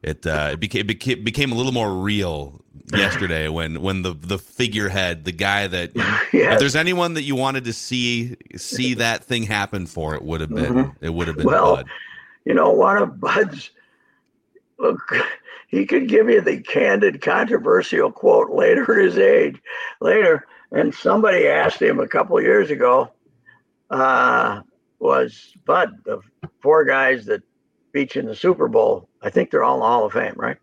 it 0.00 0.24
uh, 0.24 0.50
it 0.52 0.60
became, 0.60 0.86
became 0.86 1.24
became 1.24 1.50
a 1.50 1.56
little 1.56 1.72
more 1.72 1.92
real 1.92 2.62
yesterday 2.94 3.48
when 3.48 3.82
when 3.82 4.02
the 4.02 4.14
the 4.14 4.38
figurehead, 4.38 5.24
the 5.24 5.32
guy 5.32 5.66
that 5.66 5.90
yes. 5.96 6.54
if 6.54 6.58
there's 6.60 6.76
anyone 6.76 7.14
that 7.14 7.22
you 7.22 7.34
wanted 7.34 7.64
to 7.64 7.72
see 7.72 8.36
see 8.54 8.94
that 8.94 9.24
thing 9.24 9.42
happen 9.42 9.86
for, 9.86 10.14
it 10.14 10.22
would 10.22 10.40
have 10.40 10.50
been 10.50 10.72
mm-hmm. 10.72 11.04
it 11.04 11.12
would 11.12 11.26
have 11.26 11.36
been 11.36 11.46
well, 11.46 11.76
Bud. 11.76 11.86
You 12.44 12.54
know, 12.54 12.70
one 12.70 12.98
of 12.98 13.18
Bud's 13.18 13.70
look, 14.78 15.00
he 15.72 15.84
could 15.86 16.06
give 16.06 16.28
you 16.30 16.40
the 16.40 16.60
candid, 16.60 17.20
controversial 17.20 18.12
quote 18.12 18.50
later 18.50 19.00
in 19.00 19.06
his 19.06 19.18
age, 19.18 19.60
later. 20.00 20.46
And 20.70 20.94
somebody 20.94 21.48
asked 21.48 21.82
him 21.82 21.98
a 21.98 22.06
couple 22.06 22.38
of 22.38 22.44
years 22.44 22.70
ago, 22.70 23.10
uh, 23.90 24.60
was 25.00 25.52
Bud, 25.66 25.90
the 26.04 26.20
four 26.62 26.84
guys 26.84 27.26
that 27.26 27.42
beat 27.92 28.14
you 28.14 28.20
in 28.20 28.26
the 28.28 28.36
Super 28.36 28.68
Bowl, 28.68 29.08
I 29.20 29.30
think 29.30 29.50
they're 29.50 29.64
all 29.64 29.74
in 29.74 29.80
the 29.80 29.86
Hall 29.86 30.06
of 30.06 30.12
Fame, 30.12 30.34
right? 30.36 30.56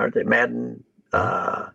Aren't 0.00 0.14
they? 0.14 0.24
Madden, 0.24 0.82
uh, 1.12 1.68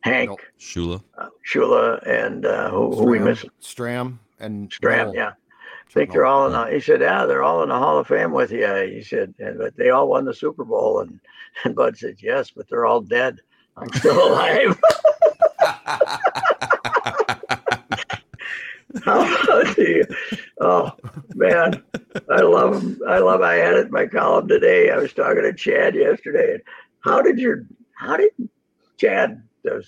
Hank, 0.00 0.30
Nope. 0.30 0.40
Shula. 0.58 1.02
uh, 1.18 1.28
Shula, 1.46 2.04
and 2.08 2.46
uh, 2.46 2.70
who, 2.70 2.96
who 2.96 3.04
we 3.04 3.18
Stram- 3.18 3.24
missing? 3.24 3.50
Stram 3.60 4.18
and 4.38 4.70
Stram, 4.70 5.04
Noll. 5.06 5.14
yeah. 5.14 5.32
I 5.90 5.92
think 5.92 6.12
they're 6.12 6.26
all 6.26 6.46
in. 6.46 6.52
The, 6.52 6.66
he 6.66 6.78
said, 6.78 7.00
"Yeah, 7.00 7.26
they're 7.26 7.42
all 7.42 7.64
in 7.64 7.68
the 7.68 7.78
Hall 7.78 7.98
of 7.98 8.06
Fame 8.06 8.30
with 8.30 8.52
you." 8.52 8.92
He 8.94 9.02
said, 9.02 9.34
and, 9.40 9.58
"But 9.58 9.76
they 9.76 9.90
all 9.90 10.08
won 10.08 10.24
the 10.24 10.32
Super 10.32 10.64
Bowl." 10.64 11.00
And, 11.00 11.18
and 11.64 11.74
Bud 11.74 11.96
said, 11.96 12.18
"Yes, 12.20 12.52
but 12.52 12.68
they're 12.68 12.86
all 12.86 13.00
dead. 13.00 13.40
I'm 13.76 13.92
still 13.94 14.28
alive." 14.32 14.80
oh, 19.06 20.04
oh 20.60 20.92
man, 21.34 21.82
I 22.30 22.42
love. 22.42 22.96
I 23.08 23.18
love. 23.18 23.42
I 23.42 23.54
had 23.54 23.74
it 23.74 23.86
in 23.86 23.92
my 23.92 24.06
column 24.06 24.46
today. 24.46 24.90
I 24.90 24.96
was 24.96 25.12
talking 25.12 25.42
to 25.42 25.52
Chad 25.52 25.96
yesterday. 25.96 26.54
And 26.54 26.62
how 27.00 27.20
did 27.20 27.40
your? 27.40 27.66
How 27.96 28.16
did 28.16 28.30
Chad? 28.96 29.42
The, 29.64 29.84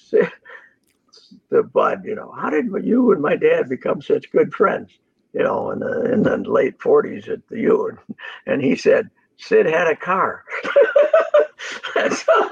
the 1.49 1.63
Bud, 1.63 2.03
you 2.05 2.17
know, 2.17 2.33
how 2.33 2.51
did 2.51 2.67
you 2.83 3.13
and 3.13 3.23
my 3.23 3.37
dad 3.37 3.69
become 3.69 4.03
such 4.03 4.33
good 4.33 4.53
friends? 4.53 4.91
You 5.33 5.43
know, 5.43 5.70
in 5.70 5.78
the 5.78 6.12
in 6.12 6.22
the 6.22 6.37
late 6.39 6.80
forties 6.80 7.28
at 7.28 7.47
the 7.49 7.61
U, 7.61 7.99
and, 8.47 8.62
he 8.62 8.76
said 8.76 9.11
Sid 9.39 9.66
had 9.66 9.87
a 9.87 9.97
car. 9.97 10.45
How, 11.95 12.51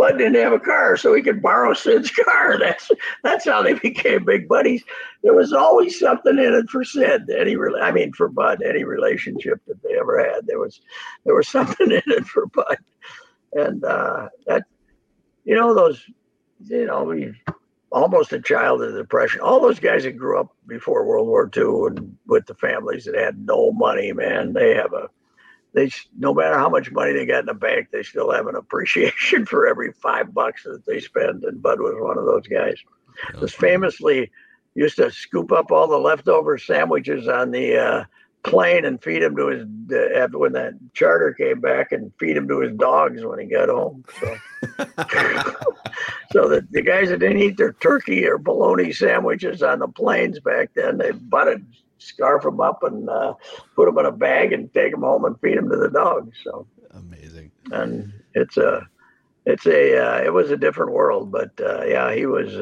Bud 0.00 0.16
didn't 0.16 0.42
have 0.42 0.54
a 0.54 0.58
car, 0.58 0.96
so 0.96 1.12
he 1.12 1.20
could 1.20 1.42
borrow 1.42 1.74
Sid's 1.74 2.10
car. 2.10 2.58
That's 2.58 2.90
that's 3.22 3.44
how 3.44 3.62
they 3.62 3.74
became 3.74 4.24
big 4.24 4.48
buddies. 4.48 4.82
There 5.22 5.34
was 5.34 5.52
always 5.52 5.98
something 5.98 6.38
in 6.38 6.54
it 6.54 6.70
for 6.70 6.84
Sid. 6.84 7.28
Any, 7.28 7.54
I 7.82 7.92
mean, 7.92 8.14
for 8.14 8.28
Bud, 8.28 8.62
any 8.62 8.84
relationship 8.84 9.60
that 9.66 9.82
they 9.82 9.98
ever 9.98 10.18
had, 10.18 10.46
there 10.46 10.58
was 10.58 10.80
there 11.26 11.34
was 11.34 11.48
something 11.56 11.90
in 11.90 12.02
it 12.06 12.24
for 12.24 12.46
Bud, 12.46 12.78
and 13.52 13.84
uh, 13.84 14.30
that 14.46 14.62
you 15.44 15.54
know 15.54 15.74
those, 15.74 16.02
you 16.60 16.86
know, 16.86 17.04
we 17.04 17.34
almost 17.90 18.32
a 18.32 18.40
child 18.40 18.82
of 18.82 18.92
the 18.92 18.98
depression. 18.98 19.40
All 19.40 19.60
those 19.60 19.80
guys 19.80 20.04
that 20.04 20.16
grew 20.16 20.38
up 20.38 20.54
before 20.66 21.04
World 21.04 21.28
War 21.28 21.50
II 21.54 21.86
and 21.88 22.16
with 22.26 22.46
the 22.46 22.54
families 22.54 23.04
that 23.04 23.16
had 23.16 23.44
no 23.44 23.72
money, 23.72 24.12
man, 24.12 24.52
they 24.52 24.74
have 24.74 24.92
a 24.92 25.08
they 25.72 25.88
no 26.18 26.34
matter 26.34 26.58
how 26.58 26.68
much 26.68 26.90
money 26.90 27.12
they 27.12 27.26
got 27.26 27.40
in 27.40 27.46
the 27.46 27.54
bank, 27.54 27.88
they 27.92 28.02
still 28.02 28.32
have 28.32 28.46
an 28.48 28.56
appreciation 28.56 29.46
for 29.46 29.66
every 29.66 29.92
five 29.92 30.34
bucks 30.34 30.64
that 30.64 30.84
they 30.86 31.00
spend. 31.00 31.44
And 31.44 31.62
Bud 31.62 31.80
was 31.80 31.94
one 31.96 32.18
of 32.18 32.24
those 32.24 32.46
guys. 32.46 32.76
Was 33.40 33.52
famously 33.52 34.30
used 34.74 34.96
to 34.96 35.10
scoop 35.10 35.52
up 35.52 35.70
all 35.70 35.88
the 35.88 35.98
leftover 35.98 36.58
sandwiches 36.58 37.28
on 37.28 37.50
the 37.50 37.76
uh, 37.76 38.04
plane 38.42 38.84
and 38.84 39.02
feed 39.02 39.22
them 39.22 39.36
to 39.36 39.48
his 39.48 39.66
uh, 39.92 40.18
after 40.18 40.38
when 40.38 40.52
that 40.52 40.72
charter 40.94 41.34
came 41.34 41.60
back 41.60 41.92
and 41.92 42.12
feed 42.18 42.36
him 42.36 42.48
to 42.48 42.60
his 42.60 42.74
dogs 42.76 43.24
when 43.24 43.38
he 43.38 43.46
got 43.46 43.68
home. 43.68 44.04
So, 44.20 44.36
so 46.32 46.48
that 46.48 46.66
the 46.70 46.82
guys 46.82 47.10
that 47.10 47.18
didn't 47.18 47.40
eat 47.40 47.56
their 47.56 47.74
turkey 47.74 48.26
or 48.26 48.38
bologna 48.38 48.92
sandwiches 48.92 49.62
on 49.62 49.80
the 49.80 49.88
planes 49.88 50.40
back 50.40 50.70
then, 50.74 50.98
they 50.98 51.10
butted 51.12 51.66
scarf 51.98 52.42
them 52.44 52.60
up 52.60 52.82
and 52.82 53.10
uh, 53.10 53.34
put 53.76 53.86
them 53.86 53.98
in 53.98 54.06
a 54.06 54.12
bag 54.12 54.52
and 54.52 54.72
take 54.72 54.92
them 54.92 55.02
home 55.02 55.24
and 55.26 55.38
feed 55.40 55.58
them 55.58 55.68
to 55.68 55.76
the 55.76 55.90
dogs. 55.90 56.38
So, 56.42 56.66
Amazing. 56.92 57.50
and 57.72 58.12
it's 58.34 58.56
a, 58.56 58.86
it's 59.44 59.66
a, 59.66 59.98
uh, 59.98 60.22
it 60.24 60.32
was 60.32 60.50
a 60.50 60.56
different 60.56 60.92
world, 60.92 61.30
but 61.30 61.50
uh, 61.60 61.84
yeah, 61.84 62.14
he 62.14 62.26
was. 62.26 62.54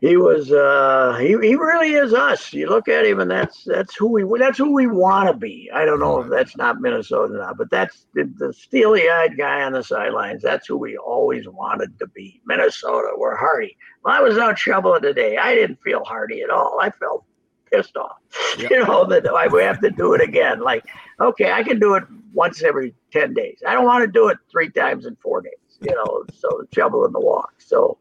He 0.00 0.16
was 0.16 0.52
uh 0.52 1.16
he, 1.20 1.28
he 1.28 1.56
really 1.56 1.94
is 1.94 2.14
us. 2.14 2.52
You 2.52 2.68
look 2.68 2.86
at 2.86 3.04
him 3.04 3.18
and 3.18 3.30
that's 3.30 3.64
that's 3.64 3.96
who 3.96 4.06
we 4.06 4.38
that's 4.38 4.56
who 4.56 4.72
we 4.72 4.86
want 4.86 5.28
to 5.28 5.34
be. 5.34 5.68
I 5.74 5.84
don't 5.84 5.98
know 5.98 6.20
if 6.20 6.30
that's 6.30 6.56
not 6.56 6.80
minnesota 6.80 7.34
or 7.34 7.38
not 7.38 7.58
but 7.58 7.68
that's 7.70 8.06
the, 8.14 8.32
the 8.36 8.52
steely-eyed 8.52 9.36
guy 9.36 9.62
on 9.62 9.72
the 9.72 9.82
sidelines. 9.82 10.40
That's 10.40 10.68
who 10.68 10.76
we 10.76 10.96
always 10.96 11.48
wanted 11.48 11.98
to 11.98 12.06
be. 12.06 12.40
Minnesota 12.46 13.08
we're 13.16 13.36
hardy 13.36 13.76
well, 14.04 14.14
i 14.14 14.20
was 14.20 14.38
out 14.38 14.56
shoveling 14.56 15.02
today. 15.02 15.36
I 15.36 15.56
didn't 15.56 15.82
feel 15.82 16.04
hardy 16.04 16.42
at 16.42 16.50
all. 16.50 16.78
I 16.80 16.90
felt 16.90 17.24
pissed 17.70 17.96
off. 17.96 18.18
Yeah. 18.58 18.68
you 18.70 18.84
know 18.84 19.04
that 19.06 19.26
I, 19.26 19.48
we 19.48 19.62
have 19.62 19.80
to 19.80 19.90
do 19.90 20.14
it 20.14 20.20
again. 20.20 20.60
Like 20.60 20.84
okay 21.20 21.50
i 21.50 21.64
can 21.64 21.80
do 21.80 21.94
it 21.94 22.04
once 22.32 22.62
every 22.62 22.94
10 23.10 23.34
days. 23.34 23.64
I 23.66 23.74
don't 23.74 23.84
want 23.84 24.04
to 24.04 24.12
do 24.12 24.28
it 24.28 24.38
three 24.48 24.70
times 24.70 25.06
in 25.06 25.16
four 25.16 25.40
days 25.40 25.54
you 25.80 25.92
know 25.92 26.24
so 26.32 26.62
shovel 26.72 27.04
in 27.04 27.12
the 27.12 27.20
walk. 27.20 27.54
So 27.58 27.98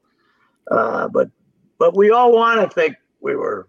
uh 0.69 1.07
but 1.07 1.31
but 1.79 1.95
we 1.95 2.11
all 2.11 2.31
want 2.33 2.61
to 2.61 2.69
think 2.73 2.95
we 3.21 3.35
were 3.35 3.67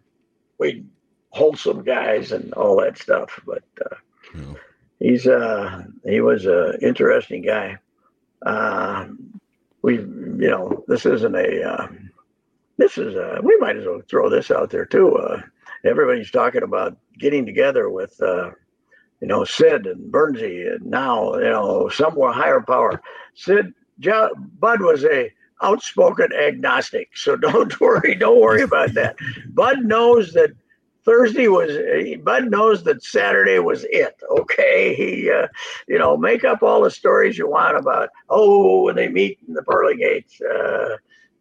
we 0.59 0.85
wholesome 1.31 1.83
guys 1.83 2.33
and 2.33 2.53
all 2.55 2.81
that 2.81 2.99
stuff 2.99 3.41
but 3.47 3.63
uh, 3.85 3.95
Yeah. 4.35 4.55
he's 4.99 5.27
uh 5.27 5.85
he 6.05 6.21
was 6.21 6.47
a 6.47 6.79
interesting 6.81 7.43
guy 7.43 7.77
uh, 8.47 9.07
we 9.83 9.97
you 9.99 10.51
know 10.51 10.85
this 10.89 11.07
isn't 11.07 11.35
a 11.35 11.63
uh, 11.63 11.89
this 12.79 12.99
is 12.99 13.15
a 13.15 13.41
we 13.43 13.57
might 13.59 13.77
as 13.77 13.85
well 13.87 14.01
throw 14.09 14.29
this 14.31 14.51
out 14.51 14.71
there 14.71 14.87
too 14.87 15.17
uh 15.17 15.41
everybody's 15.85 16.31
talking 16.31 16.63
about 16.63 16.97
getting 17.19 17.45
together 17.47 17.91
with 17.91 18.21
uh 18.23 18.51
you 19.21 19.29
know 19.29 19.45
sid 19.45 19.87
and 19.87 20.13
Burnsie 20.13 20.73
and 20.75 20.87
now 20.87 21.35
you 21.37 21.45
know 21.51 21.89
somewhere 21.89 22.33
higher 22.33 22.61
power 22.61 23.01
sid 23.35 23.75
bud 24.61 24.81
was 24.81 25.05
a 25.05 25.33
outspoken 25.63 26.33
agnostic. 26.33 27.11
So 27.15 27.37
don't 27.47 27.79
worry, 27.81 28.15
don't 28.15 28.41
worry 28.41 28.63
about 28.63 28.95
that. 28.95 29.17
Bud 29.51 29.85
knows 29.85 30.33
that 30.33 30.51
Thursday 31.05 31.49
was. 31.49 31.71
Bud 32.23 32.51
knows 32.51 32.85
that 32.85 33.03
Saturday 33.03 33.59
was 33.59 33.85
it. 33.91 34.15
Okay, 34.31 34.95
he, 34.95 35.31
uh, 35.31 35.47
you 35.89 35.99
know, 35.99 36.17
make 36.17 36.45
up 36.45 36.63
all 36.63 36.83
the 36.83 36.91
stories 36.91 37.39
you 37.39 37.49
want 37.49 37.77
about. 37.79 38.11
Oh, 38.29 38.83
when 38.85 38.97
they 38.97 39.09
meet 39.09 39.39
in 39.47 39.55
the 39.55 39.63
pearly 39.63 39.97
gates, 39.97 40.39
uh, 40.41 40.97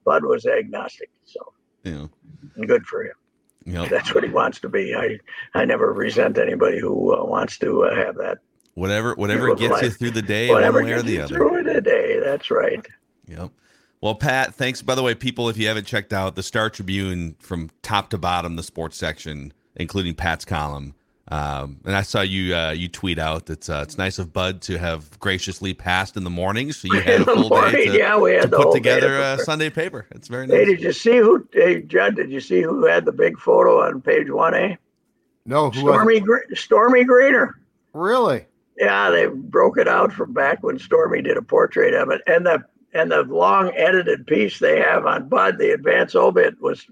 Bud 0.05 0.23
was 0.23 0.45
agnostic. 0.45 1.09
So 1.25 1.53
Yeah. 1.83 2.07
good 2.65 2.85
for 2.85 3.03
him. 3.03 3.13
Yep. 3.65 3.89
That's 3.89 4.15
what 4.15 4.23
he 4.23 4.29
wants 4.29 4.61
to 4.61 4.69
be. 4.69 4.95
I, 4.95 5.19
I 5.53 5.65
never 5.65 5.91
resent 5.91 6.37
anybody 6.37 6.79
who 6.79 7.13
uh, 7.13 7.25
wants 7.25 7.57
to 7.59 7.83
uh, 7.83 7.95
have 7.95 8.15
that. 8.15 8.37
Whatever 8.75 9.15
whatever 9.15 9.53
gets 9.55 9.81
you 9.81 9.89
through 9.89 10.11
the 10.11 10.21
day, 10.21 10.49
Whatever 10.49 10.79
one 10.79 10.85
way 10.85 10.93
or 10.93 11.01
the 11.01 11.19
other. 11.19 11.35
through 11.35 11.63
the 11.63 11.81
day. 11.81 12.19
That's 12.23 12.49
right. 12.51 12.85
Yep. 13.27 13.51
Well, 14.01 14.15
Pat, 14.15 14.53
thanks. 14.53 14.81
By 14.81 14.95
the 14.95 15.01
way, 15.03 15.15
people, 15.15 15.49
if 15.49 15.57
you 15.57 15.67
haven't 15.67 15.85
checked 15.87 16.13
out 16.13 16.35
the 16.35 16.43
Star 16.43 16.69
Tribune 16.69 17.35
from 17.39 17.69
top 17.81 18.09
to 18.11 18.17
bottom, 18.17 18.55
the 18.55 18.63
sports 18.63 18.95
section, 18.97 19.53
including 19.75 20.13
Pat's 20.13 20.45
column, 20.45 20.93
um, 21.29 21.79
and 21.83 21.95
I 21.95 22.03
saw 22.03 22.21
you 22.21 22.55
uh, 22.55 22.71
you 22.71 22.87
tweet 22.87 23.19
out 23.19 23.47
that 23.47 23.69
uh, 23.69 23.81
it's 23.83 23.97
nice 23.97 24.17
of 24.17 24.31
Bud 24.31 24.61
to 24.61 24.77
have 24.77 25.19
graciously 25.19 25.73
passed 25.73 26.15
in 26.15 26.23
the 26.23 26.29
morning, 26.29 26.71
so 26.71 26.87
you 26.93 27.01
had 27.01 27.15
a 27.15 27.15
In 27.15 27.23
the 27.23 27.33
full 27.49 27.49
day 27.71 27.85
to, 27.87 27.97
yeah, 27.97 28.17
we 28.17 28.31
had 28.33 28.43
to 28.43 28.47
the 28.47 28.57
put 28.57 28.73
together 28.73 29.07
to 29.09 29.15
a 29.15 29.35
prepare. 29.35 29.45
Sunday 29.45 29.69
paper. 29.69 30.05
It's 30.11 30.27
very 30.29 30.47
nice. 30.47 30.55
Hey, 30.57 30.65
nice. 30.65 30.75
did 30.75 30.83
you 30.83 30.93
see 30.93 31.17
who? 31.17 31.47
Hey, 31.51 31.81
Judd, 31.81 32.15
did 32.15 32.31
you 32.31 32.39
see 32.39 32.61
who 32.61 32.85
had 32.85 33.03
the 33.03 33.11
big 33.11 33.37
photo 33.39 33.81
on 33.81 33.99
page 34.01 34.29
one 34.29 34.53
A? 34.53 34.77
No, 35.45 35.69
who 35.71 35.83
Stormi, 35.83 36.23
Gre- 36.23 36.53
Stormi 36.53 37.05
Greener. 37.05 37.55
really? 37.93 38.45
Yeah, 38.77 39.09
they 39.09 39.25
broke 39.25 39.77
it 39.79 39.87
out 39.87 40.13
from 40.13 40.33
back 40.33 40.61
when 40.63 40.77
Stormi 40.77 41.23
did 41.23 41.35
a 41.35 41.41
portrait 41.41 41.93
of 41.95 42.09
it, 42.11 42.21
and 42.27 42.45
the 42.45 42.63
and 42.93 43.11
the 43.11 43.23
long 43.23 43.71
edited 43.75 44.25
piece 44.27 44.59
they 44.59 44.79
have 44.79 45.05
on 45.05 45.27
Bud, 45.29 45.57
the 45.57 45.71
advance 45.71 46.15
obit 46.15 46.59
was 46.61 46.85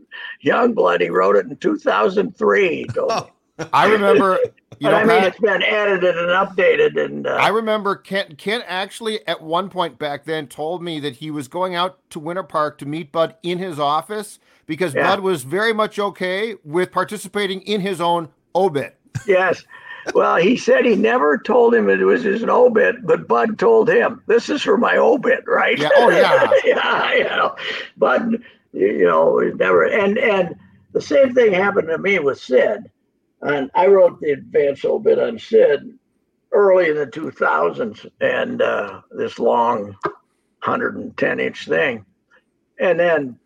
Youngblood. 0.44 1.02
He 1.02 1.10
wrote 1.10 1.36
it 1.36 1.46
in 1.46 1.56
2003. 1.58 2.76
He 2.76 2.86
told 2.86 3.10
me. 3.10 3.66
I 3.74 3.88
remember. 3.88 4.40
You 4.78 4.90
know, 4.90 4.96
I 4.96 5.06
mean, 5.06 5.20
Pat, 5.20 5.28
it's 5.28 5.40
been 5.40 5.64
edited 5.64 6.18
and 6.18 6.28
updated, 6.32 7.02
and 7.02 7.26
uh, 7.26 7.36
I 7.36 7.48
remember 7.48 7.96
Kent. 7.96 8.38
Kent 8.38 8.66
actually, 8.68 9.26
at 9.26 9.42
one 9.42 9.70
point 9.70 9.98
back 9.98 10.26
then, 10.26 10.48
told 10.48 10.84
me 10.84 11.00
that 11.00 11.16
he 11.16 11.32
was 11.32 11.48
going 11.48 11.76
out 11.76 11.98
to 12.10 12.20
Winter 12.20 12.44
Park 12.44 12.78
to 12.80 12.86
meet 12.86 13.10
Bud 13.14 13.36
in 13.42 13.58
his 13.58 13.80
office 13.80 14.38
because 14.66 14.94
Yeah. 14.94 15.04
Bud 15.08 15.22
was 15.22 15.44
very 15.44 15.72
much 15.72 15.98
okay 15.98 16.56
with 16.66 16.92
participating 16.92 17.62
in 17.62 17.80
his 17.80 18.02
own 18.02 18.28
obit. 18.54 18.98
Yes. 19.26 19.64
Well, 20.14 20.38
he 20.38 20.56
said 20.56 20.86
he 20.86 20.96
never 20.96 21.38
told 21.38 21.74
him 21.74 21.90
it 21.90 22.00
was 22.00 22.24
his 22.24 22.44
obit, 22.44 23.06
but 23.06 23.28
Bud 23.28 23.58
told 23.58 23.90
him, 23.90 24.22
"This 24.28 24.50
is 24.50 24.62
for 24.62 24.78
my 24.78 24.98
obit, 24.98 25.44
right?" 25.48 25.78
Yeah. 25.78 25.90
Oh, 25.96 26.10
yeah. 26.10 26.50
yeah. 26.66 27.14
You 27.14 27.24
know, 27.24 27.56
Bud, 27.98 28.44
you 28.72 29.06
know, 29.06 29.40
never. 29.56 29.84
And 29.86 30.18
and 30.18 30.56
the 30.92 31.02
same 31.02 31.34
thing 31.34 31.54
happened 31.54 31.88
to 31.90 31.98
me 31.98 32.20
with 32.20 32.40
Sid. 32.40 32.90
And 33.42 33.70
I 33.76 33.88
wrote 33.88 34.20
the 34.22 34.32
advance 34.32 34.86
obit 34.86 35.20
on 35.20 35.38
Sid 35.38 35.98
early 36.52 36.90
in 36.90 36.96
the 36.96 37.08
2000s, 37.08 38.10
and 38.22 38.62
uh, 38.62 39.02
this 39.12 39.40
long 39.40 39.96
110 40.64 41.40
inch 41.40 41.68
thing, 41.68 42.06
and 42.80 43.00
then 43.00 43.38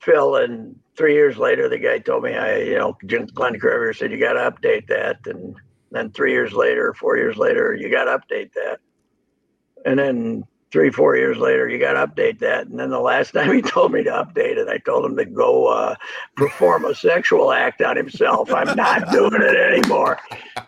Phil 0.00 0.36
and 0.36 0.76
three 0.96 1.14
years 1.14 1.36
later, 1.36 1.68
the 1.68 1.78
guy 1.78 1.98
told 1.98 2.24
me, 2.24 2.34
I, 2.34 2.58
you 2.58 2.78
know, 2.78 2.96
Glenn 3.06 3.58
Crevier 3.58 3.96
said, 3.96 4.12
you 4.12 4.18
got 4.18 4.34
to 4.34 4.50
update 4.50 4.86
that. 4.88 5.18
And 5.26 5.56
then 5.90 6.10
three 6.10 6.32
years 6.32 6.52
later, 6.52 6.94
four 6.94 7.16
years 7.16 7.36
later, 7.36 7.74
you 7.74 7.90
got 7.90 8.04
to 8.04 8.18
update 8.18 8.52
that. 8.54 8.80
And 9.84 9.98
then 9.98 10.44
three, 10.74 10.90
four 10.90 11.14
years 11.14 11.38
later, 11.38 11.68
you 11.68 11.78
got 11.78 11.92
to 11.92 12.04
update 12.04 12.40
that. 12.40 12.66
And 12.66 12.80
then 12.80 12.90
the 12.90 12.98
last 12.98 13.30
time 13.34 13.54
he 13.54 13.62
told 13.62 13.92
me 13.92 14.02
to 14.02 14.10
update 14.10 14.56
it, 14.56 14.68
I 14.68 14.78
told 14.78 15.04
him 15.04 15.16
to 15.16 15.24
go 15.24 15.68
uh, 15.68 15.94
perform 16.34 16.84
a 16.84 16.94
sexual 16.96 17.52
act 17.52 17.80
on 17.80 17.96
himself. 17.96 18.52
I'm 18.52 18.76
not 18.76 19.08
doing 19.12 19.40
it 19.40 19.56
anymore. 19.56 20.18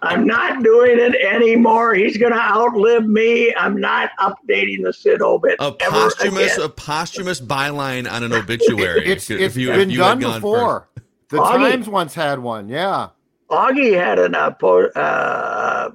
I'm 0.02 0.24
not 0.24 0.62
doing 0.62 0.98
it 1.00 1.16
anymore. 1.16 1.94
He's 1.94 2.16
going 2.16 2.32
to 2.32 2.38
outlive 2.38 3.04
me. 3.04 3.52
I'm 3.56 3.80
not 3.80 4.10
updating 4.20 4.84
the 4.84 4.92
Sid 4.92 5.20
obit. 5.22 5.56
A 5.58 5.72
posthumous, 5.72 6.56
a 6.56 6.68
posthumous 6.68 7.40
byline 7.40 8.08
on 8.10 8.22
an 8.22 8.32
obituary. 8.32 9.04
it's 9.06 9.28
it's 9.28 9.56
you, 9.56 9.72
been 9.72 9.92
done 9.92 10.20
before. 10.20 10.88
First. 10.94 11.06
The 11.30 11.38
Augie, 11.38 11.70
Times 11.70 11.88
once 11.88 12.14
had 12.14 12.38
one. 12.38 12.68
Yeah. 12.68 13.08
Augie 13.50 13.94
had 13.94 14.20
an 14.20 14.36
uh, 14.36 14.54
uh, 14.94 15.90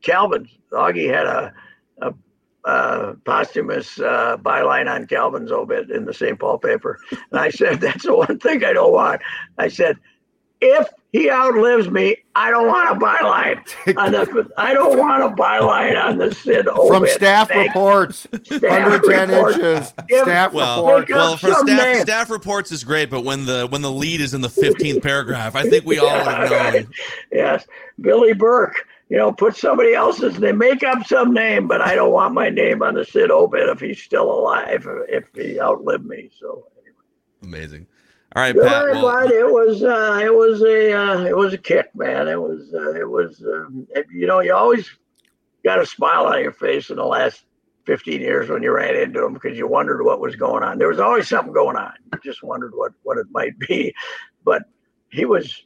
Calvin. 0.00 0.48
Augie 0.72 1.12
had 1.12 1.26
a 1.26 1.52
uh, 2.64 3.14
posthumous 3.24 3.98
uh, 4.00 4.36
byline 4.38 4.90
on 4.92 5.06
Calvin's 5.06 5.50
obit 5.50 5.90
in 5.90 6.04
the 6.04 6.14
St. 6.14 6.38
Paul 6.38 6.58
paper. 6.58 6.98
And 7.10 7.40
I 7.40 7.50
said, 7.50 7.80
that's 7.80 8.04
the 8.04 8.14
one 8.14 8.38
thing 8.38 8.64
I 8.64 8.72
don't 8.72 8.92
want. 8.92 9.20
I 9.58 9.68
said, 9.68 9.98
if 10.60 10.88
he 11.10 11.28
outlives 11.28 11.90
me, 11.90 12.16
I 12.36 12.50
don't 12.50 12.68
want 12.68 12.96
a 12.96 13.04
byline 13.04 13.96
on 13.98 14.12
the. 14.12 14.50
I 14.56 14.72
don't 14.72 14.96
want 14.96 15.24
a 15.24 15.28
byline 15.28 16.00
on 16.00 16.18
the 16.18 16.32
Sid 16.32 16.68
obit. 16.68 16.88
From 16.88 17.06
staff 17.08 17.48
Thanks. 17.48 17.74
reports, 17.74 18.20
staff 18.44 18.62
110 18.62 19.28
reports. 19.28 19.56
inches. 19.56 19.94
If, 20.08 20.22
staff 20.22 20.52
well, 20.52 20.86
reports. 20.86 21.10
Well, 21.10 21.36
for 21.36 21.52
staff, 21.66 22.02
staff 22.02 22.30
reports 22.30 22.70
is 22.70 22.84
great, 22.84 23.10
but 23.10 23.24
when 23.24 23.44
the 23.44 23.66
when 23.70 23.82
the 23.82 23.90
lead 23.90 24.20
is 24.20 24.34
in 24.34 24.40
the 24.40 24.48
15th 24.48 25.02
paragraph, 25.02 25.56
I 25.56 25.68
think 25.68 25.84
we 25.84 25.98
all 25.98 26.06
would 26.06 26.26
have 26.26 26.74
known. 26.74 26.92
yes, 27.32 27.66
Billy 28.00 28.32
Burke 28.32 28.86
you 29.08 29.18
know, 29.18 29.32
put 29.32 29.56
somebody 29.56 29.94
else's 29.94 30.38
name, 30.38 30.58
make 30.58 30.82
up 30.82 31.06
some 31.06 31.34
name, 31.34 31.68
but 31.68 31.80
I 31.80 31.94
don't 31.94 32.12
want 32.12 32.34
my 32.34 32.48
name 32.48 32.82
on 32.82 32.94
the 32.94 33.04
Sid 33.04 33.30
obit 33.30 33.68
if 33.68 33.80
he's 33.80 34.02
still 34.02 34.30
alive, 34.30 34.86
if 35.08 35.24
he 35.34 35.60
outlived 35.60 36.06
me. 36.06 36.30
So 36.38 36.66
anyway. 36.78 37.58
amazing. 37.58 37.86
All 38.34 38.42
right, 38.42 38.56
Pat. 38.56 38.84
Well, 38.84 39.30
it 39.30 39.52
was 39.52 39.82
uh, 39.82 40.20
it 40.22 40.32
was 40.32 40.62
a 40.62 40.92
uh, 40.92 41.24
it 41.24 41.36
was 41.36 41.52
a 41.52 41.58
kick, 41.58 41.94
man. 41.94 42.28
It 42.28 42.40
was 42.40 42.72
uh, 42.72 42.94
it 42.94 43.08
was 43.08 43.42
um, 43.42 43.86
it, 43.90 44.06
you 44.10 44.26
know 44.26 44.40
you 44.40 44.54
always 44.54 44.88
got 45.62 45.80
a 45.80 45.86
smile 45.86 46.26
on 46.26 46.40
your 46.40 46.52
face 46.52 46.88
in 46.88 46.96
the 46.96 47.04
last 47.04 47.44
15 47.84 48.20
years 48.20 48.48
when 48.48 48.62
you 48.62 48.72
ran 48.72 48.96
into 48.96 49.24
him 49.24 49.34
because 49.34 49.58
you 49.58 49.66
wondered 49.66 50.02
what 50.02 50.20
was 50.20 50.36
going 50.36 50.62
on. 50.62 50.78
There 50.78 50.88
was 50.88 51.00
always 51.00 51.28
something 51.28 51.52
going 51.52 51.76
on. 51.76 51.92
You 52.12 52.20
just 52.24 52.42
wondered 52.42 52.72
what 52.74 52.92
what 53.02 53.18
it 53.18 53.26
might 53.30 53.58
be, 53.58 53.94
but 54.44 54.62
he 55.10 55.26
was 55.26 55.64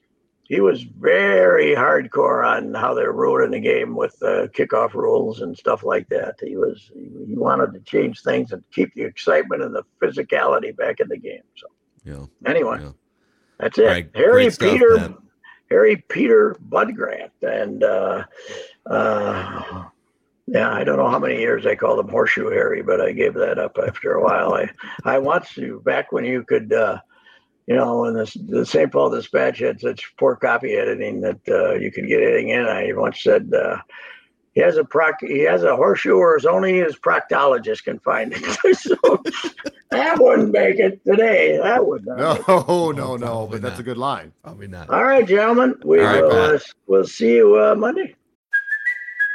he 0.49 0.61
was 0.61 0.83
very 0.83 1.75
hardcore 1.75 2.47
on 2.47 2.73
how 2.75 2.95
they're 2.95 3.13
ruining 3.13 3.51
the 3.51 3.61
game 3.61 3.97
with 3.97 4.15
uh, 4.23 4.47
kickoff 4.49 4.95
rules 4.95 5.41
and 5.41 5.57
stuff 5.57 5.83
like 5.83 6.09
that. 6.09 6.37
He 6.41 6.57
was 6.57 6.91
he 6.95 7.35
wanted 7.35 7.73
to 7.73 7.81
change 7.81 8.23
things 8.23 8.53
and 8.53 8.63
keep 8.73 8.95
the 8.95 9.03
excitement 9.03 9.63
and 9.63 9.75
the 9.75 9.83
physicality 10.01 10.77
back 10.77 11.01
in 11.01 11.09
the 11.09 11.19
game. 11.19 11.43
So 11.57 11.67
yeah. 12.05 12.27
Anyway, 12.49 12.79
yeah. 12.81 12.93
that's 13.59 13.79
it. 13.79 13.87
Right, 13.87 14.11
Harry 14.15 14.49
Peter, 14.51 15.15
Harry 15.69 16.05
Peter 16.09 16.57
Bud 16.61 16.95
Grant, 16.95 17.33
and 17.43 17.83
uh, 17.83 18.23
uh, 18.89 19.85
yeah, 20.47 20.73
I 20.73 20.85
don't 20.85 20.99
know 20.99 21.11
how 21.11 21.19
many 21.19 21.41
years 21.41 21.67
I 21.67 21.75
called 21.75 21.99
him 21.99 22.09
Horseshoe 22.09 22.51
Harry, 22.51 22.83
but 22.83 23.01
I 23.01 23.11
gave 23.11 23.35
that 23.35 23.59
up 23.59 23.77
after 23.85 24.13
a 24.13 24.23
while. 24.23 24.55
I 24.55 24.71
I 25.05 25.19
to 25.55 25.81
back 25.81 26.13
when 26.13 26.25
you 26.25 26.45
could. 26.45 26.73
Uh, 26.73 27.01
you 27.67 27.75
know, 27.75 28.05
and 28.05 28.17
the, 28.17 28.33
the 28.49 28.67
St. 28.67 28.91
Paul 28.91 29.11
Dispatch 29.11 29.59
had 29.59 29.81
such 29.81 30.15
poor 30.17 30.37
copy 30.37 30.75
editing 30.75 31.21
that 31.23 31.41
uh, 31.49 31.75
you 31.75 31.91
could 31.91 32.07
get 32.07 32.23
anything 32.23 32.51
in. 32.51 32.65
I 32.65 32.93
once 32.93 33.23
said 33.23 33.53
uh, 33.53 33.79
he 34.55 34.61
has 34.61 34.77
a 34.77 34.85
proc, 34.85 35.17
he 35.21 35.41
has 35.41 35.65
a 35.65 35.75
horseshoe, 35.75 36.17
or 36.17 36.37
as 36.37 36.47
only 36.47 36.79
his 36.79 36.97
proctologist 36.97 37.85
can 37.85 37.99
find 37.99 38.33
it. 38.35 38.77
so 38.79 39.23
that 39.91 40.19
wouldn't 40.19 40.53
make 40.53 40.79
it 40.79 41.05
today. 41.05 41.59
That 41.59 41.87
would 41.87 42.07
not. 42.07 42.47
No, 42.49 42.93
no, 42.97 43.17
no. 43.17 43.49
But 43.51 43.63
that's 43.63 43.81
a 43.81 43.83
good 43.83 43.99
line. 43.99 44.33
Probably 44.45 44.69
not. 44.69 44.89
All 44.89 45.05
right, 45.05 45.27
gentlemen. 45.27 45.75
We 45.85 46.01
right, 46.01 46.23
will. 46.23 46.33
Uh, 46.33 46.59
we'll 46.87 47.05
see 47.05 47.35
you 47.35 47.61
uh, 47.61 47.75
Monday. 47.75 48.15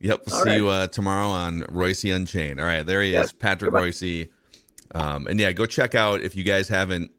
Yep. 0.00 0.22
We'll 0.26 0.44
see 0.44 0.50
right. 0.50 0.56
you 0.56 0.68
uh, 0.68 0.86
tomorrow 0.88 1.28
on 1.28 1.62
Reusse 1.62 2.14
Unchained. 2.14 2.60
All 2.60 2.66
right. 2.66 2.84
There 2.84 3.02
he 3.02 3.14
is, 3.14 3.32
Patrick 3.32 3.72
Goodbye. 3.72 3.88
Reusse. 3.88 4.28
Um, 4.94 5.26
and 5.26 5.38
yeah, 5.38 5.52
go 5.52 5.66
check 5.66 5.94
out 5.94 6.22
if 6.22 6.36
you 6.36 6.44
guys 6.44 6.68
haven't 6.68 7.10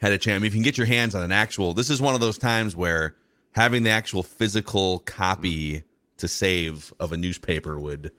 had 0.00 0.12
a 0.12 0.18
chance. 0.18 0.36
I 0.36 0.38
mean, 0.38 0.46
if 0.46 0.54
you 0.54 0.58
can 0.58 0.64
get 0.64 0.78
your 0.78 0.86
hands 0.86 1.14
on 1.14 1.22
an 1.22 1.32
actual, 1.32 1.74
this 1.74 1.90
is 1.90 2.00
one 2.00 2.14
of 2.14 2.20
those 2.20 2.38
times 2.38 2.76
where 2.76 3.16
having 3.52 3.82
the 3.82 3.90
actual 3.90 4.22
physical 4.22 5.00
copy 5.00 5.82
to 6.18 6.28
save 6.28 6.92
of 7.00 7.12
a 7.12 7.16
newspaper 7.16 7.78
would 7.78 8.12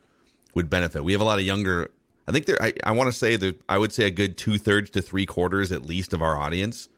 would 0.53 0.69
benefit. 0.69 1.03
We 1.03 1.11
have 1.11 1.21
a 1.21 1.25
lot 1.25 1.39
of 1.39 1.45
younger. 1.45 1.91
I 2.27 2.31
think 2.31 2.47
there. 2.47 2.61
I, 2.61 2.73
I 2.83 2.91
want 2.91 3.07
to 3.07 3.17
say 3.17 3.35
that 3.35 3.61
I 3.69 3.77
would 3.77 3.93
say 3.93 4.05
a 4.05 4.11
good 4.11 4.37
two 4.37 4.57
thirds 4.57 4.89
to 4.91 5.01
three 5.01 5.25
quarters 5.25 5.71
at 5.71 5.85
least 5.85 6.11
of 6.13 6.21
our 6.21 6.37
audience 6.37 6.89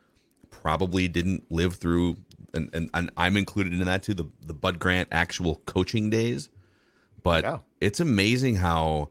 probably 0.50 1.08
didn't 1.08 1.52
live 1.52 1.76
through, 1.76 2.18
and, 2.54 2.70
and, 2.74 2.90
and 2.94 3.12
I'm 3.18 3.38
included 3.38 3.74
in 3.74 3.84
that 3.86 4.04
too. 4.04 4.14
The 4.14 4.26
the 4.46 4.54
Bud 4.54 4.80
Grant 4.80 5.10
actual 5.12 5.62
coaching 5.66 6.10
days 6.10 6.50
but 7.28 7.44
yeah. 7.44 7.58
it's 7.82 8.00
amazing 8.00 8.56
how 8.56 9.10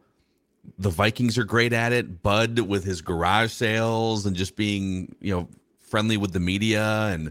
the 0.78 0.88
Vikings 0.88 1.36
are 1.36 1.44
great 1.44 1.74
at 1.74 1.92
it. 1.92 2.22
Bud 2.22 2.60
with 2.60 2.82
his 2.82 3.02
garage 3.02 3.52
sales 3.52 4.24
and 4.24 4.34
just 4.34 4.56
being, 4.56 5.14
you 5.20 5.34
know, 5.34 5.48
friendly 5.78 6.16
with 6.16 6.32
the 6.32 6.40
media 6.40 7.08
and 7.08 7.26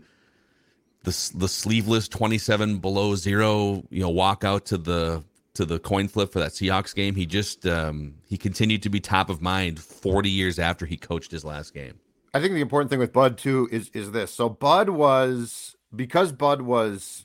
the 1.01 1.31
the 1.33 1.47
sleeveless 1.47 2.07
27 2.07 2.77
below 2.77 3.15
0, 3.15 3.83
you 3.89 3.99
know, 3.99 4.09
walk 4.09 4.43
out 4.43 4.65
to 4.67 4.77
the 4.77 5.23
to 5.55 5.65
the 5.65 5.79
coin 5.79 6.07
flip 6.07 6.31
for 6.31 6.37
that 6.37 6.51
Seahawks 6.51 6.93
game. 6.93 7.15
He 7.15 7.25
just 7.25 7.65
um 7.65 8.13
he 8.27 8.37
continued 8.37 8.83
to 8.83 8.89
be 8.89 8.99
top 8.99 9.31
of 9.31 9.41
mind 9.41 9.79
40 9.79 10.29
years 10.29 10.59
after 10.59 10.85
he 10.85 10.97
coached 10.97 11.31
his 11.31 11.43
last 11.43 11.73
game. 11.73 11.99
I 12.35 12.39
think 12.39 12.53
the 12.53 12.61
important 12.61 12.91
thing 12.91 12.99
with 12.99 13.11
Bud 13.11 13.39
too 13.39 13.67
is 13.71 13.89
is 13.95 14.11
this. 14.11 14.29
So 14.29 14.49
Bud 14.49 14.89
was 14.89 15.75
because 15.95 16.31
Bud 16.31 16.61
was 16.61 17.24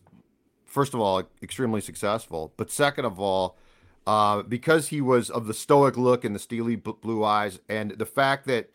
first 0.70 0.94
of 0.94 1.00
all, 1.00 1.22
extremely 1.42 1.80
successful, 1.80 2.52
but 2.56 2.70
second 2.70 3.04
of 3.04 3.20
all, 3.20 3.58
uh, 4.06 4.42
because 4.42 4.88
he 4.88 5.00
was 5.00 5.28
of 5.28 5.46
the 5.46 5.54
stoic 5.54 5.96
look 5.96 6.24
and 6.24 6.34
the 6.34 6.38
steely 6.38 6.76
blue 6.76 7.24
eyes, 7.24 7.60
and 7.68 7.92
the 7.92 8.06
fact 8.06 8.46
that 8.46 8.70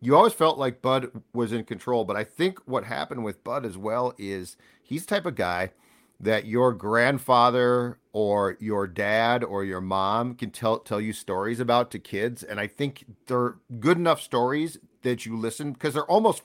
you 0.00 0.14
always 0.14 0.34
felt 0.34 0.58
like 0.58 0.82
Bud 0.82 1.10
was 1.32 1.52
in 1.52 1.64
control. 1.64 2.04
But 2.04 2.16
I 2.16 2.24
think 2.24 2.58
what 2.66 2.84
happened 2.84 3.24
with 3.24 3.42
Bud 3.42 3.64
as 3.64 3.78
well 3.78 4.12
is 4.18 4.56
he's 4.82 5.06
the 5.06 5.14
type 5.14 5.26
of 5.26 5.36
guy 5.36 5.70
that 6.18 6.46
your 6.46 6.72
grandfather 6.72 7.98
or 8.12 8.56
your 8.60 8.86
dad 8.86 9.44
or 9.44 9.64
your 9.64 9.80
mom 9.80 10.34
can 10.34 10.50
tell 10.50 10.78
tell 10.78 11.00
you 11.00 11.12
stories 11.12 11.60
about 11.60 11.90
to 11.92 11.98
kids, 11.98 12.42
and 12.42 12.58
I 12.58 12.66
think 12.66 13.04
they're 13.26 13.56
good 13.78 13.98
enough 13.98 14.20
stories 14.20 14.78
that 15.02 15.24
you 15.24 15.36
listen 15.38 15.72
because 15.72 15.94
they're 15.94 16.10
almost 16.10 16.42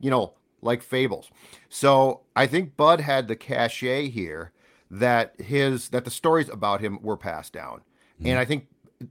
you 0.00 0.10
know 0.10 0.34
like 0.64 0.82
fables. 0.82 1.30
So 1.68 2.22
I 2.34 2.46
think 2.46 2.76
Bud 2.76 3.00
had 3.00 3.28
the 3.28 3.36
cachet 3.36 4.08
here 4.08 4.52
that 4.90 5.40
his 5.40 5.90
that 5.90 6.04
the 6.04 6.10
stories 6.10 6.48
about 6.48 6.80
him 6.80 6.98
were 7.02 7.16
passed 7.16 7.52
down, 7.52 7.78
mm-hmm. 8.18 8.28
and 8.28 8.38
I 8.38 8.44
think 8.44 8.68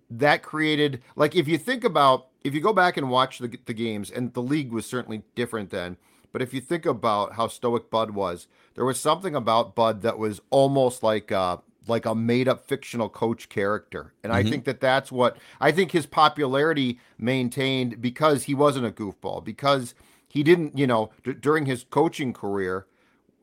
that 0.10 0.44
created 0.44 1.02
like 1.16 1.36
if 1.36 1.48
you 1.48 1.58
think 1.58 1.84
about 1.84 2.28
if 2.44 2.54
you 2.54 2.62
go 2.62 2.74
back 2.74 2.98
and 2.98 3.10
watch 3.10 3.40
the 3.40 3.58
the 3.66 3.74
games 3.74 4.10
and 4.12 4.34
the 4.34 4.42
league 4.42 4.72
was 4.72 4.86
certainly 4.86 5.24
different 5.36 5.70
then. 5.70 5.98
But 6.34 6.42
if 6.42 6.52
you 6.52 6.62
think 6.62 6.88
about 6.88 7.34
how 7.34 7.48
stoic 7.48 7.92
Bud 7.92 8.12
was, 8.12 8.48
there 8.74 8.84
was 8.84 9.00
something 9.00 9.36
about 9.36 9.76
Bud 9.76 10.02
that 10.02 10.18
was 10.18 10.42
almost 10.50 11.04
like 11.04 11.30
a, 11.30 11.62
like 11.88 12.08
a 12.08 12.16
made 12.16 12.48
up 12.48 12.68
fictional 12.68 13.08
coach 13.08 13.50
character. 13.50 14.14
And 14.24 14.34
mm-hmm. 14.34 14.48
I 14.48 14.50
think 14.50 14.66
that 14.66 14.82
that's 14.82 15.12
what 15.12 15.38
I 15.62 15.72
think 15.72 15.92
his 15.92 16.08
popularity 16.08 17.00
maintained 17.20 18.02
because 18.02 18.44
he 18.44 18.56
wasn't 18.56 18.88
a 18.88 18.92
goofball, 18.92 19.44
because 19.44 19.94
he 20.34 20.42
didn't, 20.42 20.76
you 20.76 20.88
know, 20.88 21.12
d- 21.24 21.34
during 21.34 21.68
his 21.68 21.86
coaching 21.92 22.34
career, 22.34 22.88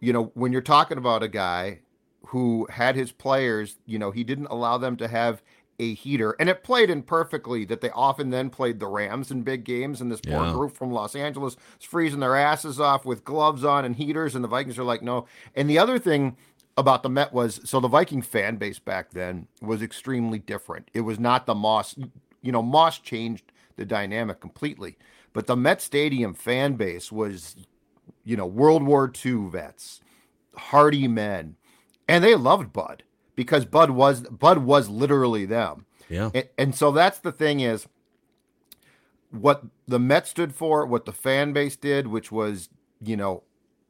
you 0.00 0.12
know, 0.12 0.32
when 0.34 0.50
you're 0.50 0.60
talking 0.60 0.98
about 0.98 1.22
a 1.22 1.28
guy 1.28 1.78
who 2.26 2.66
had 2.68 2.96
his 2.96 3.12
players, 3.12 3.78
you 3.86 3.96
know, 3.96 4.10
he 4.10 4.24
didn't 4.24 4.46
allow 4.46 4.76
them 4.76 4.96
to 4.96 5.06
have 5.06 5.40
a 5.78 5.94
heater. 5.94 6.34
And 6.40 6.48
it 6.48 6.64
played 6.64 6.90
in 6.90 7.04
perfectly 7.04 7.64
that 7.66 7.80
they 7.80 7.90
often 7.90 8.30
then 8.30 8.50
played 8.50 8.80
the 8.80 8.88
Rams 8.88 9.30
in 9.30 9.42
big 9.42 9.62
games, 9.62 10.00
and 10.00 10.10
this 10.10 10.20
poor 10.20 10.46
yeah. 10.46 10.52
group 10.52 10.76
from 10.76 10.90
Los 10.90 11.14
Angeles 11.14 11.54
is 11.78 11.86
freezing 11.86 12.18
their 12.18 12.34
asses 12.34 12.80
off 12.80 13.04
with 13.04 13.22
gloves 13.22 13.62
on 13.62 13.84
and 13.84 13.94
heaters, 13.94 14.34
and 14.34 14.42
the 14.42 14.48
Vikings 14.48 14.76
are 14.76 14.82
like, 14.82 15.00
no. 15.00 15.26
And 15.54 15.70
the 15.70 15.78
other 15.78 15.96
thing 15.96 16.36
about 16.76 17.04
the 17.04 17.08
Met 17.08 17.32
was 17.32 17.60
so 17.62 17.78
the 17.78 17.86
Viking 17.86 18.20
fan 18.20 18.56
base 18.56 18.80
back 18.80 19.12
then 19.12 19.46
was 19.62 19.80
extremely 19.80 20.40
different. 20.40 20.90
It 20.92 21.02
was 21.02 21.20
not 21.20 21.46
the 21.46 21.54
Moss, 21.54 21.94
you 22.42 22.50
know, 22.50 22.62
Moss 22.62 22.98
changed 22.98 23.52
the 23.76 23.84
dynamic 23.84 24.40
completely, 24.40 24.98
but 25.32 25.46
the 25.46 25.56
Met 25.56 25.80
Stadium 25.80 26.34
fan 26.34 26.74
base 26.74 27.12
was, 27.12 27.56
you 28.24 28.36
know, 28.36 28.46
World 28.46 28.82
War 28.82 29.10
II 29.24 29.48
vets, 29.50 30.00
hardy 30.56 31.06
men, 31.08 31.56
and 32.08 32.24
they 32.24 32.34
loved 32.34 32.72
Bud 32.72 33.04
because 33.36 33.64
Bud 33.64 33.90
was 33.90 34.22
Bud 34.22 34.58
was 34.58 34.88
literally 34.88 35.46
them. 35.46 35.86
Yeah. 36.08 36.30
And, 36.34 36.48
and 36.58 36.74
so 36.74 36.90
that's 36.90 37.18
the 37.18 37.32
thing 37.32 37.60
is 37.60 37.86
what 39.30 39.64
the 39.86 39.98
Mets 39.98 40.30
stood 40.30 40.54
for, 40.54 40.84
what 40.84 41.04
the 41.04 41.12
fan 41.12 41.52
base 41.52 41.76
did, 41.76 42.08
which 42.08 42.32
was, 42.32 42.68
you 43.00 43.16
know, 43.16 43.44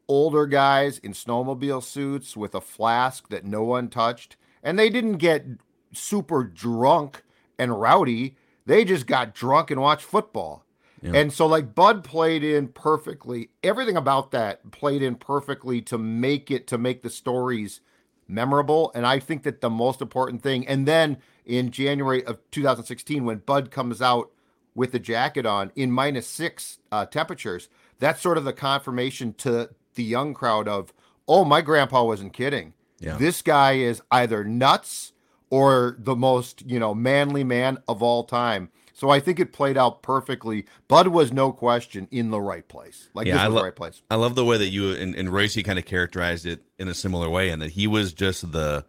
older 0.06 0.46
guys 0.46 0.98
in 0.98 1.12
snowmobile 1.12 1.82
suits 1.82 2.36
with 2.36 2.54
a 2.54 2.60
flask 2.60 3.28
that 3.30 3.44
no 3.44 3.62
one 3.62 3.88
touched. 3.88 4.36
And 4.62 4.78
they 4.78 4.90
didn't 4.90 5.16
get 5.16 5.46
super 5.92 6.44
drunk 6.44 7.22
and 7.58 7.80
rowdy. 7.80 8.36
They 8.66 8.84
just 8.84 9.06
got 9.06 9.34
drunk 9.34 9.70
and 9.70 9.80
watched 9.80 10.04
football. 10.04 10.64
Yeah. 11.02 11.12
And 11.14 11.32
so, 11.32 11.46
like, 11.46 11.74
Bud 11.74 12.04
played 12.04 12.44
in 12.44 12.68
perfectly. 12.68 13.50
Everything 13.62 13.96
about 13.96 14.30
that 14.32 14.70
played 14.70 15.02
in 15.02 15.14
perfectly 15.14 15.80
to 15.82 15.96
make 15.96 16.50
it, 16.50 16.66
to 16.68 16.78
make 16.78 17.02
the 17.02 17.10
stories 17.10 17.80
memorable. 18.28 18.92
And 18.94 19.06
I 19.06 19.18
think 19.18 19.42
that 19.44 19.60
the 19.60 19.70
most 19.70 20.00
important 20.00 20.42
thing, 20.42 20.66
and 20.66 20.86
then 20.86 21.18
in 21.44 21.70
January 21.70 22.24
of 22.24 22.38
2016, 22.50 23.24
when 23.24 23.38
Bud 23.38 23.70
comes 23.70 24.02
out 24.02 24.30
with 24.74 24.92
the 24.92 24.98
jacket 24.98 25.46
on 25.46 25.72
in 25.74 25.90
minus 25.90 26.26
six 26.26 26.78
uh, 26.92 27.06
temperatures, 27.06 27.68
that's 27.98 28.20
sort 28.20 28.38
of 28.38 28.44
the 28.44 28.52
confirmation 28.52 29.34
to 29.34 29.70
the 29.94 30.04
young 30.04 30.34
crowd 30.34 30.68
of, 30.68 30.92
oh, 31.26 31.44
my 31.44 31.60
grandpa 31.60 32.04
wasn't 32.04 32.32
kidding. 32.32 32.74
Yeah. 32.98 33.16
This 33.16 33.42
guy 33.42 33.72
is 33.72 34.02
either 34.10 34.44
nuts 34.44 35.12
or 35.48 35.96
the 35.98 36.14
most, 36.14 36.62
you 36.66 36.78
know, 36.78 36.94
manly 36.94 37.42
man 37.42 37.78
of 37.88 38.02
all 38.02 38.24
time. 38.24 38.70
So 39.00 39.08
I 39.08 39.18
think 39.18 39.40
it 39.40 39.54
played 39.54 39.78
out 39.78 40.02
perfectly. 40.02 40.66
Bud 40.86 41.08
was 41.08 41.32
no 41.32 41.52
question 41.52 42.06
in 42.10 42.28
the 42.28 42.38
right 42.38 42.68
place. 42.68 43.08
Like 43.14 43.26
Yeah, 43.26 43.42
I 43.42 43.46
lo- 43.46 43.56
the 43.56 43.62
right 43.62 43.74
place. 43.74 44.02
I 44.10 44.16
love 44.16 44.34
the 44.34 44.44
way 44.44 44.58
that 44.58 44.68
you 44.68 44.92
and, 44.92 45.14
and 45.14 45.30
Reusse 45.30 45.64
kind 45.64 45.78
of 45.78 45.86
characterized 45.86 46.44
it 46.44 46.60
in 46.78 46.86
a 46.86 46.92
similar 46.92 47.30
way, 47.30 47.48
and 47.48 47.62
that 47.62 47.70
he 47.70 47.86
was 47.86 48.12
just 48.12 48.52
the 48.52 48.84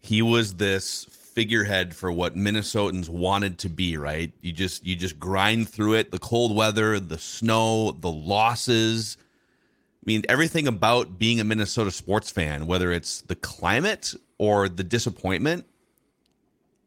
he 0.00 0.20
was 0.20 0.54
this 0.54 1.04
figurehead 1.12 1.94
for 1.94 2.10
what 2.10 2.34
Minnesotans 2.34 3.08
wanted 3.08 3.58
to 3.58 3.68
be. 3.68 3.96
Right? 3.96 4.32
You 4.40 4.50
just 4.50 4.84
you 4.84 4.96
just 4.96 5.20
grind 5.20 5.68
through 5.68 5.94
it. 5.94 6.10
The 6.10 6.18
cold 6.18 6.56
weather, 6.56 6.98
the 6.98 7.18
snow, 7.18 7.92
the 7.92 8.10
losses. 8.10 9.16
I 9.20 10.04
mean, 10.06 10.24
everything 10.28 10.66
about 10.66 11.20
being 11.20 11.38
a 11.38 11.44
Minnesota 11.44 11.92
sports 11.92 12.32
fan, 12.32 12.66
whether 12.66 12.90
it's 12.90 13.20
the 13.20 13.36
climate 13.36 14.12
or 14.38 14.68
the 14.68 14.82
disappointment, 14.82 15.66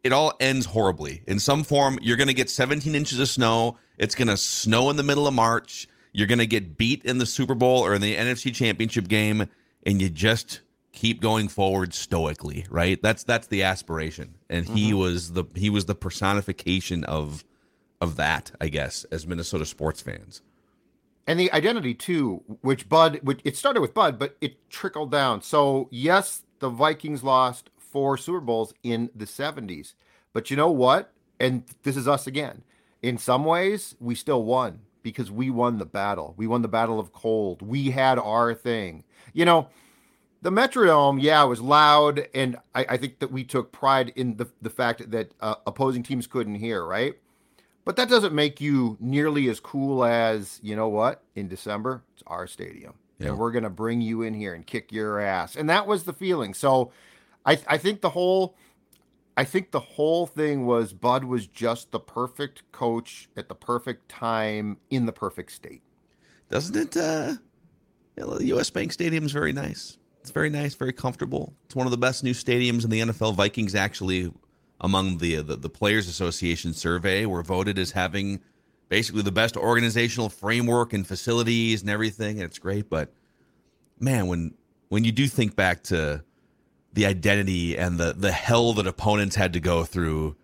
it 0.04 0.12
all 0.12 0.34
ends 0.40 0.66
horribly. 0.66 1.24
In 1.28 1.40
some 1.40 1.64
form, 1.64 1.98
you're 2.02 2.18
going 2.18 2.28
to 2.28 2.34
get 2.34 2.50
17 2.50 2.94
inches 2.94 3.20
of 3.20 3.30
snow. 3.30 3.78
It's 3.98 4.16
going 4.16 4.28
to 4.28 4.38
snow 4.38 4.90
in 4.90 4.98
the 4.98 5.04
middle 5.04 5.28
of 5.28 5.34
March. 5.34 5.88
You're 6.12 6.28
going 6.28 6.40
to 6.40 6.46
get 6.46 6.78
beat 6.78 7.04
in 7.06 7.18
the 7.18 7.26
Super 7.26 7.56
Bowl 7.56 7.80
or 7.86 7.96
in 7.96 8.02
the 8.02 8.16
NFC 8.16 8.54
Championship 8.54 9.08
game, 9.08 9.48
and 9.86 10.02
you 10.02 10.10
just 10.10 10.62
keep 10.92 11.22
going 11.22 11.48
forward 11.48 11.94
stoically, 11.94 12.66
right? 12.70 13.02
That's 13.02 13.24
that's 13.24 13.48
the 13.48 13.64
aspiration, 13.64 14.36
and 14.50 14.68
he 14.68 14.90
mm-hmm. 14.90 15.00
was 15.00 15.34
the 15.34 15.46
he 15.56 15.70
was 15.70 15.86
the 15.86 15.96
personification 15.96 17.04
of 17.06 17.44
of 18.00 18.16
that, 18.18 18.52
I 18.62 18.68
guess, 18.68 19.06
as 19.06 19.26
Minnesota 19.26 19.66
sports 19.66 20.02
fans. 20.02 20.42
and 21.26 21.40
the 21.40 21.52
identity 21.52 21.94
too, 21.94 22.44
which 22.62 22.88
Bud, 22.90 23.22
which 23.24 23.40
it 23.44 23.58
started 23.58 23.82
with 23.82 23.94
Bud, 23.94 24.20
but 24.20 24.38
it 24.42 24.70
trickled 24.70 25.12
down. 25.12 25.42
So 25.42 25.88
yes, 25.90 26.44
the 26.60 26.70
Vikings 26.70 27.24
lost 27.24 27.70
four 27.94 28.18
Super 28.18 28.42
Bowls 28.42 28.74
in 28.84 29.10
the 29.16 29.26
'70s, 29.26 29.94
but 30.34 30.52
you 30.52 30.58
know 30.58 30.72
what? 30.72 31.14
And 31.40 31.64
this 31.84 31.96
is 31.96 32.08
us 32.08 32.28
again. 32.28 32.64
In 33.02 33.18
some 33.18 33.46
ways, 33.46 33.96
we 34.00 34.16
still 34.16 34.44
won 34.44 34.80
because 35.04 35.32
we 35.32 35.50
won 35.50 35.78
the 35.78 35.86
battle. 35.86 36.34
We 36.36 36.48
won 36.48 36.62
the 36.62 36.68
battle 36.68 37.00
of 37.00 37.14
cold. 37.14 37.62
We 37.62 37.92
had 37.92 38.18
our 38.18 38.54
thing. 38.54 39.04
You 39.34 39.46
know, 39.46 39.70
the 40.42 40.52
Metrodome, 40.52 41.22
yeah, 41.22 41.44
it 41.44 41.48
was 41.48 41.62
loud, 41.62 42.28
and 42.34 42.58
I, 42.76 42.86
I 42.90 42.98
think 42.98 43.20
that 43.20 43.32
we 43.32 43.44
took 43.44 43.72
pride 43.72 44.12
in 44.16 44.38
the 44.38 44.48
the 44.62 44.70
fact 44.70 45.12
that 45.12 45.32
uh, 45.40 45.56
opposing 45.68 46.04
teams 46.04 46.28
couldn't 46.28 46.56
hear, 46.56 46.84
right? 46.86 47.16
But 47.86 47.98
that 47.98 48.10
doesn't 48.10 48.34
make 48.34 48.62
you 48.62 48.98
nearly 49.00 49.50
as 49.50 49.60
cool 49.60 50.06
as, 50.06 50.60
you 50.64 50.76
know 50.76 50.88
what? 50.88 51.22
In 51.36 51.48
December, 51.50 52.04
it's 52.14 52.24
our 52.28 52.48
stadium. 52.48 52.94
Yeah. 53.20 53.30
And 53.30 53.38
we're 53.38 53.52
going 53.52 53.64
to 53.64 53.70
bring 53.70 54.02
you 54.02 54.22
in 54.22 54.34
here 54.34 54.54
and 54.54 54.66
kick 54.66 54.92
your 54.92 55.20
ass. 55.20 55.56
And 55.56 55.70
that 55.70 55.86
was 55.86 56.04
the 56.04 56.14
feeling. 56.14 56.54
So 56.54 56.92
I, 57.46 57.60
I 57.68 57.78
think 57.78 58.02
the 58.02 58.10
whole 58.10 58.56
I 59.36 59.44
think 59.44 59.72
the 59.72 59.80
whole 59.80 60.28
thing 60.28 60.66
was 60.66 60.94
Bud 60.94 61.24
was 61.24 61.48
just 61.48 61.92
the 61.92 62.00
perfect 62.00 62.72
coach 62.72 63.30
at 63.36 63.50
the 63.50 63.56
perfect 63.56 64.10
time 64.10 64.78
in 64.90 65.06
the 65.06 65.12
perfect 65.12 65.52
state. 65.52 65.82
Doesn't 66.50 66.76
it? 66.76 66.96
Uh, 66.96 67.36
U.S. 68.16 68.70
Bank 68.70 68.94
Stadium 68.94 69.26
is 69.26 69.32
very 69.32 69.54
nice. 69.54 69.98
It's 70.22 70.30
very 70.30 70.52
nice, 70.52 70.76
very 70.76 70.94
comfortable. 70.94 71.54
It's 71.66 71.76
one 71.76 71.88
of 71.88 71.92
the 71.92 71.98
best 71.98 72.24
new 72.24 72.34
stadiums 72.34 72.84
in 72.84 72.92
the 72.92 73.00
NFL. 73.00 73.36
Vikings 73.36 73.76
actually, 73.76 74.32
among 74.80 75.18
the 75.18 75.38
the, 75.38 75.56
the 75.56 75.70
Players 75.70 76.08
Association 76.08 76.74
survey, 76.74 77.26
were 77.26 77.44
voted 77.44 77.80
as 77.80 77.92
having 77.92 78.40
basically 78.88 79.24
the 79.24 79.32
best 79.32 79.58
organizational 79.58 80.30
framework 80.30 80.94
and 80.94 81.08
facilities 81.08 81.82
and 81.82 81.90
everything. 81.90 82.38
And 82.38 82.44
it's 82.44 82.60
great, 82.60 82.90
but 82.90 83.12
man, 84.00 84.28
when 84.28 84.54
when 84.90 85.04
you 85.04 85.12
do 85.12 85.28
think 85.28 85.56
back 85.56 85.82
to 85.86 86.24
the 86.94 87.06
identity 87.06 87.78
and 87.78 87.98
the 88.00 88.14
the 88.14 88.32
hell 88.32 88.74
that 88.74 88.88
opponents 88.88 89.36
had 89.36 89.54
to 89.54 89.60
go 89.60 89.84
through 89.84 90.36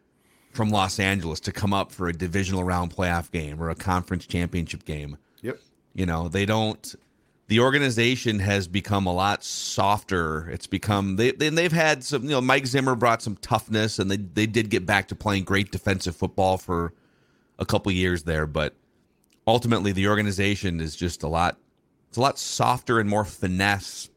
from 0.52 0.70
Los 0.70 1.00
Angeles 1.00 1.40
to 1.42 1.52
come 1.52 1.74
up 1.74 1.92
for 1.92 2.08
a 2.08 2.14
divisional 2.14 2.64
round 2.64 2.96
playoff 2.96 3.32
game 3.32 3.62
or 3.62 3.70
a 3.70 3.76
conference 3.76 4.26
championship 4.26 4.84
game. 4.84 5.18
Yep. 5.42 5.60
You 5.94 6.06
know, 6.06 6.28
they 6.28 6.46
don't. 6.46 6.96
The 7.48 7.60
organization 7.62 8.40
has 8.40 8.68
become 8.68 9.08
a 9.08 9.14
lot 9.14 9.44
softer. 9.44 10.50
It's 10.50 10.68
become 10.68 11.16
they 11.16 11.32
they- 11.32 11.50
they've 11.50 11.72
had 11.72 12.04
some. 12.04 12.24
You 12.24 12.30
know, 12.32 12.42
Mike 12.42 12.68
Zimmer 12.68 12.96
brought 12.96 13.22
some 13.22 13.36
toughness, 13.38 13.98
and 14.00 14.10
they 14.10 14.18
they 14.18 14.46
did 14.46 14.70
get 14.70 14.86
back 14.86 15.08
to 15.10 15.16
playing 15.16 15.44
great 15.46 15.72
defensive 15.72 16.16
football 16.16 16.58
for 16.58 16.94
a 17.58 17.66
couple 17.66 17.92
years 17.92 18.24
there. 18.24 18.46
But 18.48 18.74
ultimately, 19.48 19.92
the 19.92 20.08
organization 20.08 20.80
is 20.80 20.96
just 20.96 21.24
a 21.24 21.28
lot. 21.28 21.58
It's 22.10 22.18
a 22.18 22.22
lot 22.22 22.38
softer 22.40 23.00
and 23.00 23.10
more 23.10 23.26
finesse 23.26 24.10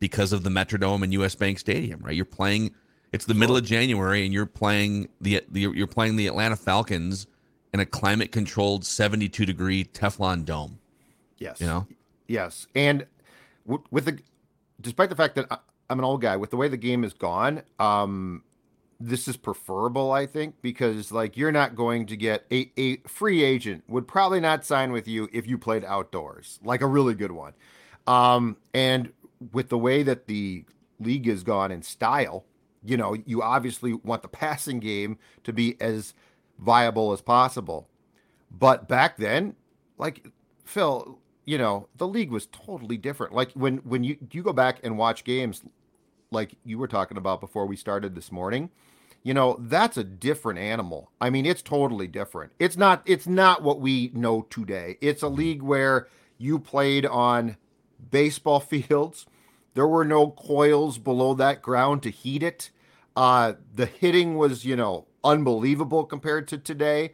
because 0.00 0.32
of 0.32 0.42
the 0.42 0.50
Metrodome 0.50 1.02
and 1.02 1.12
U.S. 1.14 1.34
Bank 1.34 1.58
Stadium. 1.58 2.00
Right, 2.00 2.14
you're 2.14 2.24
playing. 2.24 2.74
It's 3.12 3.26
the 3.26 3.34
middle 3.34 3.56
of 3.56 3.64
January, 3.64 4.24
and 4.24 4.32
you're 4.32 4.46
playing 4.46 5.08
the, 5.20 5.42
the 5.48 5.60
you're 5.60 5.86
playing 5.86 6.16
the 6.16 6.26
Atlanta 6.26 6.56
Falcons 6.56 7.26
in 7.72 7.80
a 7.80 7.86
climate 7.86 8.30
controlled 8.32 8.84
72 8.84 9.44
degree 9.44 9.84
Teflon 9.84 10.44
dome. 10.44 10.78
Yes. 11.38 11.60
You 11.60 11.66
know? 11.66 11.86
Yes, 12.28 12.66
and 12.74 13.04
w- 13.66 13.82
with 13.90 14.04
the, 14.06 14.18
despite 14.80 15.10
the 15.10 15.16
fact 15.16 15.34
that 15.34 15.46
I- 15.50 15.58
I'm 15.90 15.98
an 15.98 16.04
old 16.04 16.22
guy, 16.22 16.36
with 16.36 16.50
the 16.50 16.56
way 16.56 16.68
the 16.68 16.76
game 16.76 17.04
is 17.04 17.12
gone, 17.12 17.62
um, 17.78 18.42
this 19.00 19.28
is 19.28 19.36
preferable, 19.36 20.12
I 20.12 20.24
think, 20.26 20.62
because 20.62 21.12
like 21.12 21.36
you're 21.36 21.52
not 21.52 21.74
going 21.74 22.06
to 22.06 22.16
get 22.16 22.46
a, 22.50 22.70
a 22.78 22.96
free 23.08 23.42
agent 23.42 23.84
would 23.88 24.08
probably 24.08 24.40
not 24.40 24.64
sign 24.64 24.92
with 24.92 25.06
you 25.06 25.28
if 25.32 25.46
you 25.46 25.58
played 25.58 25.84
outdoors, 25.84 26.58
like 26.62 26.80
a 26.80 26.86
really 26.86 27.14
good 27.14 27.32
one. 27.32 27.52
Um, 28.06 28.56
and 28.72 29.12
with 29.52 29.68
the 29.68 29.78
way 29.78 30.02
that 30.02 30.26
the 30.26 30.64
league 31.00 31.26
has 31.26 31.42
gone 31.42 31.70
in 31.70 31.82
style, 31.82 32.44
you 32.84 32.96
know, 32.96 33.16
you 33.26 33.42
obviously 33.42 33.94
want 33.94 34.22
the 34.22 34.28
passing 34.28 34.78
game 34.80 35.18
to 35.44 35.52
be 35.52 35.76
as 35.80 36.14
viable 36.58 37.12
as 37.12 37.20
possible. 37.20 37.88
But 38.50 38.88
back 38.88 39.16
then, 39.16 39.56
like 39.98 40.26
Phil, 40.64 41.18
you 41.44 41.58
know, 41.58 41.88
the 41.96 42.06
league 42.06 42.30
was 42.30 42.46
totally 42.46 42.96
different. 42.96 43.34
Like 43.34 43.52
when 43.52 43.78
when 43.78 44.04
you 44.04 44.16
you 44.30 44.42
go 44.42 44.52
back 44.52 44.80
and 44.82 44.98
watch 44.98 45.24
games 45.24 45.62
like 46.30 46.54
you 46.64 46.78
were 46.78 46.88
talking 46.88 47.16
about 47.16 47.40
before 47.40 47.66
we 47.66 47.76
started 47.76 48.14
this 48.14 48.32
morning, 48.32 48.70
you 49.22 49.34
know, 49.34 49.56
that's 49.58 49.96
a 49.96 50.04
different 50.04 50.58
animal. 50.58 51.10
I 51.20 51.30
mean, 51.30 51.46
it's 51.46 51.62
totally 51.62 52.06
different. 52.06 52.52
It's 52.58 52.76
not 52.76 53.02
it's 53.06 53.26
not 53.26 53.62
what 53.62 53.80
we 53.80 54.10
know 54.14 54.42
today. 54.50 54.98
It's 55.00 55.22
a 55.22 55.28
league 55.28 55.62
where 55.62 56.08
you 56.38 56.58
played 56.58 57.06
on 57.06 57.56
baseball 58.10 58.60
fields. 58.60 59.26
There 59.74 59.86
were 59.86 60.04
no 60.04 60.30
coils 60.30 60.98
below 60.98 61.34
that 61.34 61.62
ground 61.62 62.02
to 62.04 62.10
heat 62.10 62.42
it. 62.42 62.70
Uh, 63.16 63.54
the 63.72 63.86
hitting 63.86 64.36
was, 64.36 64.64
you 64.64 64.76
know, 64.76 65.06
unbelievable 65.22 66.04
compared 66.04 66.48
to 66.48 66.58
today. 66.58 67.12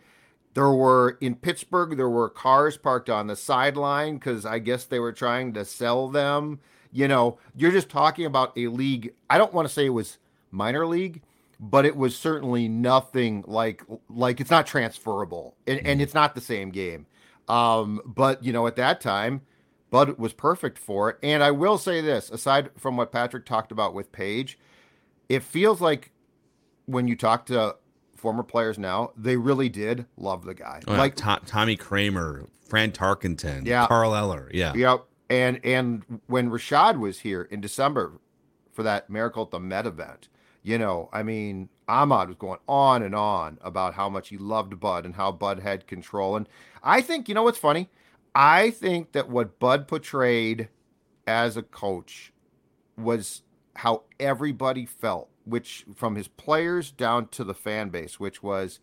There 0.54 0.70
were 0.70 1.16
in 1.20 1.36
Pittsburgh, 1.36 1.96
there 1.96 2.10
were 2.10 2.28
cars 2.28 2.76
parked 2.76 3.08
on 3.08 3.28
the 3.28 3.36
sideline 3.36 4.14
because 4.14 4.44
I 4.44 4.58
guess 4.58 4.84
they 4.84 4.98
were 4.98 5.12
trying 5.12 5.54
to 5.54 5.64
sell 5.64 6.08
them. 6.08 6.60
You 6.92 7.06
know, 7.06 7.38
you're 7.54 7.70
just 7.70 7.88
talking 7.88 8.26
about 8.26 8.56
a 8.56 8.66
league. 8.66 9.14
I 9.28 9.38
don't 9.38 9.54
want 9.54 9.68
to 9.68 9.72
say 9.72 9.86
it 9.86 9.90
was 9.90 10.18
minor 10.50 10.86
league, 10.86 11.22
but 11.60 11.84
it 11.84 11.96
was 11.96 12.18
certainly 12.18 12.66
nothing 12.66 13.44
like 13.46 13.84
like 14.08 14.40
it's 14.40 14.50
not 14.50 14.66
transferable 14.66 15.54
and, 15.66 15.86
and 15.86 16.02
it's 16.02 16.14
not 16.14 16.34
the 16.34 16.40
same 16.40 16.70
game. 16.70 17.06
Um, 17.48 18.00
but 18.04 18.42
you 18.42 18.52
know, 18.52 18.66
at 18.66 18.76
that 18.76 19.00
time, 19.00 19.42
Bud 19.90 20.18
was 20.18 20.32
perfect 20.32 20.78
for 20.78 21.10
it. 21.10 21.18
And 21.22 21.42
I 21.42 21.50
will 21.50 21.78
say 21.78 22.00
this, 22.00 22.30
aside 22.30 22.70
from 22.78 22.96
what 22.96 23.12
Patrick 23.12 23.44
talked 23.44 23.72
about 23.72 23.92
with 23.94 24.12
Page, 24.12 24.58
it 25.28 25.42
feels 25.42 25.80
like 25.80 26.12
when 26.86 27.08
you 27.08 27.16
talk 27.16 27.46
to 27.46 27.76
former 28.16 28.42
players 28.42 28.78
now, 28.78 29.12
they 29.16 29.36
really 29.36 29.68
did 29.68 30.06
love 30.16 30.44
the 30.44 30.54
guy. 30.54 30.80
Oh, 30.86 30.92
yeah. 30.92 30.98
like 30.98 31.14
To- 31.16 31.40
Tommy 31.46 31.76
Kramer, 31.76 32.46
Fran 32.68 32.92
Tarkenton, 32.92 33.66
Yeah. 33.66 33.86
Carl 33.86 34.14
Eller. 34.14 34.50
Yeah. 34.52 34.74
Yep. 34.74 35.04
And 35.28 35.60
and 35.64 36.20
when 36.26 36.50
Rashad 36.50 36.98
was 36.98 37.20
here 37.20 37.42
in 37.42 37.60
December 37.60 38.20
for 38.72 38.82
that 38.82 39.08
Miracle 39.10 39.44
at 39.44 39.50
the 39.52 39.60
Met 39.60 39.86
event, 39.86 40.28
you 40.62 40.76
know, 40.76 41.08
I 41.12 41.22
mean, 41.22 41.68
Ahmad 41.88 42.28
was 42.28 42.36
going 42.36 42.58
on 42.68 43.02
and 43.02 43.14
on 43.14 43.58
about 43.62 43.94
how 43.94 44.08
much 44.08 44.28
he 44.28 44.36
loved 44.38 44.78
Bud 44.80 45.04
and 45.06 45.14
how 45.14 45.30
Bud 45.32 45.60
had 45.60 45.86
control. 45.86 46.36
And 46.36 46.48
I 46.82 47.00
think, 47.00 47.28
you 47.28 47.34
know 47.34 47.44
what's 47.44 47.58
funny? 47.58 47.88
I 48.34 48.70
think 48.70 49.12
that 49.12 49.28
what 49.28 49.58
Bud 49.58 49.88
portrayed 49.88 50.68
as 51.26 51.56
a 51.56 51.62
coach 51.62 52.32
was 52.96 53.42
how 53.76 54.04
everybody 54.18 54.86
felt, 54.86 55.28
which 55.44 55.84
from 55.94 56.16
his 56.16 56.28
players 56.28 56.90
down 56.90 57.28
to 57.28 57.44
the 57.44 57.54
fan 57.54 57.88
base, 57.88 58.20
which 58.20 58.42
was 58.42 58.80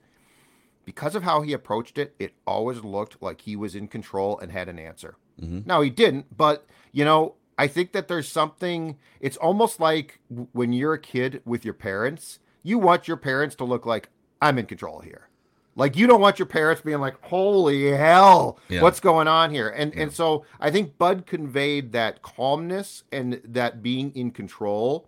because 0.85 1.15
of 1.15 1.23
how 1.23 1.41
he 1.41 1.53
approached 1.53 1.97
it, 1.97 2.15
it 2.17 2.33
always 2.45 2.81
looked 2.81 3.21
like 3.21 3.41
he 3.41 3.55
was 3.55 3.75
in 3.75 3.87
control 3.87 4.39
and 4.39 4.51
had 4.51 4.69
an 4.69 4.79
answer. 4.79 5.17
Mm-hmm. 5.41 5.61
No, 5.65 5.81
he 5.81 5.89
didn't. 5.89 6.35
But, 6.35 6.65
you 6.91 7.03
know, 7.03 7.35
I 7.57 7.67
think 7.67 7.91
that 7.91 8.07
there's 8.07 8.29
something, 8.29 8.97
it's 9.19 9.37
almost 9.37 9.79
like 9.79 10.19
when 10.29 10.73
you're 10.73 10.93
a 10.93 10.99
kid 10.99 11.41
with 11.45 11.65
your 11.65 11.73
parents, 11.73 12.39
you 12.63 12.79
want 12.79 13.07
your 13.07 13.17
parents 13.17 13.55
to 13.57 13.65
look 13.65 13.85
like, 13.85 14.09
I'm 14.41 14.57
in 14.57 14.65
control 14.65 15.01
here. 15.01 15.29
Like 15.77 15.95
you 15.95 16.07
don't 16.07 16.19
want 16.19 16.39
your 16.39 16.47
parents 16.47 16.81
being 16.81 16.99
like, 16.99 17.15
"Holy 17.23 17.91
hell, 17.91 18.59
Yeah. 18.67 18.81
what's 18.81 18.99
going 18.99 19.27
on 19.29 19.51
here?" 19.51 19.69
And 19.69 19.93
and 19.95 20.11
so 20.11 20.43
I 20.59 20.71
think 20.71 20.97
Bud 20.97 21.25
conveyed 21.25 21.91
that 21.93 22.21
calmness 22.23 23.03
and 23.11 23.39
that 23.45 23.81
being 23.83 24.11
in 24.15 24.31
control 24.31 25.07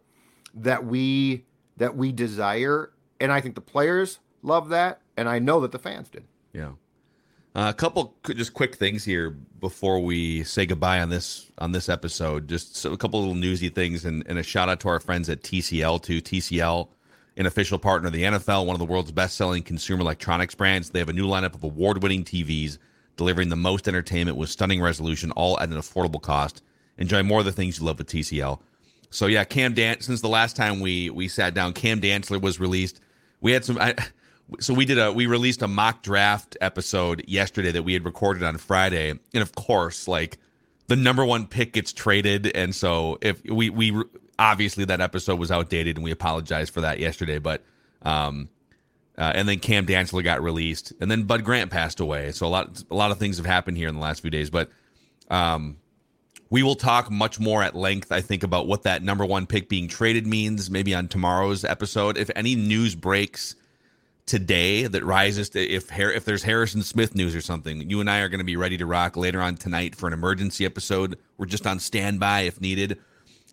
that 0.53 0.85
we 0.85 1.43
that 1.77 1.97
we 1.97 2.11
desire, 2.11 2.91
and 3.19 3.31
I 3.31 3.41
think 3.41 3.55
the 3.55 3.61
players 3.61 4.19
love 4.43 4.69
that, 4.69 5.01
and 5.17 5.27
I 5.27 5.39
know 5.39 5.59
that 5.61 5.71
the 5.71 5.79
fans 5.79 6.07
did. 6.09 6.23
Yeah. 6.53 6.71
Uh, 7.55 7.69
a 7.69 7.73
couple 7.73 8.15
just 8.35 8.53
quick 8.53 8.75
things 8.75 9.03
here 9.03 9.31
before 9.59 9.99
we 9.99 10.43
say 10.43 10.67
goodbye 10.67 11.01
on 11.01 11.09
this 11.09 11.49
on 11.57 11.71
this 11.71 11.89
episode. 11.89 12.47
Just 12.47 12.75
so- 12.75 12.93
a 12.93 12.97
couple 12.97 13.19
little 13.19 13.33
newsy 13.33 13.69
things 13.69 14.05
and, 14.05 14.23
and 14.27 14.37
a 14.37 14.43
shout 14.43 14.69
out 14.69 14.79
to 14.81 14.87
our 14.87 14.99
friends 14.99 15.29
at 15.29 15.41
TCL 15.41 16.03
too. 16.03 16.21
TCL, 16.21 16.89
an 17.39 17.45
official 17.45 17.79
partner 17.79 18.07
of 18.07 18.13
the 18.13 18.23
NFL, 18.23 18.65
one 18.65 18.75
of 18.75 18.79
the 18.79 18.85
world's 18.85 19.13
best 19.13 19.37
selling 19.37 19.63
consumer 19.63 20.01
electronics 20.01 20.53
brands. 20.53 20.89
They 20.89 20.99
have 20.99 21.07
a 21.07 21.13
new 21.13 21.25
lineup 21.25 21.55
of 21.55 21.63
award 21.63 22.03
winning 22.03 22.25
TVs 22.25 22.77
delivering 23.15 23.47
the 23.47 23.55
most 23.55 23.87
entertainment 23.87 24.35
with 24.35 24.49
stunning 24.49 24.81
resolution, 24.81 25.31
all 25.31 25.57
at 25.59 25.69
an 25.69 25.75
affordable 25.75 26.21
cost. 26.21 26.61
Enjoy 26.97 27.23
more 27.23 27.39
of 27.39 27.45
the 27.45 27.53
things 27.53 27.79
you 27.79 27.85
love 27.85 27.97
with 27.97 28.07
TCL. 28.07 28.59
So 29.09 29.25
yeah, 29.27 29.45
Cam 29.45 29.73
Dan. 29.73 30.01
Since 30.01 30.19
the 30.19 30.27
last 30.27 30.57
time 30.57 30.81
we 30.81 31.09
we 31.09 31.29
sat 31.29 31.53
down, 31.53 31.71
Cam 31.71 32.01
Dantzler 32.01 32.41
was 32.41 32.59
released. 32.59 32.99
We 33.39 33.53
had 33.53 33.63
some. 33.63 33.77
I, 33.79 33.95
so 34.59 34.73
we 34.73 34.83
did 34.83 34.99
a 34.99 35.11
we 35.11 35.25
released 35.25 35.61
a 35.61 35.67
mock 35.67 36.03
draft 36.03 36.57
episode 36.59 37.23
yesterday 37.25 37.71
that 37.71 37.83
we 37.83 37.93
had 37.93 38.03
recorded 38.03 38.43
on 38.43 38.57
Friday, 38.57 39.11
and 39.11 39.41
of 39.41 39.55
course, 39.55 40.09
like 40.09 40.37
the 40.87 40.97
number 40.97 41.23
one 41.23 41.47
pick 41.47 41.73
gets 41.73 41.93
traded, 41.93 42.47
and 42.53 42.75
so 42.75 43.17
if 43.21 43.43
we 43.45 43.69
we 43.69 44.03
obviously 44.39 44.85
that 44.85 45.01
episode 45.01 45.37
was 45.37 45.51
outdated, 45.51 45.97
and 45.97 46.03
we 46.03 46.09
apologize 46.11 46.69
for 46.71 46.81
that 46.81 46.99
yesterday, 46.99 47.37
but 47.37 47.61
um. 48.01 48.49
Uh, 49.17 49.33
and 49.35 49.49
then 49.49 49.59
Cam 49.59 49.85
Dantzler 49.85 50.23
got 50.23 50.41
released, 50.41 50.93
and 51.01 51.11
then 51.11 51.23
Bud 51.23 51.43
Grant 51.43 51.69
passed 51.71 51.99
away. 51.99 52.31
So 52.31 52.47
a 52.47 52.47
lot, 52.47 52.81
a 52.89 52.95
lot 52.95 53.11
of 53.11 53.17
things 53.17 53.35
have 53.35 53.45
happened 53.45 53.75
here 53.75 53.89
in 53.89 53.95
the 53.95 53.99
last 53.99 54.21
few 54.21 54.31
days. 54.31 54.49
But 54.49 54.69
um, 55.29 55.75
we 56.49 56.63
will 56.63 56.75
talk 56.75 57.11
much 57.11 57.37
more 57.37 57.61
at 57.61 57.75
length, 57.75 58.13
I 58.13 58.21
think, 58.21 58.43
about 58.43 58.65
what 58.65 58.83
that 58.83 59.03
number 59.03 59.25
one 59.25 59.45
pick 59.45 59.67
being 59.67 59.89
traded 59.89 60.25
means, 60.25 60.71
maybe 60.71 60.95
on 60.95 61.09
tomorrow's 61.09 61.65
episode. 61.65 62.17
If 62.17 62.31
any 62.33 62.55
news 62.55 62.95
breaks 62.95 63.55
today 64.25 64.87
that 64.87 65.03
rises 65.03 65.49
to 65.49 65.59
if 65.59 65.89
Har- 65.89 66.13
if 66.13 66.23
there's 66.23 66.43
Harrison 66.43 66.81
Smith 66.81 67.13
news 67.13 67.35
or 67.35 67.41
something, 67.41 67.89
you 67.89 67.99
and 67.99 68.09
I 68.09 68.19
are 68.19 68.29
going 68.29 68.39
to 68.39 68.45
be 68.45 68.55
ready 68.55 68.77
to 68.77 68.85
rock 68.85 69.17
later 69.17 69.41
on 69.41 69.57
tonight 69.57 69.95
for 69.95 70.07
an 70.07 70.13
emergency 70.13 70.65
episode. 70.65 71.19
We're 71.37 71.45
just 71.45 71.67
on 71.67 71.79
standby 71.79 72.41
if 72.41 72.61
needed. 72.61 72.99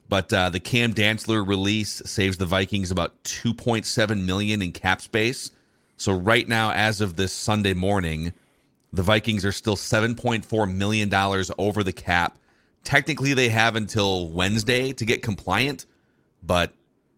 But 0.08 0.32
uh, 0.32 0.50
the 0.50 0.60
Cam 0.60 0.94
Dantzler 0.94 1.46
release 1.46 2.02
saves 2.04 2.36
the 2.36 2.46
Vikings 2.46 2.90
about 2.90 3.22
2.7 3.24 4.24
million 4.24 4.62
in 4.62 4.72
cap 4.72 5.00
space. 5.00 5.50
So 5.96 6.12
right 6.12 6.46
now, 6.46 6.70
as 6.72 7.00
of 7.00 7.16
this 7.16 7.32
Sunday 7.32 7.74
morning, 7.74 8.32
the 8.92 9.02
Vikings 9.02 9.44
are 9.44 9.52
still 9.52 9.76
7.4 9.76 10.72
million 10.72 11.08
dollars 11.08 11.50
over 11.58 11.82
the 11.82 11.92
cap. 11.92 12.38
Technically, 12.84 13.34
they 13.34 13.48
have 13.48 13.74
until 13.74 14.28
Wednesday 14.28 14.92
to 14.92 15.04
get 15.04 15.22
compliant, 15.22 15.86
but 16.42 16.72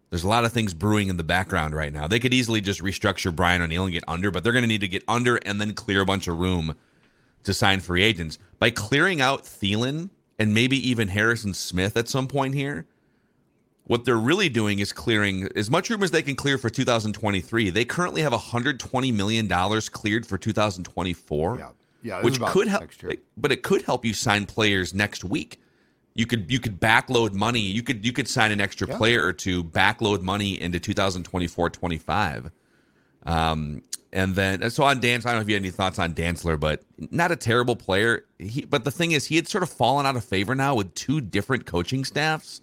there's 0.09 0.23
a 0.23 0.27
lot 0.27 0.45
of 0.45 0.51
things 0.51 0.73
brewing 0.73 1.09
in 1.09 1.17
the 1.17 1.23
background 1.23 1.75
right 1.75 1.93
now. 1.93 2.07
They 2.07 2.19
could 2.19 2.33
easily 2.33 2.61
just 2.61 2.81
restructure 2.81 3.35
Brian 3.35 3.61
O'Neill 3.61 3.83
and 3.83 3.93
get 3.93 4.03
under, 4.07 4.31
but 4.31 4.43
they're 4.43 4.53
going 4.53 4.63
to 4.63 4.67
need 4.67 4.81
to 4.81 4.87
get 4.87 5.03
under 5.07 5.35
and 5.37 5.61
then 5.61 5.73
clear 5.73 6.01
a 6.01 6.05
bunch 6.05 6.27
of 6.27 6.39
room 6.39 6.75
to 7.43 7.53
sign 7.53 7.79
free 7.79 8.03
agents. 8.03 8.39
By 8.57 8.71
clearing 8.71 9.21
out 9.21 9.43
Thielen 9.43 10.09
and 10.39 10.53
maybe 10.53 10.77
even 10.89 11.09
Harrison 11.09 11.53
Smith 11.53 11.95
at 11.97 12.07
some 12.07 12.27
point 12.27 12.55
here, 12.55 12.87
what 13.83 14.05
they're 14.05 14.17
really 14.17 14.49
doing 14.49 14.79
is 14.79 14.93
clearing 14.93 15.49
as 15.55 15.69
much 15.69 15.89
room 15.89 16.01
as 16.01 16.11
they 16.11 16.21
can 16.21 16.35
clear 16.35 16.57
for 16.57 16.69
2023. 16.69 17.69
They 17.69 17.85
currently 17.85 18.21
have 18.21 18.31
120 18.31 19.11
million 19.11 19.47
dollars 19.47 19.89
cleared 19.89 20.25
for 20.25 20.37
2024. 20.37 21.57
Yeah. 21.59 21.69
Yeah, 22.01 22.21
which 22.21 22.39
could 22.39 22.69
help, 22.69 22.89
but 23.35 23.51
it 23.51 23.61
could 23.61 23.81
help 23.81 24.05
you 24.05 24.13
sign 24.13 24.45
players 24.45 24.93
next 24.93 25.25
week. 25.25 25.59
You 26.13 26.25
could 26.25 26.49
you 26.49 26.57
could 26.57 26.79
backload 26.79 27.33
money. 27.33 27.59
You 27.59 27.83
could 27.83 28.05
you 28.05 28.13
could 28.13 28.29
sign 28.29 28.51
an 28.53 28.61
extra 28.61 28.87
Yeah. 28.87 28.95
player 28.97 29.25
or 29.25 29.33
two, 29.33 29.65
backload 29.65 30.21
money 30.21 30.61
into 30.61 30.79
2024-25. 30.79 32.51
Um, 33.25 33.81
and 34.11 34.35
then 34.35 34.63
uh, 34.63 34.69
so 34.69 34.83
on 34.83 34.99
Dance, 34.99 35.25
I 35.25 35.29
don't 35.29 35.37
know 35.39 35.41
if 35.41 35.49
you 35.49 35.55
had 35.55 35.63
any 35.63 35.71
thoughts 35.71 35.99
on 35.99 36.13
Dantzler, 36.13 36.59
but 36.59 36.81
not 37.11 37.31
a 37.31 37.35
terrible 37.35 37.75
player. 37.75 38.25
He, 38.39 38.65
but 38.65 38.83
the 38.83 38.91
thing 38.91 39.11
is, 39.11 39.25
he 39.25 39.35
had 39.35 39.47
sort 39.47 39.63
of 39.63 39.69
fallen 39.69 40.05
out 40.05 40.15
of 40.15 40.23
favor 40.23 40.55
now 40.55 40.75
with 40.75 40.93
two 40.95 41.21
different 41.21 41.65
coaching 41.65 42.03
staffs 42.05 42.61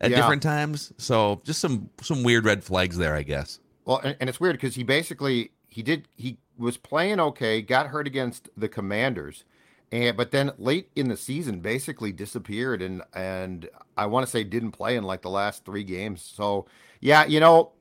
at 0.00 0.10
Yeah. 0.10 0.16
different 0.16 0.42
times. 0.42 0.92
So 0.98 1.40
just 1.44 1.60
some 1.60 1.90
some 2.02 2.22
weird 2.22 2.44
red 2.44 2.64
flags 2.64 2.96
there, 2.96 3.14
I 3.14 3.22
guess. 3.22 3.60
Well, 3.84 3.98
and, 3.98 4.16
and 4.20 4.28
it's 4.28 4.40
weird 4.40 4.54
because 4.54 4.74
he 4.74 4.82
basically 4.82 5.52
he 5.68 5.82
did 5.82 6.08
he 6.16 6.38
was 6.58 6.76
playing 6.76 7.20
okay, 7.20 7.62
got 7.62 7.86
hurt 7.88 8.06
against 8.06 8.48
the 8.56 8.68
Commanders, 8.68 9.44
and 9.92 10.16
but 10.16 10.30
then 10.30 10.52
late 10.58 10.90
in 10.96 11.08
the 11.08 11.16
season 11.16 11.60
basically 11.60 12.12
disappeared 12.12 12.82
and 12.82 13.02
and 13.14 13.68
I 13.96 14.06
want 14.06 14.26
to 14.26 14.30
say 14.30 14.44
didn't 14.44 14.72
play 14.72 14.96
in 14.96 15.04
like 15.04 15.22
the 15.22 15.30
last 15.30 15.64
three 15.64 15.84
games. 15.84 16.22
So 16.22 16.66
yeah, 17.00 17.24
you 17.26 17.40
know, 17.40 17.72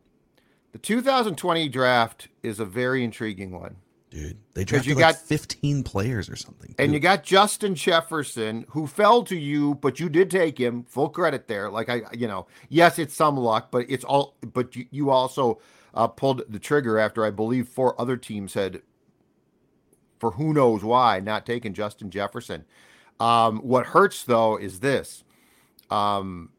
the 0.72 0.78
2020 0.78 1.70
draft 1.70 2.28
is 2.43 2.59
a 2.59 2.65
very 2.65 3.03
intriguing 3.03 3.51
one. 3.51 3.78
Dude, 4.09 4.38
they 4.55 4.65
'Cause 4.65 4.88
you 4.88 4.95
drafted 4.95 4.95
like 4.95 5.15
got- 5.15 5.22
15 5.22 5.84
players 5.84 6.30
or 6.30 6.36
something. 6.36 6.74
And 6.80 6.93
you 6.93 6.99
got 6.99 7.24
Justin 7.24 7.76
Jefferson, 7.76 8.65
who 8.70 8.88
fell 8.88 9.24
to 9.26 9.36
you, 9.38 9.76
but 9.76 9.99
you 9.99 10.09
did 10.09 10.32
take 10.32 10.57
him. 10.57 10.84
Full 10.86 11.09
credit 11.09 11.47
there. 11.47 11.70
Like 11.70 11.89
I, 11.89 12.01
you 12.13 12.28
know, 12.28 12.47
yes, 12.70 12.97
it's 12.97 13.13
some 13.13 13.38
luck, 13.38 13.70
but 13.70 13.86
it's 13.88 14.03
all. 14.03 14.36
But 14.41 14.76
you, 14.76 14.88
you 14.89 15.09
also 15.11 15.59
uh, 15.93 16.07
pulled 16.07 16.41
the 16.49 16.57
trigger 16.57 16.97
after 16.97 17.24
I 17.24 17.30
believe 17.30 17.67
four 17.67 17.99
other 18.01 18.17
teams 18.17 18.55
had, 18.55 18.82
for 20.20 20.32
who 20.32 20.53
knows 20.55 20.84
why, 20.84 21.20
not 21.20 21.45
taken 21.45 21.76
Justin 21.76 22.09
Jefferson. 22.09 22.65
Um, 23.20 23.59
what 23.59 23.88
hurts 23.88 24.24
though 24.24 24.57
is 24.57 24.80
this: 24.80 25.24
um, 25.91 26.49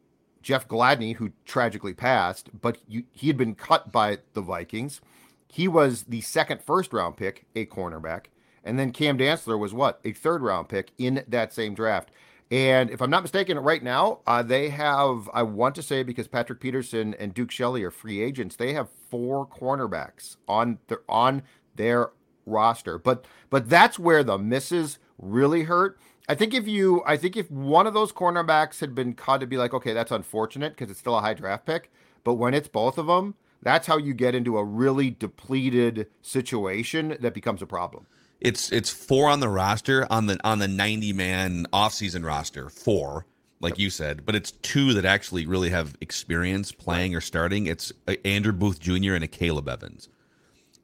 Jeff 0.42 0.66
Gladney, 0.66 1.16
who 1.16 1.32
tragically 1.44 1.94
passed, 1.94 2.50
but 2.60 2.78
he 2.86 3.26
had 3.26 3.36
been 3.36 3.54
cut 3.54 3.92
by 3.92 4.18
the 4.34 4.40
Vikings. 4.40 5.00
He 5.48 5.68
was 5.68 6.04
the 6.04 6.20
second 6.20 6.62
first 6.62 6.92
round 6.92 7.16
pick, 7.16 7.46
a 7.54 7.66
cornerback. 7.66 8.26
And 8.62 8.78
then 8.78 8.92
Cam 8.92 9.18
Dantzler 9.18 9.58
was 9.58 9.74
what? 9.74 10.00
A 10.04 10.12
third 10.12 10.42
round 10.42 10.68
pick 10.68 10.92
in 10.98 11.24
that 11.28 11.52
same 11.52 11.74
draft. 11.74 12.10
And 12.50 12.90
if 12.90 13.00
I'm 13.00 13.10
not 13.10 13.22
mistaken, 13.22 13.58
right 13.58 13.82
now, 13.82 14.20
uh, 14.26 14.42
they 14.42 14.70
have, 14.70 15.30
I 15.32 15.44
want 15.44 15.76
to 15.76 15.82
say, 15.82 16.02
because 16.02 16.26
Patrick 16.26 16.60
Peterson 16.60 17.14
and 17.14 17.32
Duke 17.32 17.52
Shelley 17.52 17.84
are 17.84 17.92
free 17.92 18.20
agents, 18.20 18.56
they 18.56 18.72
have 18.72 18.88
four 19.08 19.46
cornerbacks 19.46 20.36
on 20.48 20.78
their, 20.88 21.02
on 21.08 21.42
their 21.76 22.10
roster. 22.46 22.98
But 22.98 23.24
but 23.50 23.68
that's 23.68 23.98
where 23.98 24.24
the 24.24 24.38
misses 24.38 24.98
really 25.18 25.64
hurt. 25.64 25.98
I 26.30 26.36
think 26.36 26.54
if 26.54 26.68
you 26.68 27.02
I 27.04 27.16
think 27.16 27.36
if 27.36 27.50
one 27.50 27.88
of 27.88 27.92
those 27.92 28.12
cornerbacks 28.12 28.78
had 28.78 28.94
been 28.94 29.14
caught, 29.14 29.40
it'd 29.40 29.48
be 29.48 29.56
like, 29.56 29.74
okay, 29.74 29.92
that's 29.92 30.12
unfortunate 30.12 30.76
because 30.76 30.88
it's 30.88 31.00
still 31.00 31.18
a 31.18 31.20
high 31.20 31.34
draft 31.34 31.66
pick. 31.66 31.90
But 32.22 32.34
when 32.34 32.54
it's 32.54 32.68
both 32.68 32.98
of 32.98 33.08
them, 33.08 33.34
that's 33.60 33.88
how 33.88 33.96
you 33.96 34.14
get 34.14 34.36
into 34.36 34.56
a 34.56 34.62
really 34.62 35.10
depleted 35.10 36.06
situation 36.22 37.16
that 37.18 37.34
becomes 37.34 37.62
a 37.62 37.66
problem. 37.66 38.06
It's 38.38 38.70
it's 38.70 38.90
four 38.90 39.28
on 39.28 39.40
the 39.40 39.48
roster 39.48 40.06
on 40.08 40.26
the 40.26 40.38
on 40.44 40.60
the 40.60 40.68
90 40.68 41.12
man 41.14 41.66
offseason 41.72 42.24
roster, 42.24 42.70
four, 42.70 43.26
like 43.58 43.76
you 43.80 43.90
said, 43.90 44.24
but 44.24 44.36
it's 44.36 44.52
two 44.52 44.94
that 44.94 45.04
actually 45.04 45.46
really 45.46 45.70
have 45.70 45.96
experience 46.00 46.70
playing 46.70 47.12
or 47.12 47.20
starting. 47.20 47.66
It's 47.66 47.92
uh, 48.06 48.14
Andrew 48.24 48.52
Booth 48.52 48.78
Jr. 48.78 49.14
and 49.14 49.24
Akayleb 49.24 49.68
Evans. 49.68 50.08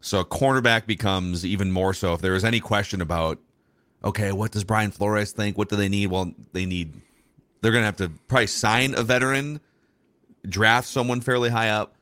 So 0.00 0.18
a 0.18 0.24
cornerback 0.24 0.86
becomes 0.86 1.46
even 1.46 1.70
more 1.70 1.94
so 1.94 2.14
if 2.14 2.20
there 2.20 2.34
is 2.34 2.44
any 2.44 2.58
question 2.58 3.00
about 3.00 3.38
okay, 4.04 4.32
what 4.32 4.52
does 4.52 4.64
Brian 4.64 4.90
Flores 4.90 5.32
think? 5.32 5.58
What 5.58 5.68
do 5.68 5.76
they 5.76 5.88
need? 5.88 6.08
Well, 6.08 6.32
they 6.52 6.66
need 6.66 6.92
they're 7.60 7.72
going 7.72 7.82
to 7.82 7.86
have 7.86 7.96
to 7.96 8.10
probably 8.28 8.46
sign 8.46 8.94
a 8.94 9.02
veteran, 9.02 9.60
draft 10.48 10.88
someone 10.88 11.20
fairly 11.20 11.50
high 11.50 11.70
up, 11.70 11.94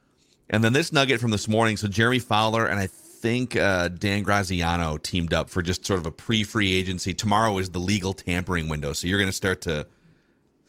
and 0.50 0.62
then 0.62 0.72
this 0.72 0.92
nugget 0.92 1.20
from 1.20 1.30
this 1.30 1.48
morning. 1.48 1.76
So 1.76 1.88
Jeremy 1.88 2.18
Fowler 2.18 2.66
and 2.66 2.78
I 2.78 2.86
think 2.86 3.56
uh, 3.56 3.88
Dan 3.88 4.22
Graziano 4.22 4.98
teamed 4.98 5.32
up 5.32 5.48
for 5.48 5.62
just 5.62 5.86
sort 5.86 5.98
of 5.98 6.06
a 6.06 6.10
pre-free 6.10 6.74
agency. 6.74 7.14
Tomorrow 7.14 7.56
is 7.58 7.70
the 7.70 7.78
legal 7.78 8.12
tampering 8.12 8.68
window, 8.68 8.92
so 8.92 9.06
you're 9.06 9.18
going 9.18 9.30
to 9.30 9.32
start 9.32 9.62
to 9.62 9.86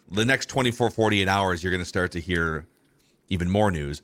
the 0.09 0.25
next 0.25 0.47
24 0.49 0.89
48 0.89 1.27
hours 1.27 1.63
you're 1.63 1.71
going 1.71 1.81
to 1.81 1.87
start 1.87 2.11
to 2.11 2.19
hear 2.19 2.67
even 3.29 3.49
more 3.49 3.71
news 3.71 4.01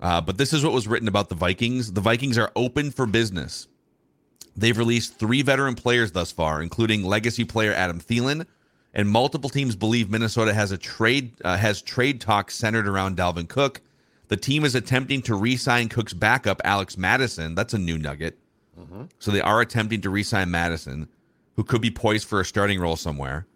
uh, 0.00 0.20
but 0.20 0.36
this 0.36 0.52
is 0.52 0.64
what 0.64 0.72
was 0.72 0.88
written 0.88 1.08
about 1.08 1.28
the 1.28 1.34
vikings 1.34 1.92
the 1.92 2.00
vikings 2.00 2.36
are 2.36 2.50
open 2.56 2.90
for 2.90 3.06
business 3.06 3.68
they've 4.56 4.78
released 4.78 5.18
three 5.18 5.42
veteran 5.42 5.74
players 5.74 6.12
thus 6.12 6.32
far 6.32 6.62
including 6.62 7.04
legacy 7.04 7.44
player 7.44 7.72
adam 7.72 8.00
Thielen, 8.00 8.46
and 8.92 9.08
multiple 9.08 9.50
teams 9.50 9.76
believe 9.76 10.10
minnesota 10.10 10.52
has 10.54 10.72
a 10.72 10.78
trade 10.78 11.32
uh, 11.44 11.56
has 11.56 11.82
trade 11.82 12.20
talks 12.20 12.54
centered 12.54 12.88
around 12.88 13.16
dalvin 13.16 13.48
cook 13.48 13.80
the 14.28 14.36
team 14.36 14.64
is 14.64 14.74
attempting 14.74 15.22
to 15.22 15.34
re-sign 15.34 15.88
cook's 15.88 16.12
backup 16.12 16.60
alex 16.64 16.96
Mattison. 16.96 17.54
that's 17.54 17.74
a 17.74 17.78
new 17.78 17.98
nugget 17.98 18.38
so 19.18 19.30
they 19.30 19.40
are 19.40 19.60
attempting 19.60 20.00
to 20.00 20.10
re-sign 20.10 20.50
mattison 20.50 21.08
who 21.56 21.64
could 21.64 21.80
be 21.80 21.90
poised 21.90 22.26
for 22.26 22.40
a 22.40 22.44
starting 22.44 22.80
role 22.80 22.96
somewhere 22.96 23.46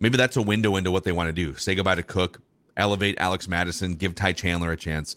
Maybe 0.00 0.16
that's 0.16 0.36
a 0.36 0.42
window 0.42 0.76
into 0.76 0.90
what 0.90 1.04
they 1.04 1.12
want 1.12 1.28
to 1.28 1.32
do. 1.32 1.54
Say 1.54 1.74
goodbye 1.74 1.94
to 1.94 2.02
Cook, 2.02 2.40
elevate 2.76 3.16
Alex 3.18 3.48
Mattison, 3.48 3.94
give 3.94 4.14
Ty 4.14 4.32
Chandler 4.32 4.72
a 4.72 4.76
chance. 4.76 5.16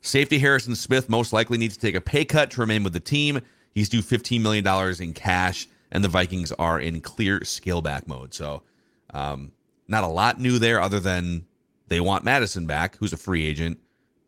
Safety 0.00 0.38
Harrison 0.38 0.74
Smith 0.74 1.08
most 1.08 1.32
likely 1.32 1.58
needs 1.58 1.76
to 1.76 1.80
take 1.80 1.94
a 1.94 2.00
pay 2.00 2.24
cut 2.24 2.50
to 2.52 2.60
remain 2.60 2.82
with 2.82 2.92
the 2.92 3.00
team. 3.00 3.40
He's 3.74 3.88
due 3.88 4.02
$15 4.02 4.40
million 4.40 4.66
in 5.02 5.12
cash, 5.12 5.66
and 5.90 6.04
the 6.04 6.08
Vikings 6.08 6.52
are 6.52 6.80
in 6.80 7.00
clear 7.00 7.44
scale 7.44 7.82
back 7.82 8.06
mode. 8.06 8.32
So, 8.32 8.62
um, 9.12 9.52
not 9.88 10.04
a 10.04 10.08
lot 10.08 10.40
new 10.40 10.58
there 10.58 10.80
other 10.80 11.00
than 11.00 11.46
they 11.88 12.00
want 12.00 12.24
Mattison 12.24 12.66
back, 12.66 12.96
who's 12.96 13.12
a 13.12 13.16
free 13.16 13.44
agent, 13.44 13.78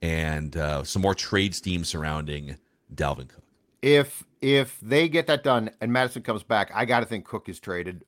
and 0.03 0.57
uh, 0.57 0.85
some 0.85 1.03
more 1.03 1.15
trade 1.15 1.55
steam 1.55 1.85
surrounding 1.85 2.57
Dalvin 2.95 3.29
Cook. 3.29 3.43
If 3.83 4.25
if 4.41 4.79
they 4.81 5.09
get 5.09 5.27
that 5.29 5.43
done 5.43 5.71
and 5.81 5.93
Mattison 5.93 6.23
comes 6.23 6.43
back, 6.43 6.71
I 6.75 6.85
got 6.85 7.01
to 7.01 7.07
think 7.07 7.25
Cook 7.25 7.49
is 7.49 7.59
traded 7.61 8.05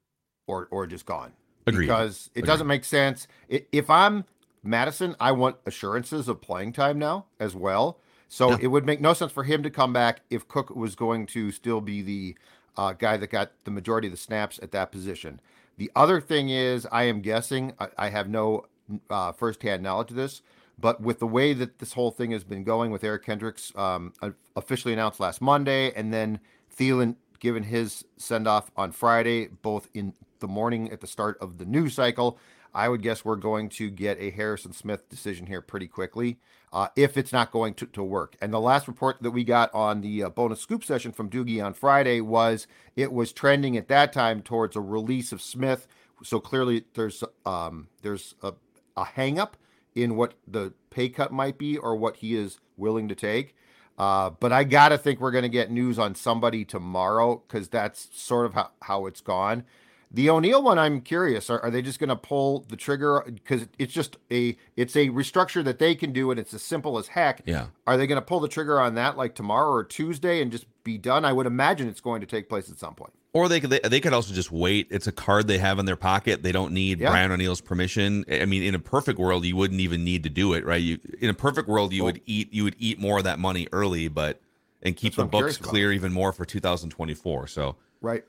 or 0.47 0.69
or 0.71 0.87
just 0.87 1.07
gone. 1.07 1.33
Agreed. 1.67 1.87
Because 1.87 2.31
it 2.35 2.41
Agreed. 2.41 2.47
doesn't 2.49 2.67
make 2.67 2.85
sense. 2.85 3.29
If 3.49 3.89
I'm 3.89 4.25
Mattison, 4.63 5.15
I 5.21 5.33
want 5.33 5.57
assurances 5.67 6.29
of 6.29 6.41
playing 6.41 6.73
time 6.73 6.99
now 6.99 7.27
as 7.39 7.55
well. 7.55 7.99
So 8.29 8.51
Yeah. 8.51 8.59
it 8.61 8.67
would 8.69 8.85
make 8.87 9.01
no 9.01 9.15
sense 9.15 9.33
for 9.33 9.45
him 9.45 9.63
to 9.63 9.71
come 9.71 9.93
back 9.93 10.21
if 10.31 10.47
Cook 10.47 10.71
was 10.71 10.95
going 10.95 11.27
to 11.27 11.51
still 11.51 11.81
be 11.81 12.03
the 12.03 12.37
uh, 12.77 12.93
guy 12.93 13.17
that 13.17 13.31
got 13.31 13.53
the 13.65 13.71
majority 13.71 14.07
of 14.09 14.13
the 14.13 14.19
snaps 14.19 14.59
at 14.63 14.71
that 14.73 14.93
position. 14.93 15.41
The 15.79 15.91
other 15.97 16.21
thing 16.21 16.51
is, 16.51 16.87
I 16.93 17.05
am 17.05 17.21
guessing, 17.21 17.73
I, 17.79 17.89
I 17.97 18.09
have 18.11 18.29
no 18.29 18.67
uh, 19.11 19.33
firsthand 19.33 19.83
knowledge 19.83 20.11
of 20.11 20.17
this, 20.17 20.43
but 20.79 21.01
with 21.01 21.19
the 21.19 21.27
way 21.27 21.55
that 21.55 21.79
this 21.79 21.95
whole 21.95 22.11
thing 22.11 22.31
has 22.31 22.45
been 22.45 22.65
going 22.65 22.91
with 22.91 23.03
Eric 23.03 23.25
Kendricks 23.25 23.73
um, 23.77 24.13
officially 24.55 24.93
announced 24.93 25.19
last 25.21 25.41
Monday, 25.41 25.93
and 25.95 26.13
then 26.13 26.39
Thielen 26.77 27.17
given 27.41 27.63
his 27.65 28.05
send 28.17 28.47
off 28.47 28.71
on 28.77 28.93
Friday, 28.93 29.49
both 29.63 29.89
in 29.95 30.13
the 30.41 30.49
morning 30.49 30.91
at 30.91 31.01
the 31.01 31.07
start 31.07 31.39
of 31.41 31.59
the 31.59 31.65
news 31.65 31.95
cycle, 31.95 32.39
I 32.75 32.89
would 32.89 33.03
guess 33.03 33.25
we're 33.25 33.37
going 33.37 33.69
to 33.71 33.91
get 33.91 34.19
a 34.21 34.31
Harrison 34.31 34.73
Smith 34.73 35.09
decision 35.09 35.47
here 35.47 35.63
pretty 35.63 35.87
quickly 35.89 36.39
uh, 36.73 36.89
if 36.97 37.17
it's 37.17 37.33
not 37.33 37.51
going 37.51 37.75
to, 37.75 37.87
to 37.87 38.03
work. 38.03 38.37
And 38.41 38.53
the 38.53 38.61
last 38.61 38.89
report 38.89 39.19
that 39.23 39.31
we 39.31 39.45
got 39.45 39.73
on 39.75 40.01
the 40.01 40.25
uh, 40.25 40.29
bonus 40.31 40.61
scoop 40.61 40.85
session 40.85 41.13
from 41.13 41.31
Doogie 41.31 41.65
on 41.65 41.75
Friday 41.75 42.21
was 42.21 42.67
it 42.97 43.13
was 43.13 43.33
trending 43.33 43.77
at 43.77 43.89
that 43.89 44.13
time 44.13 44.43
towards 44.43 44.77
a 44.77 44.81
release 44.81 45.33
of 45.33 45.41
Smith. 45.41 45.87
So 46.23 46.41
clearly 46.41 46.85
there's 46.95 47.23
um, 47.47 47.89
there's 48.03 48.35
a, 48.43 48.55
a 48.97 49.05
hang 49.05 49.39
up 49.39 49.57
in 49.95 50.17
what 50.17 50.35
the 50.47 50.73
pay 50.91 51.09
cut 51.09 51.33
might 51.33 51.59
be 51.59 51.77
or 51.77 51.97
what 51.97 52.17
he 52.17 52.35
is 52.35 52.59
willing 52.77 53.09
to 53.09 53.15
take. 53.15 53.55
Uh, 53.97 54.31
but 54.31 54.53
I 54.53 54.63
got 54.63 54.91
to 54.91 54.99
think 54.99 55.21
we're 55.21 55.33
going 55.33 55.43
to 55.43 55.49
get 55.49 55.73
news 55.73 55.99
on 55.99 56.15
somebody 56.15 56.65
tomorrow 56.65 57.43
because 57.47 57.69
that's 57.69 58.09
sort 58.13 58.47
of 58.47 58.55
how, 58.55 58.71
how 58.83 59.07
it's 59.07 59.21
gone. 59.21 59.65
The 60.11 60.31
O'Neill 60.31 60.63
one, 60.63 60.79
I'm 60.79 61.03
curious. 61.03 61.51
Are, 61.51 61.61
are 61.61 61.71
they 61.71 61.83
just 61.83 61.99
going 61.99 62.09
to 62.09 62.17
pull 62.17 62.65
the 62.69 62.77
trigger 62.77 63.23
because 63.27 63.69
it's 63.79 63.93
just 63.93 64.17
a 64.31 64.57
it's 64.75 64.97
a 64.97 65.09
restructure 65.09 65.63
that 65.65 65.79
they 65.79 65.95
can 65.95 66.13
do 66.13 66.31
and 66.31 66.41
it's 66.41 66.55
as 66.55 66.63
simple 66.63 66.97
as 66.99 67.09
heck. 67.09 67.43
Yeah. 67.45 67.67
Are 67.87 67.97
they 67.99 68.07
going 68.07 68.21
to 68.21 68.25
pull 68.25 68.41
the 68.41 68.49
trigger 68.49 68.81
on 68.81 68.95
that 68.95 69.19
like 69.19 69.35
tomorrow 69.35 69.71
or 69.71 69.85
Tuesday 69.85 70.41
and 70.41 70.51
just 70.51 70.67
be 70.83 70.97
done? 70.97 71.27
I 71.27 71.33
would 71.35 71.47
imagine 71.47 71.89
it's 71.89 72.01
going 72.01 72.23
to 72.23 72.27
take 72.27 72.49
place 72.49 72.71
at 72.71 72.79
some 72.79 72.95
point. 72.95 73.13
Or 73.35 73.51
they 73.51 73.61
could 73.61 73.69
they, 73.69 73.81
they 73.81 74.01
could 74.01 74.15
also 74.15 74.33
just 74.33 74.51
wait. 74.51 74.87
It's 74.91 75.07
a 75.07 75.13
card 75.13 75.47
they 75.47 75.59
have 75.59 75.79
in 75.79 75.85
their 75.85 75.95
pocket. 75.97 76.43
They 76.43 76.53
don't 76.53 76.73
need 76.73 77.01
Yeah. 77.01 77.11
Brian 77.11 77.31
O'Neill's 77.31 77.61
permission. 77.61 78.25
I 78.31 78.47
mean, 78.47 78.63
in 78.63 78.75
a 78.75 78.79
perfect 78.79 79.19
world, 79.19 79.45
you 79.45 79.57
wouldn't 79.57 79.81
even 79.81 80.05
need 80.05 80.23
to 80.23 80.31
do 80.31 80.55
it, 80.55 80.65
right? 80.65 80.81
You 80.81 80.99
in 81.21 81.29
a 81.29 81.35
perfect 81.35 81.69
world, 81.69 81.93
you 81.93 82.05
would 82.05 82.23
eat 82.25 82.51
you 82.53 82.65
would 82.65 82.77
eat 82.79 82.99
more 82.99 83.19
of 83.19 83.25
that 83.25 83.39
money 83.39 83.69
early, 83.73 84.09
but 84.09 84.41
and 84.83 84.97
keep 84.97 85.13
That's 85.13 85.17
the 85.17 85.25
books 85.25 85.41
curious 85.41 85.57
about. 85.59 85.69
clear 85.69 85.93
even 85.93 86.13
more 86.13 86.33
for 86.33 86.47
2024. 86.47 87.49
So, 87.49 87.77
Right. 88.01 88.25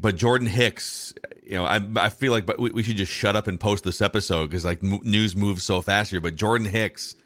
But 0.00 0.16
Jordan 0.16 0.46
Hicks, 0.46 1.12
you 1.44 1.54
know, 1.54 1.64
I 1.64 1.80
I 1.96 2.08
feel 2.08 2.32
like 2.32 2.46
but 2.46 2.58
we, 2.58 2.70
we 2.70 2.82
should 2.82 2.96
just 2.96 3.12
shut 3.12 3.36
up 3.36 3.46
and 3.46 3.60
post 3.60 3.84
this 3.84 4.00
episode 4.00 4.48
because 4.48 4.64
like 4.64 4.82
m- 4.82 5.00
news 5.02 5.36
moves 5.36 5.62
so 5.62 5.82
fast 5.82 6.10
here. 6.10 6.20
But 6.20 6.36
Jordan 6.36 6.66
Hicks 6.66 7.16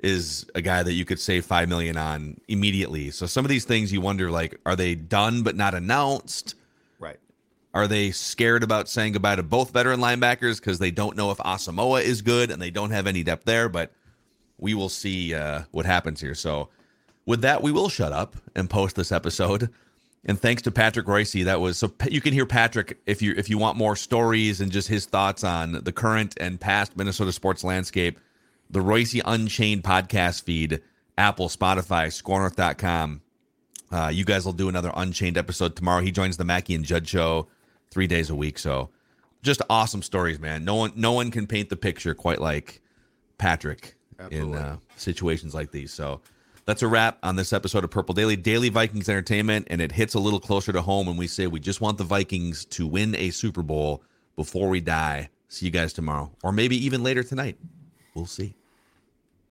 is 0.00 0.46
a 0.54 0.60
guy 0.60 0.82
that 0.82 0.92
you 0.92 1.04
could 1.04 1.20
save 1.20 1.44
five 1.44 1.68
million 1.68 1.96
on 1.96 2.38
immediately. 2.48 3.10
So 3.10 3.26
some 3.26 3.44
of 3.44 3.48
these 3.48 3.64
things 3.64 3.92
you 3.92 4.00
wonder 4.00 4.30
like, 4.30 4.58
are 4.66 4.76
they 4.76 4.94
done 4.94 5.42
but 5.42 5.56
not 5.56 5.74
announced? 5.74 6.54
Right. 6.98 7.18
Are 7.74 7.86
they 7.86 8.10
scared 8.10 8.62
about 8.62 8.88
saying 8.88 9.12
goodbye 9.12 9.36
to 9.36 9.42
both 9.42 9.70
veteran 9.70 10.00
linebackers 10.00 10.58
because 10.58 10.78
they 10.78 10.90
don't 10.90 11.16
know 11.16 11.30
if 11.30 11.38
Asamoah 11.38 12.02
is 12.02 12.22
good 12.22 12.50
and 12.50 12.60
they 12.60 12.70
don't 12.70 12.90
have 12.90 13.06
any 13.06 13.22
depth 13.22 13.44
there? 13.44 13.68
But 13.68 13.92
we 14.58 14.74
will 14.74 14.88
see 14.88 15.34
uh, 15.34 15.62
what 15.70 15.86
happens 15.86 16.20
here. 16.20 16.34
So, 16.34 16.70
with 17.24 17.40
that, 17.42 17.62
we 17.62 17.72
will 17.72 17.88
shut 17.88 18.12
up 18.12 18.36
and 18.54 18.70
post 18.70 18.96
this 18.96 19.10
episode. 19.12 19.70
And 20.28 20.40
thanks 20.40 20.62
to 20.62 20.72
Patrick 20.72 21.06
Reusse, 21.06 21.44
that 21.44 21.60
was 21.60 21.78
so 21.78 21.92
you 22.10 22.20
can 22.20 22.34
hear 22.34 22.46
Patrick 22.46 22.98
if 23.06 23.22
you 23.22 23.32
if 23.36 23.48
you 23.48 23.58
want 23.58 23.78
more 23.78 23.94
stories 23.94 24.60
and 24.60 24.72
just 24.72 24.88
his 24.88 25.06
thoughts 25.06 25.44
on 25.44 25.84
the 25.84 25.92
current 25.92 26.34
and 26.40 26.60
past 26.60 26.96
Minnesota 26.96 27.32
sports 27.32 27.62
landscape. 27.62 28.18
The 28.68 28.80
Reusse 28.80 29.22
Unchained 29.24 29.84
podcast 29.84 30.42
feed, 30.42 30.82
Apple, 31.16 31.48
Spotify, 31.48 32.08
SKORNorth.com. 32.08 33.22
Uh, 33.92 34.10
you 34.12 34.24
guys 34.24 34.44
will 34.44 34.52
do 34.52 34.68
another 34.68 34.90
Unchained 34.96 35.38
episode 35.38 35.76
tomorrow. 35.76 36.02
He 36.02 36.10
joins 36.10 36.36
the 36.36 36.44
Mackey 36.44 36.74
and 36.74 36.84
Judd 36.84 37.06
show 37.06 37.46
three 37.90 38.08
days 38.08 38.28
a 38.28 38.34
week. 38.34 38.58
So 38.58 38.90
just 39.44 39.62
awesome 39.70 40.02
stories, 40.02 40.40
man. 40.40 40.64
No 40.64 40.74
one 40.74 40.92
no 40.96 41.12
one 41.12 41.30
can 41.30 41.46
paint 41.46 41.68
the 41.68 41.76
picture 41.76 42.14
quite 42.14 42.40
like 42.40 42.82
Patrick 43.38 43.94
Absolutely. 44.18 44.58
in 44.58 44.64
uh, 44.64 44.76
situations 44.96 45.54
like 45.54 45.70
these. 45.70 45.92
So 45.92 46.20
that's 46.66 46.82
a 46.82 46.88
wrap 46.88 47.18
on 47.22 47.36
this 47.36 47.52
episode 47.52 47.84
of 47.84 47.90
Purple 47.90 48.14
Daily, 48.14 48.36
Daily 48.36 48.68
Vikings 48.68 49.08
Entertainment, 49.08 49.68
and 49.70 49.80
it 49.80 49.92
hits 49.92 50.14
a 50.14 50.18
little 50.18 50.40
closer 50.40 50.72
to 50.72 50.82
home 50.82 51.06
when 51.06 51.16
we 51.16 51.28
say 51.28 51.46
we 51.46 51.60
just 51.60 51.80
want 51.80 51.96
the 51.96 52.04
Vikings 52.04 52.64
to 52.66 52.86
win 52.86 53.14
a 53.14 53.30
Super 53.30 53.62
Bowl 53.62 54.02
before 54.34 54.68
we 54.68 54.80
die. 54.80 55.30
See 55.48 55.64
you 55.64 55.72
guys 55.72 55.92
tomorrow, 55.92 56.32
or 56.42 56.52
maybe 56.52 56.76
even 56.84 57.02
later 57.02 57.22
tonight. 57.22 57.56
We'll 58.14 58.26
see. 58.26 58.56